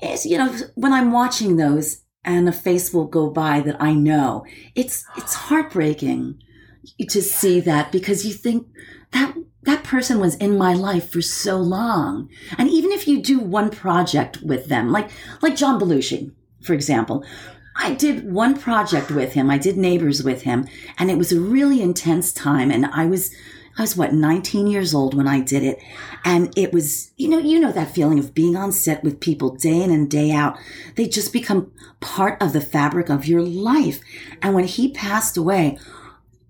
Yes, 0.01 0.25
you 0.25 0.39
know, 0.39 0.55
when 0.75 0.93
I'm 0.93 1.11
watching 1.11 1.57
those 1.57 2.03
and 2.27 2.49
a 2.49 2.53
face 2.53 2.93
will 2.93 3.07
go 3.07 3.31
by 3.31 3.61
that 3.61 3.81
I 3.81 3.95
know, 3.95 4.45
it's 4.75 5.07
it's 5.17 5.35
heartbreaking 5.35 6.43
to 7.09 7.23
see 7.23 7.61
that 7.61 7.91
because 7.93 8.27
you 8.27 8.35
think 8.35 8.67
that 9.13 9.35
that 9.63 9.85
person 9.85 10.21
was 10.21 10.35
in 10.37 10.59
my 10.59 10.75
life 10.75 11.11
for 11.11 11.23
so 11.23 11.57
long. 11.57 12.29
And 12.59 12.69
even 12.69 12.93
if 12.93 13.09
you 13.09 13.23
do 13.23 13.39
one 13.39 13.71
project 13.71 14.43
with 14.43 14.67
them, 14.67 14.93
like 14.93 15.11
like 15.41 15.57
John 15.57 15.81
Belushi, 15.81 16.33
for 16.61 16.75
example, 16.75 17.25
I 17.77 17.95
did 17.95 18.33
one 18.33 18.57
project 18.59 19.11
with 19.11 19.35
him. 19.35 19.51
I 19.51 19.59
did 19.59 19.77
Neighbors 19.77 20.23
with 20.23 20.43
him, 20.43 20.67
and 20.99 21.11
it 21.11 21.19
was 21.19 21.33
a 21.33 21.41
really 21.41 21.83
intense 21.83 22.33
time. 22.33 22.71
And 22.71 22.87
I 22.87 23.05
was, 23.07 23.31
I 23.79 23.83
was 23.83 23.97
what, 23.97 24.15
19 24.15 24.67
years 24.69 24.95
old 24.95 25.15
when 25.15 25.29
I 25.29 25.41
did 25.41 25.63
it. 25.63 25.79
And 26.25 26.53
it 26.57 26.73
was, 26.73 27.13
you 27.17 27.29
know, 27.29 27.39
you 27.39 27.61
know 27.61 27.73
that 27.73 27.91
feeling 27.91 28.19
of 28.19 28.33
being 28.35 28.57
on 28.57 28.73
set 28.73 29.05
with 29.05 29.21
people 29.21 29.51
day 29.55 29.83
in 29.83 29.91
and 29.91 30.11
day 30.11 30.33
out. 30.33 30.57
They 30.95 31.07
just 31.07 31.33
become 31.33 31.73
part 32.01 32.41
of 32.43 32.53
the 32.55 32.61
fabric 32.61 33.11
of 33.11 33.27
your 33.27 33.43
life. 33.43 34.01
And 34.41 34.55
when 34.55 34.65
he 34.65 34.93
passed 34.93 35.37
away, 35.37 35.79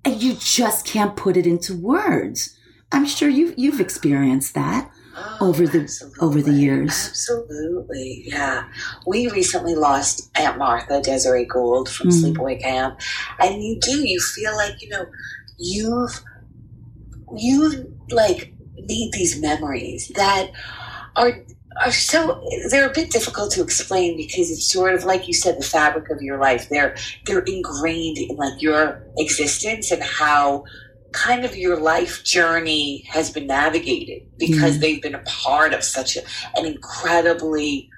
you 0.07 0.35
just 0.39 0.87
can't 0.87 1.17
put 1.17 1.37
it 1.37 1.47
into 1.47 1.75
words. 1.75 2.57
I'm 2.93 3.05
sure 3.07 3.29
you 3.29 3.53
you've 3.57 3.81
experienced 3.81 4.55
that 4.55 4.89
Oh, 5.41 5.49
over 5.49 5.67
the- 5.67 6.13
over 6.21 6.41
the 6.43 6.53
years. 6.53 7.09
Absolutely, 7.09 8.25
yeah. 8.27 8.65
We 9.07 9.29
recently 9.29 9.75
lost 9.75 10.31
Aunt 10.39 10.59
Martha 10.59 11.01
Desiree 11.01 11.47
Gould 11.47 11.89
from 11.89 12.11
Mm. 12.11 12.23
Sleepaway 12.37 12.61
Camp, 12.61 13.01
and 13.41 13.61
you 13.63 13.81
do 13.81 14.07
you 14.07 14.21
feel 14.21 14.55
like 14.55 14.81
you 14.83 14.91
know 14.91 15.07
you've 15.59 16.23
you 17.37 17.93
like 18.11 18.53
made 18.89 19.11
these 19.13 19.41
memories 19.41 20.09
that 20.15 20.51
are 21.17 21.45
are 21.85 21.93
so 21.93 22.43
they're 22.71 22.89
a 22.89 22.93
bit 22.93 23.11
difficult 23.11 23.51
to 23.53 23.63
explain 23.63 24.17
because 24.17 24.51
it's 24.51 24.71
sort 24.73 24.95
of 24.95 25.05
like 25.05 25.27
you 25.29 25.35
said 25.35 25.59
the 25.59 25.65
fabric 25.65 26.09
of 26.11 26.23
your 26.23 26.39
life 26.39 26.69
they're 26.71 26.97
they're 27.27 27.41
ingrained 27.41 28.17
in 28.17 28.35
like 28.37 28.61
your 28.63 29.03
existence 29.19 29.91
and 29.91 30.03
how 30.03 30.65
kind 31.13 31.45
of 31.45 31.57
your 31.57 31.79
life 31.81 32.23
journey 32.25 33.05
has 33.09 33.31
been 33.31 33.47
navigated 33.47 34.23
because 34.39 34.77
Mhm. 34.77 34.81
they've 34.81 35.03
been 35.03 35.15
a 35.15 35.23
part 35.27 35.73
of 35.75 35.83
such 35.83 36.17
a, 36.17 36.21
an 36.57 36.65
incredibly 36.67 37.89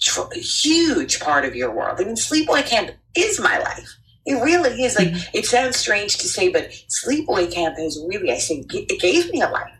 tr- 0.00 0.32
huge 0.34 1.20
part 1.20 1.44
of 1.44 1.54
your 1.54 1.70
world. 1.70 2.00
I 2.00 2.04
mean, 2.04 2.14
Sleepaway 2.16 2.64
Camp 2.64 2.92
is 3.14 3.38
my 3.40 3.58
life. 3.58 3.94
It 4.26 4.34
really 4.42 4.82
is. 4.82 4.96
Like, 4.96 5.08
mm-hmm. 5.08 5.36
it 5.36 5.46
sounds 5.46 5.76
strange 5.76 6.16
to 6.18 6.28
say, 6.28 6.48
but 6.48 6.70
Sleepaway 7.04 7.52
Camp 7.52 7.76
has 7.76 8.02
really, 8.08 8.32
I 8.32 8.38
think, 8.38 8.72
it 8.72 9.00
gave 9.00 9.30
me 9.30 9.42
a 9.42 9.48
life. 9.48 9.72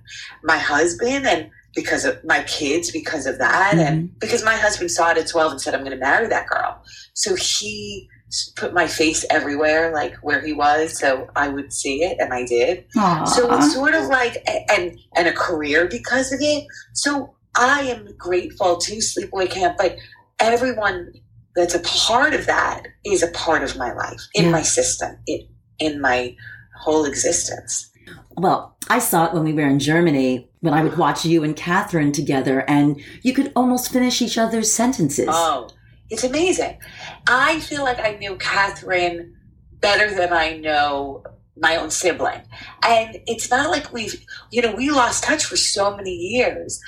My 0.42 0.58
husband, 0.58 1.26
and 1.26 1.50
because 1.74 2.04
of 2.04 2.22
my 2.24 2.42
kids, 2.42 2.90
because 2.90 3.26
of 3.26 3.38
that, 3.38 3.74
and 3.74 4.08
mm-hmm. 4.08 4.18
because 4.18 4.44
my 4.44 4.54
husband 4.54 4.90
saw 4.90 5.10
it 5.10 5.18
at 5.18 5.28
12 5.28 5.52
and 5.52 5.60
said, 5.60 5.74
I'm 5.74 5.80
going 5.80 5.92
to 5.92 5.96
marry 5.96 6.28
that 6.28 6.46
girl. 6.46 6.82
So 7.14 7.34
he 7.34 8.08
put 8.56 8.74
my 8.74 8.86
face 8.86 9.24
everywhere, 9.30 9.92
like 9.92 10.14
where 10.16 10.40
he 10.40 10.52
was, 10.52 10.98
so 10.98 11.28
I 11.36 11.48
would 11.48 11.72
see 11.72 12.02
it, 12.02 12.18
and 12.18 12.32
I 12.32 12.44
did. 12.44 12.84
Aw. 12.96 13.24
So 13.24 13.54
it's 13.54 13.72
sort 13.72 13.94
of 13.94 14.06
like 14.06 14.42
and 14.70 14.98
and 15.14 15.28
a 15.28 15.32
career 15.32 15.86
because 15.88 16.32
of 16.32 16.40
it. 16.42 16.66
So 16.94 17.34
I 17.56 17.82
am 17.82 18.08
grateful 18.16 18.76
to 18.78 18.96
Sleepaway 18.96 19.50
Camp, 19.50 19.76
but 19.78 19.96
everyone 20.40 21.12
that's 21.56 21.74
a 21.74 21.80
part 21.80 22.34
of 22.34 22.46
that 22.46 22.82
is 23.04 23.22
a 23.22 23.28
part 23.28 23.62
of 23.62 23.76
my 23.76 23.92
life, 23.92 24.20
in 24.34 24.46
Yeah. 24.46 24.50
my 24.50 24.62
system, 24.62 25.16
in 25.26 25.46
in 25.80 26.00
my 26.00 26.36
whole 26.80 27.04
existence. 27.04 27.90
Well, 28.36 28.76
I 28.88 29.00
saw 29.00 29.26
it 29.26 29.34
when 29.34 29.42
we 29.44 29.52
were 29.52 29.66
in 29.66 29.78
Germany 29.80 30.48
when 30.60 30.72
I 30.72 30.82
would 30.82 30.96
watch 30.96 31.24
you 31.24 31.42
and 31.44 31.54
Katherine 31.56 32.12
together, 32.12 32.60
and 32.68 33.00
you 33.22 33.32
could 33.34 33.52
almost 33.56 33.90
finish 33.90 34.22
each 34.22 34.38
other's 34.38 34.72
sentences. 34.72 35.28
Oh, 35.30 35.68
it's 36.10 36.24
amazing. 36.24 36.78
I 37.26 37.60
feel 37.60 37.82
like 37.82 37.98
I 37.98 38.16
knew 38.16 38.36
Katherine 38.36 39.34
better 39.80 40.14
than 40.14 40.32
I 40.32 40.56
know 40.58 41.24
my 41.56 41.76
own 41.76 41.90
sibling. 41.90 42.40
And 42.82 43.18
it's 43.26 43.50
not 43.50 43.70
like 43.70 43.92
we've, 43.92 44.24
you 44.50 44.62
know, 44.62 44.74
we 44.74 44.90
lost 44.90 45.24
touch 45.24 45.44
for 45.44 45.56
so 45.56 45.96
many 45.96 46.12
years. 46.14 46.80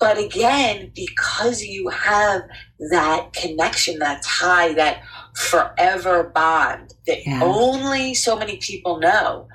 But 0.00 0.16
again, 0.18 0.92
because 0.94 1.62
you 1.62 1.88
have 1.88 2.42
that 2.90 3.32
connection, 3.32 3.98
that 3.98 4.22
tie, 4.22 4.72
that 4.74 5.02
forever 5.36 6.30
bond 6.34 6.94
that 7.06 7.26
Yeah. 7.26 7.40
only 7.42 8.14
so 8.14 8.36
many 8.38 8.56
people 8.58 9.00
know, 9.00 9.48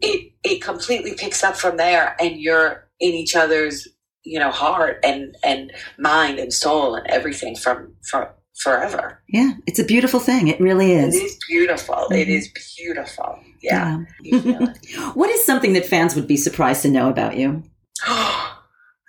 it 0.00 0.32
it 0.42 0.60
completely 0.62 1.14
picks 1.14 1.42
up 1.44 1.56
from 1.56 1.76
there 1.76 2.16
and 2.20 2.36
you're 2.40 2.88
in 3.00 3.12
each 3.12 3.36
other's, 3.36 3.86
you 4.24 4.38
know, 4.40 4.50
heart 4.50 4.98
and 5.04 5.36
and 5.44 5.72
mind 5.98 6.38
and 6.40 6.52
soul 6.52 6.96
and 6.96 7.06
everything 7.08 7.54
from 7.54 7.94
from 8.10 8.26
forever. 8.58 9.22
Yeah, 9.28 9.52
it's 9.66 9.78
a 9.78 9.84
beautiful 9.84 10.20
thing. 10.20 10.48
It 10.48 10.60
really 10.60 10.92
is. 10.92 11.14
It 11.14 11.22
is. 11.24 11.36
beautiful. 11.48 12.06
It 12.10 12.26
Mhm. 12.28 12.36
is 12.38 12.48
beautiful. 12.76 13.38
Yeah. 13.62 14.00
Yeah. 14.22 14.38
It. 14.38 14.78
What 15.14 15.30
is 15.30 15.44
something 15.44 15.72
that 15.74 15.86
fans 15.86 16.14
would 16.16 16.26
be 16.26 16.36
surprised 16.36 16.82
to 16.82 16.88
know 16.90 17.08
about 17.08 17.36
you? 17.36 17.62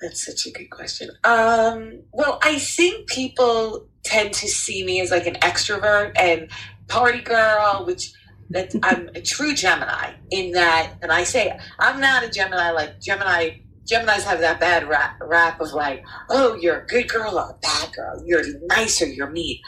That's 0.02 0.26
such 0.26 0.46
a 0.46 0.52
good 0.52 0.70
question. 0.70 1.10
Um, 1.24 2.02
well, 2.12 2.39
I 2.41 2.60
think 2.60 3.08
people 3.08 3.88
tend 4.04 4.34
to 4.34 4.48
see 4.48 4.84
me 4.84 5.00
as 5.02 5.12
like 5.12 5.26
an 5.26 5.36
extrovert 5.36 6.12
and 6.20 6.50
party 6.88 7.22
girl, 7.22 7.86
which 7.86 8.12
that 8.50 8.74
I'm 8.84 9.10
a 9.16 9.22
true 9.22 9.54
Gemini 9.54 10.14
in 10.32 10.52
that, 10.52 10.93
and 11.02 11.12
I 11.12 11.24
say 11.24 11.58
I'm 11.80 12.00
not 12.00 12.24
a 12.24 12.30
Gemini 12.30 12.72
like 12.72 13.00
Gemini. 13.02 13.60
Geminis 13.89 14.24
have 14.24 14.39
that 14.39 14.60
bad 14.60 14.89
rap, 14.89 15.16
rap 15.22 15.62
of 15.62 15.72
like, 15.74 16.04
oh, 16.32 16.56
you're 16.56 16.80
a 16.80 16.88
good 16.88 17.08
girl 17.08 17.38
or 17.38 17.52
a 17.52 17.58
bad 17.62 17.93
girl. 17.93 18.20
You're 18.26 18.41
nice 18.64 19.00
or 19.00 19.06
you're 19.06 19.30
mean. 19.30 19.60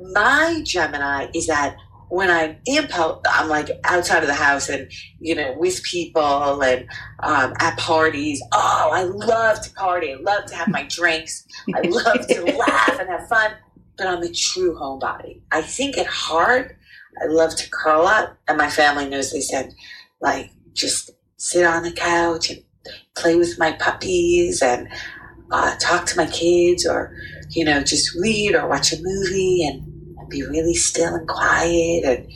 My 0.00 0.62
Gemini 0.64 1.26
is 1.34 1.46
that 1.48 1.76
when 2.08 2.30
I'm 2.30 2.56
in, 2.66 2.86
po- 2.86 3.20
I'm 3.28 3.48
like 3.48 3.68
outside 3.84 4.22
of 4.22 4.28
the 4.28 4.34
house 4.34 4.68
and 4.68 4.90
you 5.18 5.34
know 5.34 5.54
with 5.58 5.82
people 5.82 6.62
and 6.62 6.88
um, 7.20 7.54
at 7.58 7.76
parties. 7.78 8.42
Oh, 8.52 8.90
I 8.92 9.02
love 9.04 9.60
to 9.62 9.72
party. 9.74 10.12
I 10.12 10.16
love 10.16 10.46
to 10.46 10.54
have 10.54 10.68
my 10.68 10.84
drinks. 10.84 11.46
I 11.74 11.80
love 11.82 12.26
to 12.28 12.44
laugh 12.56 12.98
and 12.98 13.08
have 13.08 13.28
fun. 13.28 13.52
But 13.98 14.08
I'm 14.08 14.22
a 14.22 14.32
true 14.32 14.76
homebody. 14.76 15.40
I 15.52 15.62
think 15.62 15.96
at 15.96 16.06
heart, 16.06 16.76
I 17.22 17.26
love 17.26 17.56
to 17.56 17.70
curl 17.70 18.06
up, 18.06 18.36
and 18.46 18.58
my 18.58 18.68
family 18.68 19.08
knows. 19.08 19.32
They 19.32 19.40
said, 19.40 19.72
like, 20.20 20.50
just 20.74 21.10
sit 21.38 21.64
on 21.64 21.82
the 21.82 21.92
couch 21.92 22.50
and 22.50 22.62
play 23.16 23.36
with 23.36 23.58
my 23.58 23.72
puppies 23.72 24.60
and 24.60 24.86
uh, 25.50 25.76
talk 25.78 26.04
to 26.06 26.16
my 26.16 26.26
kids, 26.26 26.86
or 26.86 27.16
you 27.50 27.64
know, 27.64 27.82
just 27.82 28.14
read 28.16 28.54
or 28.54 28.68
watch 28.68 28.92
a 28.92 29.02
movie 29.02 29.66
and 29.66 29.95
be 30.28 30.42
really 30.42 30.74
still 30.74 31.14
and 31.14 31.28
quiet. 31.28 32.04
And 32.04 32.32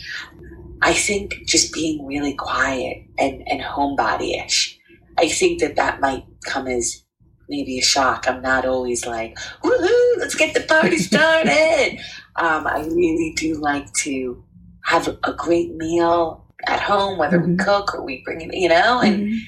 I 0.82 0.92
think 0.94 1.34
just 1.46 1.72
being 1.72 2.06
really 2.06 2.34
quiet 2.34 3.04
and 3.18 3.42
and 3.48 3.60
homebody-ish. 3.60 4.78
I 5.18 5.28
think 5.28 5.60
that 5.60 5.76
that 5.76 6.00
might 6.00 6.24
come 6.44 6.66
as 6.66 7.02
maybe 7.48 7.78
a 7.78 7.82
shock. 7.82 8.26
I'm 8.28 8.40
not 8.40 8.64
always 8.64 9.04
like, 9.04 9.36
woohoo, 9.62 10.18
let's 10.18 10.34
get 10.36 10.54
the 10.54 10.60
party 10.62 10.96
started. 10.98 11.98
um, 12.36 12.66
I 12.66 12.86
really 12.86 13.34
do 13.36 13.54
like 13.54 13.92
to 14.04 14.42
have 14.84 15.08
a 15.24 15.32
great 15.32 15.74
meal 15.74 16.46
at 16.66 16.80
home, 16.80 17.18
whether 17.18 17.38
we 17.40 17.52
Mhm. 17.54 17.58
cook 17.58 17.94
or 17.94 18.02
we 18.04 18.22
bring 18.24 18.40
it, 18.40 18.54
you 18.54 18.68
know, 18.68 19.00
and, 19.00 19.28
Mhm. 19.28 19.38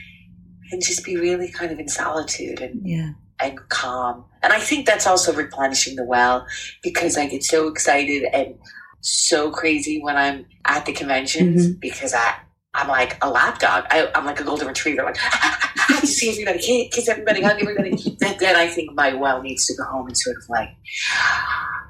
and 0.73 0.83
just 0.83 1.05
be 1.05 1.17
really 1.17 1.51
kind 1.51 1.71
of 1.73 1.79
in 1.79 1.89
solitude 1.89 2.61
and, 2.61 2.81
Yeah. 2.85 3.11
And 3.43 3.59
calm. 3.69 4.25
And 4.43 4.53
I 4.53 4.59
think 4.59 4.87
that's 4.87 5.07
also 5.07 5.33
replenishing 5.33 5.97
the 5.97 6.05
well 6.05 6.47
because 6.83 7.17
I 7.17 7.27
get 7.27 7.45
so 7.45 7.69
excited 7.69 8.25
and 8.33 8.55
so 9.01 9.51
crazy 9.51 10.01
when 10.01 10.17
I'm 10.17 10.47
at 10.65 10.87
the 10.87 10.93
conventions 10.93 11.67
mm-hmm. 11.67 11.81
because 11.81 12.15
I, 12.15 12.37
I'm 12.75 12.89
like 12.89 13.23
a 13.23 13.29
lapdog. 13.29 13.85
I, 13.91 14.11
I'm 14.15 14.25
like 14.25 14.41
a 14.41 14.45
golden 14.45 14.69
retriever. 14.69 15.03
Like, 15.03 15.17
I 15.21 15.69
just 15.89 16.05
ah, 16.05 16.07
see 16.07 16.31
everybody, 16.31 16.89
kiss, 16.89 17.09
everybody, 17.09 17.43
hug 17.43 17.61
everybody. 17.61 18.17
then 18.21 18.57
I 18.57 18.67
think 18.69 18.95
my 18.95 19.13
well 19.15 19.43
needs 19.43 19.67
to 19.67 19.75
go 19.77 19.85
home 19.85 20.07
and 20.07 20.17
sort 20.17 20.37
of 20.37 20.49
like 20.49 20.71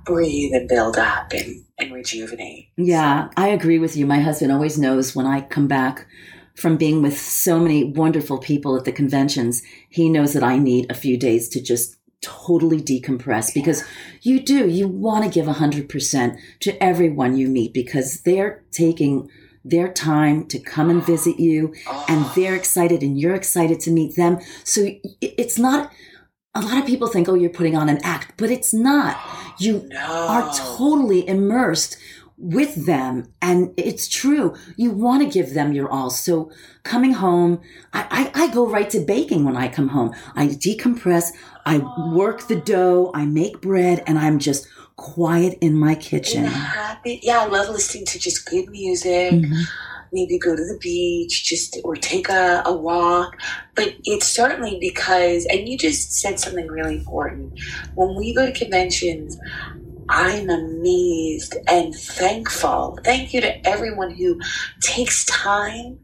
breathe 0.05 0.53
and 0.55 0.69
build 0.69 0.99
up 0.99 1.33
and, 1.33 1.65
and 1.79 1.93
rejuvenate. 1.93 2.69
Yeah, 2.77 3.29
I 3.37 3.49
agree 3.49 3.79
with 3.79 3.97
you. 3.97 4.07
My 4.07 4.21
husband 4.21 4.51
always 4.51 4.79
knows 4.79 5.15
when 5.15 5.27
I 5.27 5.43
come 5.43 5.69
back 5.69 6.07
from 6.55 6.77
being 6.77 7.03
with 7.03 7.19
so 7.19 7.59
many 7.59 7.85
wonderful 7.85 8.39
people 8.39 8.77
at 8.77 8.85
the 8.85 8.93
conventions, 8.93 9.63
he 9.89 10.09
knows 10.09 10.33
that 10.33 10.43
I 10.43 10.59
need 10.59 10.91
a 10.91 10.95
few 10.95 11.17
days 11.17 11.49
to 11.51 11.63
just 11.63 11.97
totally 12.21 12.81
decompress 12.81 13.53
because 13.53 13.85
you 14.23 14.41
do. 14.41 14.69
You 14.69 14.89
want 14.89 15.25
to 15.25 15.31
give 15.31 15.47
100% 15.47 16.39
to 16.61 16.83
everyone 16.83 17.37
you 17.37 17.49
meet 17.49 17.75
because 17.75 18.23
they're 18.23 18.63
taking 18.71 19.29
their 19.65 19.93
time 19.93 20.47
to 20.47 20.59
come 20.59 20.91
and 20.91 21.05
visit 21.05 21.39
you 21.39 21.75
oh. 21.87 22.05
and 22.09 22.25
Oh, 22.25 22.33
they're 22.35 22.55
excited 22.55 23.03
and 23.03 23.19
you're 23.21 23.35
excited 23.35 23.81
to 23.81 23.91
meet 23.91 24.17
them. 24.17 24.39
So 24.65 24.89
it's 25.21 25.59
not, 25.59 25.93
a 26.55 26.61
lot 26.61 26.79
of 26.79 26.87
people 26.87 27.09
think, 27.09 27.29
oh, 27.29 27.35
you're 27.35 27.51
putting 27.51 27.77
on 27.77 27.89
an 27.89 27.99
act, 28.03 28.35
but 28.37 28.51
it's 28.51 28.73
not. 28.75 29.21
You 29.59 29.87
no. 29.89 29.99
are 30.01 30.53
totally 30.55 31.27
immersed 31.27 31.97
with 32.37 32.87
them. 32.87 33.33
And 33.41 33.73
it's 33.77 34.09
true. 34.09 34.55
You 34.77 34.91
want 34.91 35.23
to 35.23 35.29
give 35.29 35.55
them 35.55 35.73
your 35.73 35.91
all. 35.91 36.11
So 36.11 36.51
coming 36.83 37.13
home, 37.15 37.61
I, 37.93 38.31
I, 38.35 38.45
I 38.45 38.55
go 38.55 38.69
right 38.69 38.91
to 38.91 39.01
baking 39.01 39.45
when 39.45 39.57
I 39.57 39.69
come 39.69 39.89
home. 39.89 40.15
I 40.35 40.49
decompress. 40.49 41.31
I 41.65 41.79
work 42.13 42.49
the 42.49 42.57
dough. 42.57 43.11
I 43.15 43.25
make 43.27 43.61
bread 43.61 44.03
and 44.07 44.19
I'm 44.19 44.39
just 44.39 44.67
quiet 44.97 45.57
in 45.61 45.75
my 45.75 45.95
kitchen. 45.95 46.45
happy. 46.45 47.21
Yeah, 47.23 47.41
I 47.41 47.47
love 47.47 47.69
listening 47.71 48.07
to 48.07 48.19
just 48.19 48.47
good 48.47 48.69
music. 48.71 49.33
Mhm. 49.33 49.63
Maybe 50.13 50.39
go 50.39 50.55
to 50.55 50.63
the 50.63 50.79
beach, 50.79 51.45
just 51.45 51.79
or 51.85 51.97
take 51.97 52.29
a, 52.29 52.63
a 52.67 52.73
walk. 52.77 53.35
But 53.75 53.95
it's 54.05 54.29
certainly 54.29 54.77
because, 54.79 55.47
and 55.47 55.67
you 55.67 55.79
just 55.79 56.13
said 56.13 56.39
something 56.39 56.67
really 56.67 56.97
important. 56.99 57.59
When 57.95 58.15
we 58.17 58.35
go 58.35 58.45
to 58.45 58.53
conventions, 58.53 59.39
I'm 60.13 60.51
amazed 60.51 61.57
and 61.67 61.95
thankful. 61.95 62.99
Thank 63.03 63.33
you 63.33 63.41
to 63.41 63.67
everyone 63.67 64.11
who 64.11 64.39
takes 64.83 65.25
time 65.25 65.99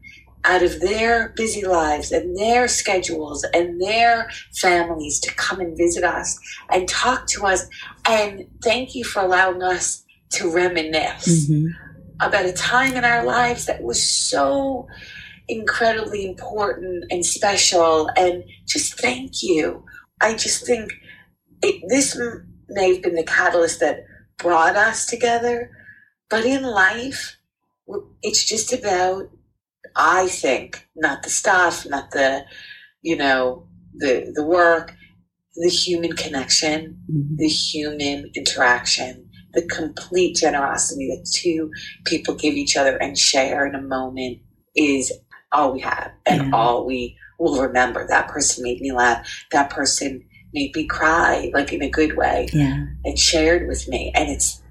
out 0.45 0.63
of 0.63 0.79
their 0.79 1.29
busy 1.35 1.63
lives 1.63 2.11
and 2.11 2.35
their 2.35 2.67
schedules 2.67 3.45
and 3.53 3.79
their 3.79 4.27
families 4.59 5.19
to 5.19 5.33
come 5.35 5.59
and 5.59 5.77
visit 5.77 6.03
us 6.03 6.39
and 6.71 6.89
talk 6.89 7.27
to 7.27 7.45
us. 7.45 7.67
And 8.07 8.47
thank 8.63 8.95
you 8.95 9.03
for 9.03 9.21
allowing 9.21 9.61
us 9.61 10.03
to 10.31 10.49
reminisce 10.51 11.47
Mhm. 11.47 11.67
about 12.19 12.45
a 12.45 12.53
time 12.53 12.95
in 12.95 13.05
our 13.05 13.23
lives 13.23 13.65
that 13.67 13.83
was 13.83 14.01
so 14.01 14.87
incredibly 15.47 16.25
important 16.25 17.03
and 17.11 17.23
special. 17.23 18.09
And 18.17 18.43
just 18.67 18.99
thank 18.99 19.43
you. 19.43 19.83
I 20.19 20.33
just 20.33 20.65
think 20.65 20.93
it, 21.61 21.83
this 21.89 22.17
may 22.69 22.93
have 22.93 23.03
been 23.03 23.15
the 23.15 23.23
catalyst 23.23 23.79
that 23.79 24.05
brought 24.37 24.75
us 24.75 25.05
together, 25.05 25.71
but 26.29 26.45
in 26.45 26.63
life, 26.63 27.37
it's 28.21 28.43
just 28.43 28.73
about, 28.73 29.29
I 29.95 30.27
think, 30.27 30.87
not 30.95 31.23
the 31.23 31.29
stuff, 31.29 31.85
not 31.85 32.11
the, 32.11 32.45
you 33.01 33.15
know, 33.17 33.67
the 33.95 34.31
the 34.35 34.45
work, 34.45 34.93
the 35.55 35.69
human 35.69 36.13
connection, 36.13 36.99
Mhm. 37.11 37.37
the 37.37 37.47
human 37.49 38.31
interaction, 38.35 39.29
the 39.53 39.63
complete 39.63 40.35
generosity 40.37 41.07
that 41.09 41.29
two 41.33 41.71
people 42.05 42.35
give 42.35 42.53
each 42.55 42.77
other 42.77 42.97
and 42.97 43.17
share 43.17 43.65
in 43.67 43.75
a 43.75 43.81
moment 43.81 44.39
is 44.75 45.11
all 45.51 45.73
we 45.73 45.81
have 45.81 46.11
and 46.25 46.43
Yeah. 46.43 46.51
all 46.53 46.85
we 46.85 47.17
will 47.39 47.61
remember. 47.61 48.07
That 48.07 48.27
person 48.27 48.63
made 48.63 48.81
me 48.81 48.91
laugh. 48.91 49.27
That 49.51 49.69
person 49.71 50.23
made 50.53 50.75
me 50.75 50.85
cry, 50.85 51.51
like 51.53 51.71
in 51.73 51.81
a 51.81 51.89
good 51.89 52.15
way, 52.17 52.47
Yeah. 52.53 52.85
and 53.05 53.17
shared 53.19 53.67
with 53.67 53.87
me. 53.87 54.11
And 54.15 54.29
it's 54.29 54.61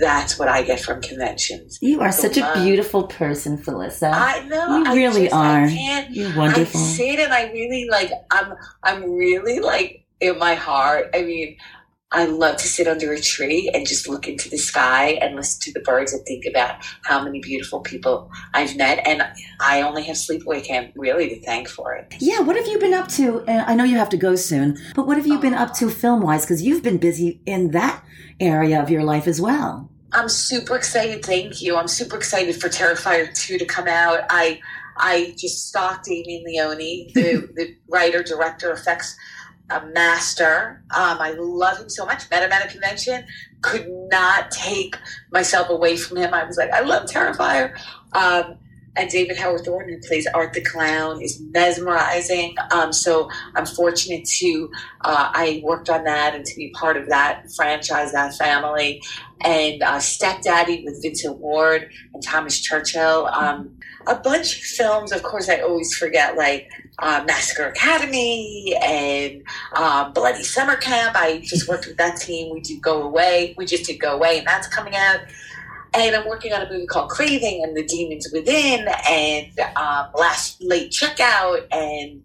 that's 0.00 0.38
what 0.38 0.48
I 0.48 0.62
get 0.62 0.80
from 0.80 1.00
conventions. 1.00 1.78
You 1.80 2.00
are 2.00 2.10
such 2.10 2.36
a 2.36 2.52
beautiful 2.56 3.04
person, 3.04 3.56
Felissa. 3.56 4.10
I 4.12 4.40
know 4.48 4.78
you 4.78 4.84
I 4.86 4.94
really 4.94 5.24
just- 5.28 5.34
are. 5.36 5.66
You're 6.10 6.36
wonderful. 6.36 6.80
I 6.80 6.84
sit 6.84 7.18
and 7.20 7.32
I 7.32 7.50
really 7.52 7.88
like 7.88 8.10
I'm 8.30 8.54
I'm 8.82 9.02
really 9.12 9.60
like 9.60 10.04
in 10.20 10.36
my 10.38 10.54
heart. 10.54 11.10
I 11.14 11.22
mean, 11.22 11.56
I 12.10 12.24
love 12.24 12.56
to 12.56 12.66
sit 12.66 12.88
under 12.88 13.12
a 13.12 13.20
tree 13.20 13.70
and 13.74 13.86
just 13.86 14.08
look 14.08 14.26
into 14.26 14.48
the 14.48 14.56
sky 14.56 15.18
and 15.20 15.36
listen 15.36 15.60
to 15.62 15.72
the 15.72 15.84
birds 15.84 16.14
and 16.14 16.24
think 16.24 16.46
about 16.46 16.76
how 17.04 17.22
many 17.22 17.40
beautiful 17.40 17.80
people 17.80 18.30
I've 18.54 18.76
met. 18.76 19.06
And 19.06 19.22
I 19.60 19.82
only 19.82 20.04
have 20.04 20.16
sleepaway 20.16 20.64
camp 20.64 20.92
really 20.96 21.28
to 21.28 21.40
thank 21.42 21.68
for 21.68 21.92
it. 21.92 22.14
Yeah, 22.18 22.40
what 22.40 22.56
have 22.56 22.66
you 22.66 22.78
been 22.78 22.94
up 22.94 23.08
to? 23.08 23.40
Uh, 23.46 23.64
I 23.66 23.74
know 23.74 23.84
you 23.84 23.98
have 23.98 24.08
to 24.10 24.16
go 24.16 24.36
soon, 24.36 24.78
but 24.94 25.06
what 25.06 25.18
have 25.18 25.26
you 25.26 25.38
been 25.38 25.54
up 25.54 25.74
to 25.74 25.90
film 25.90 26.22
wise? 26.22 26.46
Because 26.46 26.62
you've 26.62 26.82
been 26.82 26.98
busy 26.98 27.42
in 27.44 27.72
that 27.72 28.02
area 28.40 28.82
of 28.82 28.88
your 28.88 29.04
life 29.04 29.26
as 29.26 29.38
well. 29.38 29.90
I'm 30.12 30.30
super 30.30 30.76
excited. 30.76 31.22
Thank 31.22 31.60
you. 31.60 31.76
I'm 31.76 31.88
super 31.88 32.16
excited 32.16 32.58
for 32.58 32.70
Terrifier 32.70 33.34
2 33.34 33.58
to 33.58 33.66
come 33.66 33.86
out. 33.86 34.20
I 34.30 34.60
I 35.00 35.34
just 35.38 35.68
stalked 35.68 36.06
Damien 36.06 36.44
Leone, 36.44 37.12
the, 37.14 37.48
the 37.54 37.76
writer, 37.88 38.22
director, 38.22 38.72
effects 38.72 39.16
uh, 39.70 39.80
master. 39.92 40.82
Um, 40.96 41.18
I 41.20 41.34
love 41.38 41.78
him 41.78 41.88
so 41.88 42.06
much. 42.06 42.30
Met 42.30 42.42
him 42.42 42.52
at 42.52 42.66
a 42.66 42.68
convention. 42.68 43.24
Could 43.60 43.88
not 43.88 44.50
take 44.50 44.96
myself 45.32 45.68
away 45.68 45.96
from 45.96 46.18
him. 46.18 46.32
I 46.32 46.44
was 46.44 46.56
like, 46.56 46.70
I 46.70 46.80
love 46.80 47.08
Terrifier. 47.08 47.78
Um, 48.12 48.58
and 48.96 49.08
David 49.08 49.36
Howard 49.36 49.64
Thornton, 49.64 49.94
who 49.94 50.08
plays 50.08 50.26
Art 50.34 50.52
the 50.54 50.60
Clown, 50.60 51.22
is 51.22 51.40
mesmerizing. 51.52 52.56
Um, 52.72 52.92
so 52.92 53.30
I'm 53.54 53.64
fortunate 53.64 54.24
to, 54.38 54.70
uh, 55.02 55.30
I 55.32 55.60
worked 55.62 55.88
on 55.88 56.02
that 56.04 56.34
and 56.34 56.44
to 56.44 56.56
be 56.56 56.70
part 56.70 56.96
of 56.96 57.08
that 57.08 57.44
franchise, 57.54 58.10
that 58.12 58.34
family. 58.34 59.00
And 59.42 59.82
uh, 59.82 60.00
Stepdaddy 60.00 60.82
with 60.84 61.00
Vincent 61.00 61.38
Ward 61.38 61.92
and 62.12 62.22
Thomas 62.24 62.60
Churchill. 62.60 63.26
Um, 63.26 63.78
a 64.08 64.16
bunch 64.16 64.56
of 64.56 64.62
films, 64.62 65.12
of 65.12 65.22
course, 65.22 65.48
I 65.48 65.60
always 65.60 65.96
forget, 65.96 66.36
like 66.36 66.68
uh, 66.98 67.24
Massacre 67.26 67.66
Academy 67.66 68.76
and 68.82 69.42
um, 69.74 70.12
Bloody 70.12 70.42
Summer 70.42 70.76
Camp. 70.76 71.16
I 71.16 71.38
just 71.38 71.68
worked 71.68 71.86
with 71.86 71.96
that 71.98 72.20
team. 72.20 72.52
We 72.52 72.60
do 72.60 72.78
Go 72.80 73.02
Away. 73.02 73.54
We 73.56 73.66
just 73.66 73.84
did 73.84 73.98
Go 73.98 74.14
Away, 74.14 74.38
and 74.38 74.46
that's 74.46 74.66
coming 74.68 74.96
out. 74.96 75.20
And 75.94 76.14
I'm 76.14 76.28
working 76.28 76.52
on 76.52 76.62
a 76.62 76.70
movie 76.70 76.86
called 76.86 77.10
Craving 77.10 77.62
and 77.64 77.76
the 77.76 77.84
Demons 77.84 78.28
Within, 78.32 78.86
and 79.08 79.58
um, 79.76 80.08
Last 80.14 80.62
Late 80.62 80.90
Checkout, 80.90 81.66
and 81.72 82.22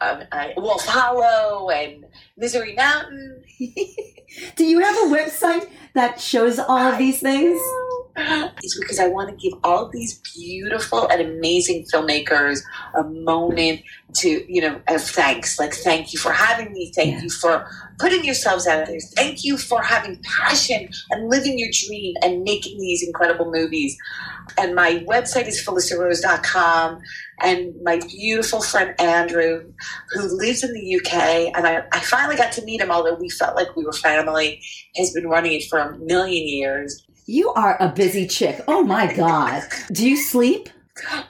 um, 0.00 0.24
uh, 0.32 0.48
Wolf 0.56 0.84
Hollow, 0.84 1.70
and 1.70 2.04
Misery 2.36 2.74
Mountain. 2.74 3.44
Do 4.56 4.64
you 4.64 4.80
have 4.80 4.96
a 4.96 5.14
website 5.14 5.68
that 5.94 6.20
shows 6.20 6.58
all 6.58 6.78
of 6.78 6.98
these 6.98 7.20
things? 7.20 7.60
It's 8.16 8.78
because 8.78 8.98
I 9.00 9.08
want 9.08 9.30
to 9.30 9.36
give 9.36 9.58
all 9.64 9.88
these 9.88 10.20
beautiful 10.34 11.08
and 11.08 11.20
amazing 11.20 11.86
filmmakers 11.92 12.60
a 12.94 13.04
moment 13.04 13.80
to, 14.16 14.44
you 14.52 14.60
know, 14.60 14.80
of 14.88 15.02
thanks. 15.02 15.58
Like, 15.58 15.72
thank 15.72 16.12
you 16.12 16.18
for 16.18 16.32
having 16.32 16.72
me. 16.72 16.92
Thank 16.94 17.12
Yeah. 17.12 17.22
you 17.22 17.30
for 17.30 17.66
putting 17.98 18.24
yourselves 18.24 18.66
out 18.66 18.86
there. 18.86 19.00
Thank 19.16 19.44
you 19.44 19.56
for 19.56 19.82
having 19.82 20.20
passion 20.22 20.88
and 21.10 21.30
living 21.30 21.58
your 21.58 21.70
dream 21.72 22.14
and 22.22 22.42
making 22.42 22.78
these 22.80 23.02
incredible 23.02 23.50
movies. 23.50 23.96
And 24.58 24.74
my 24.74 25.04
website 25.08 25.46
is 25.46 25.64
felissarose.com. 25.64 26.98
And 27.40 27.74
my 27.82 27.98
beautiful 28.08 28.62
friend 28.62 28.94
Andrew, 29.00 29.72
who 30.12 30.36
lives 30.36 30.62
in 30.62 30.72
the 30.74 30.96
UK, 30.96 31.52
and 31.56 31.66
I, 31.66 31.82
I 31.92 32.00
finally 32.00 32.36
got 32.36 32.52
to 32.52 32.64
meet 32.64 32.80
him, 32.80 32.90
although 32.90 33.14
we 33.14 33.28
felt 33.30 33.56
like 33.56 33.74
we 33.76 33.84
were 33.84 33.92
family, 33.92 34.62
has 34.96 35.12
been 35.12 35.26
running 35.28 35.52
it 35.54 35.64
for 35.68 35.78
a 35.78 35.96
million 35.98 36.46
years. 36.46 37.04
You 37.32 37.50
are 37.54 37.78
a 37.80 37.88
busy 37.88 38.26
chick. 38.26 38.62
Oh 38.68 38.82
my 38.82 39.10
God. 39.10 39.62
Do 39.90 40.06
you 40.06 40.18
sleep? 40.18 40.68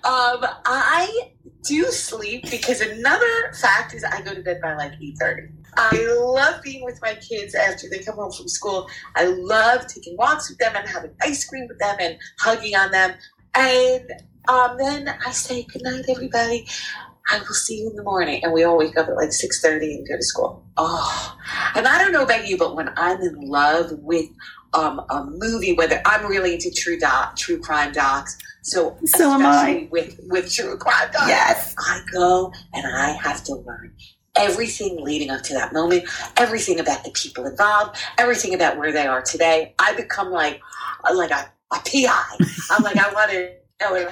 Um, 0.03 0.45
I 0.65 1.31
do 1.63 1.85
sleep 1.93 2.51
because 2.51 2.81
another 2.81 3.53
fact 3.61 3.95
is 3.95 4.03
I 4.03 4.21
go 4.23 4.35
to 4.35 4.43
bed 4.43 4.61
by 4.61 4.75
like 4.75 4.95
eight 5.01 5.17
thirty. 5.21 5.47
I 5.77 6.13
love 6.19 6.61
being 6.61 6.85
with 6.85 6.99
my 7.03 7.15
kids 7.15 7.55
after 7.55 7.87
they 7.89 8.01
come 8.01 8.17
home 8.17 8.33
from 8.33 8.49
school. 8.49 8.89
I 9.15 9.27
love 9.27 9.87
taking 9.87 10.17
walks 10.17 10.51
with 10.51 10.59
them 10.59 10.73
and 10.75 10.89
having 10.89 11.13
ice 11.23 11.49
cream 11.49 11.69
with 11.69 11.79
them 11.79 11.95
and 12.01 12.19
hugging 12.41 12.75
on 12.75 12.91
them. 12.91 13.15
And 13.55 14.11
um, 14.49 14.79
then 14.79 15.09
I 15.25 15.31
say 15.31 15.63
good 15.73 15.83
night, 15.85 16.07
everybody. 16.09 16.67
I 17.29 17.39
will 17.39 17.55
see 17.55 17.79
you 17.79 17.91
in 17.91 17.95
the 17.95 18.03
morning, 18.03 18.43
and 18.43 18.53
we 18.53 18.65
all 18.65 18.77
wake 18.77 18.99
up 18.99 19.07
at 19.07 19.15
like 19.15 19.31
six 19.31 19.63
thirty 19.63 19.95
and 19.99 20.09
go 20.09 20.17
to 20.17 20.23
school. 20.25 20.67
Oh, 20.77 21.39
and 21.77 21.87
I 21.87 21.99
don't 21.99 22.11
know 22.11 22.25
about 22.25 22.49
you, 22.49 22.59
but 22.59 22.75
when 22.75 22.91
I'm 22.97 23.21
in 23.21 23.37
love 23.43 23.93
with 24.01 24.27
um, 24.75 25.01
a 25.11 25.25
movie, 25.25 25.75
whether 25.75 26.01
I'm 26.07 26.27
really 26.27 26.55
into 26.55 26.71
true 26.71 26.99
doc, 26.99 27.37
true 27.37 27.59
crime 27.61 27.93
docs, 27.93 28.37
so 28.63 28.97
So 29.05 29.31
am 29.31 29.45
I. 29.45 29.89
with 29.91 30.19
with 30.25 30.53
true 30.53 30.77
crime 30.79 31.11
docs, 31.13 31.29
Yes. 31.29 31.75
I 31.79 32.01
go 32.13 32.53
and 32.73 32.87
I 32.87 33.11
have 33.11 33.43
to 33.45 33.55
learn 33.57 33.95
everything 34.37 34.97
leading 35.03 35.31
up 35.31 35.43
to 35.43 35.53
that 35.55 35.73
moment, 35.75 36.05
everything 36.39 36.81
about 36.81 37.05
the 37.05 37.11
people 37.11 37.47
involved, 37.47 37.99
everything 38.19 38.55
about 38.55 38.79
where 38.79 38.93
they 38.93 39.07
are 39.07 39.21
today. 39.23 39.75
I 39.79 39.95
become 39.95 40.31
like 40.31 40.61
like 41.15 41.31
a, 41.31 41.51
a 41.73 41.79
PI. 41.85 42.37
I'm 42.71 42.83
like 42.83 42.97
I 42.97 43.13
want 43.13 43.31
to 43.33 43.53
know 43.81 43.95
it. 43.95 44.09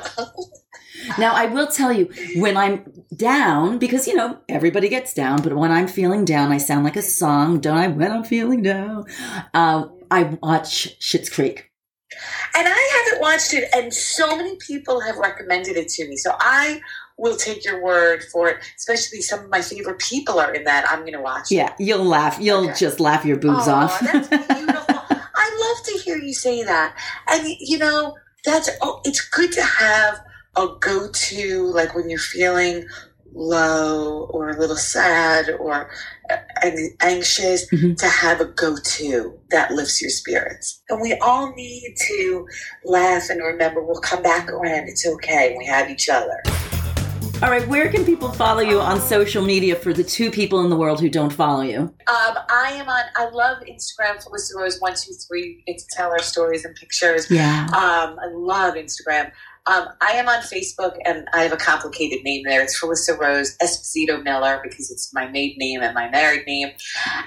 Now, 1.19 1.33
I 1.35 1.47
will 1.47 1.67
tell 1.69 1.93
you, 1.93 2.11
when 2.37 2.57
I'm 2.59 2.85
down, 3.17 3.79
because, 3.79 4.07
you 4.07 4.15
know, 4.15 4.39
everybody 4.51 4.89
gets 4.91 5.15
down, 5.15 5.41
but 5.41 5.55
when 5.57 5.71
I'm 5.71 5.87
feeling 5.87 6.25
down, 6.27 6.53
I 6.53 6.59
sound 6.59 6.85
like 6.85 6.97
a 6.97 7.03
song, 7.03 7.61
don't 7.61 7.79
I? 7.79 7.87
When 7.89 8.13
I'm 8.13 8.25
feeling 8.25 8.63
down, 8.63 9.07
uh, 9.55 9.87
I 10.11 10.25
watch 10.43 10.99
Schitt's 11.01 11.29
Creek. 11.31 11.67
And 12.57 12.67
I 12.69 13.05
haven't 13.07 13.21
watched 13.23 13.55
it, 13.55 13.69
and 13.73 13.95
so 13.95 14.37
many 14.37 14.57
people 14.57 15.01
have 15.01 15.17
recommended 15.17 15.77
it 15.77 15.89
to 15.91 16.09
me. 16.09 16.17
So 16.17 16.33
I 16.41 16.81
will 17.17 17.37
take 17.37 17.65
your 17.65 17.83
word 17.85 18.25
for 18.33 18.49
it. 18.49 18.57
Especially 18.77 19.21
some 19.23 19.41
of 19.45 19.49
my 19.51 19.63
favorite 19.63 20.01
people 20.01 20.41
are 20.41 20.53
in 20.53 20.65
that. 20.65 20.87
I'm 20.91 21.01
going 21.01 21.13
to 21.13 21.21
watch. 21.21 21.53
it. 21.53 21.57
Yeah, 21.57 21.75
you'll 21.79 22.05
laugh. 22.05 22.39
You'll 22.41 22.65
Okay. 22.71 22.79
just 22.79 22.99
laugh 22.99 23.25
your 23.25 23.37
boobs 23.37 23.69
off. 23.69 24.01
that's 24.01 24.27
beautiful. 24.29 24.97
I 24.99 25.75
love 25.77 25.87
to 25.87 25.99
hear 26.03 26.17
you 26.17 26.35
say 26.35 26.65
that. 26.65 26.97
And 27.29 27.47
you 27.61 27.79
know, 27.79 28.17
that's 28.45 28.69
oh, 28.83 29.01
it's 29.05 29.21
good 29.29 29.53
to 29.53 29.63
have 29.63 30.21
a 30.57 30.67
go-to 30.81 31.67
like 31.73 31.95
when 31.95 32.11
you're 32.11 32.19
feeling 32.19 32.87
low 33.33 34.25
or 34.31 34.51
a 34.51 34.59
little 34.59 34.77
sad 34.77 35.51
or 35.51 35.91
anxious 37.01 37.69
mm-hmm. 37.71 37.95
to 37.95 38.07
have 38.07 38.41
a 38.41 38.45
go-to 38.45 39.39
that 39.51 39.71
lifts 39.73 40.01
your 40.01 40.11
spirits. 40.11 40.83
And 40.89 41.01
we 41.01 41.15
all 41.15 41.53
need 41.55 41.95
to 42.09 42.47
laugh 42.85 43.31
and 43.31 43.43
remember 43.43 43.83
we'll 43.83 44.01
come 44.01 44.23
back 44.23 44.51
around. 44.51 44.89
It's 44.89 45.07
okay. 45.07 45.55
We 45.59 45.67
have 45.67 45.91
each 45.91 46.09
other 46.09 46.43
all 47.43 47.51
right, 47.51 47.67
where 47.69 47.91
can 47.91 48.05
people 48.05 48.31
follow 48.33 48.61
you 48.61 48.81
on 48.81 49.01
social 49.01 49.43
media 49.43 49.75
for 49.75 49.93
the 49.93 50.05
two 50.05 50.31
people 50.31 50.63
in 50.63 50.69
the 50.69 50.77
world 50.77 51.01
who 51.01 51.09
don't 51.09 51.33
follow 51.33 51.63
you? 51.63 51.79
Um, 51.79 51.95
I 52.07 52.73
am 52.75 52.89
on. 52.89 53.05
I 53.17 53.31
love 53.31 53.59
Instagram, 53.63 54.23
Felissa 54.23 54.57
Rose 54.57 54.79
one 54.79 54.95
two 54.95 55.13
three. 55.27 55.65
To 55.67 55.85
tell 55.93 56.11
our 56.11 56.19
stories 56.21 56.65
and 56.65 56.75
pictures. 56.75 57.31
Yeah. 57.31 57.67
Um, 57.69 58.19
I 58.19 58.27
love 58.33 58.75
Instagram. 58.75 59.33
Um, 59.67 59.89
I 60.01 60.13
am 60.13 60.29
on 60.29 60.41
Facebook, 60.41 60.97
and 61.05 61.29
I 61.33 61.43
have 61.43 61.53
a 61.53 61.57
complicated 61.57 62.25
name 62.25 62.43
there. 62.45 62.63
It's 62.63 62.79
Felissa 62.79 63.19
Rose 63.19 63.57
Esposito 63.63 64.23
Miller 64.23 64.61
because 64.63 64.91
it's 64.91 65.13
my 65.15 65.27
maiden 65.29 65.57
name 65.59 65.81
and 65.83 65.95
my 65.95 66.11
married 66.11 66.47
name, 66.47 66.71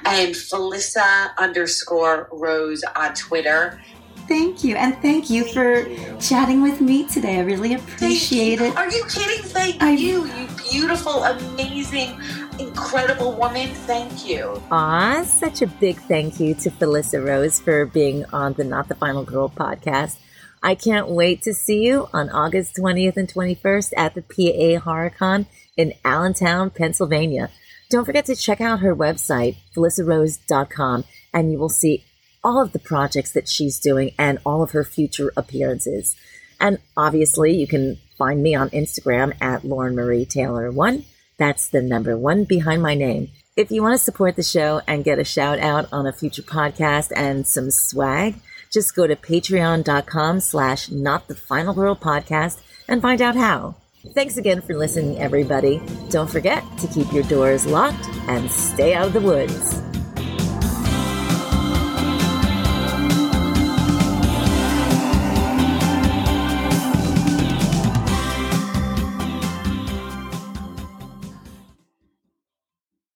and 0.06 0.36
Felissa 0.36 1.36
underscore 1.38 2.30
Rose 2.32 2.84
on 2.96 3.14
Twitter. 3.16 3.82
Thank 4.28 4.64
you. 4.64 4.76
And 4.76 4.96
thank 5.02 5.30
you 5.30 5.44
thank 5.44 5.54
for 5.54 5.88
you. 5.88 6.18
chatting 6.20 6.62
with 6.62 6.82
me 6.82 7.08
today. 7.08 7.38
I 7.38 7.42
really 7.42 7.74
appreciate 7.74 8.62
it. 8.62 8.76
Are 8.76 8.90
you 8.90 9.06
kidding? 9.10 9.44
Thank 9.44 9.82
I, 9.82 9.92
you, 9.92 10.26
you 10.26 10.48
beautiful, 10.72 11.24
amazing, 11.24 12.20
incredible 12.60 13.34
woman. 13.34 13.70
Thank 13.86 14.26
you. 14.26 14.62
Ah, 14.72 15.24
such 15.26 15.62
a 15.62 15.68
big 15.68 15.98
thank 15.98 16.40
you 16.40 16.56
to 16.56 16.72
Felissa 16.72 17.26
Rose 17.26 17.60
for 17.60 17.86
being 17.86 18.26
on 18.26 18.54
the 18.54 18.64
Not 18.64 18.88
the 18.88 18.96
Final 18.96 19.24
Girl 19.24 19.50
podcast. 19.50 20.18
I 20.62 20.76
can't 20.76 21.10
wait 21.10 21.42
to 21.42 21.54
see 21.54 21.82
you 21.82 22.08
on 22.14 22.30
August 22.30 22.78
20th 22.78 23.18
and 23.18 23.28
21st 23.28 23.92
at 23.98 24.16
the 24.16 24.22
PA 24.22 24.90
HorrorCon 24.90 25.46
in 25.76 25.94
Allentown, 26.06 26.70
Pennsylvania. 26.70 27.50
Don't 27.90 28.06
forget 28.06 28.26
to 28.26 28.36
check 28.36 28.62
out 28.62 28.80
her 28.80 28.96
website, 28.96 29.58
felissarose.com, 29.76 31.04
and 31.34 31.52
you 31.52 31.60
will 31.60 31.70
see 31.70 32.06
all 32.44 32.62
of 32.62 32.72
the 32.72 32.80
projects 32.80 33.32
that 33.32 33.48
she's 33.48 33.80
doing 33.80 34.14
and 34.18 34.40
all 34.46 34.62
of 34.62 34.72
her 34.72 34.84
future 34.84 35.32
appearances. 35.38 36.16
And 36.60 36.80
obviously, 36.96 37.56
you 37.56 37.68
can 37.68 37.98
find 38.18 38.42
me 38.44 38.56
on 38.56 38.70
Instagram 38.70 39.34
at 39.42 39.66
Lauren 39.66 39.96
Marie 39.96 40.26
Taylor 40.26 40.72
one. 40.72 41.06
That's 41.38 41.68
the 41.68 41.82
number 41.82 42.18
one 42.18 42.44
behind 42.46 42.82
my 42.82 42.96
name. 42.96 43.30
If 43.56 43.70
you 43.70 43.82
want 43.84 43.94
to 43.94 44.04
support 44.04 44.36
the 44.36 44.44
show 44.44 44.82
and 44.88 45.04
get 45.04 45.20
a 45.20 45.24
shout 45.24 45.60
out 45.60 45.88
on 45.92 46.08
a 46.08 46.14
future 46.14 46.42
podcast 46.42 47.12
and 47.16 47.46
some 47.46 47.70
swag, 47.70 48.36
just 48.72 48.96
go 48.96 49.06
to 49.06 49.16
patreon.com 49.16 50.40
slash 50.40 50.90
not 50.90 51.28
the 51.28 51.36
final 51.36 51.74
girl 51.74 51.96
podcast 51.96 52.62
and 52.88 53.02
find 53.02 53.22
out 53.22 53.36
how. 53.36 53.76
Thanks 54.14 54.38
again 54.38 54.62
for 54.62 54.76
listening, 54.76 55.20
everybody. 55.20 55.82
Don't 56.10 56.30
forget 56.30 56.64
to 56.80 56.88
keep 56.88 57.12
your 57.14 57.24
doors 57.24 57.66
locked 57.66 58.08
and 58.28 58.52
stay 58.52 58.94
out 58.96 59.08
of 59.08 59.14
the 59.14 59.22
woods. 59.22 59.93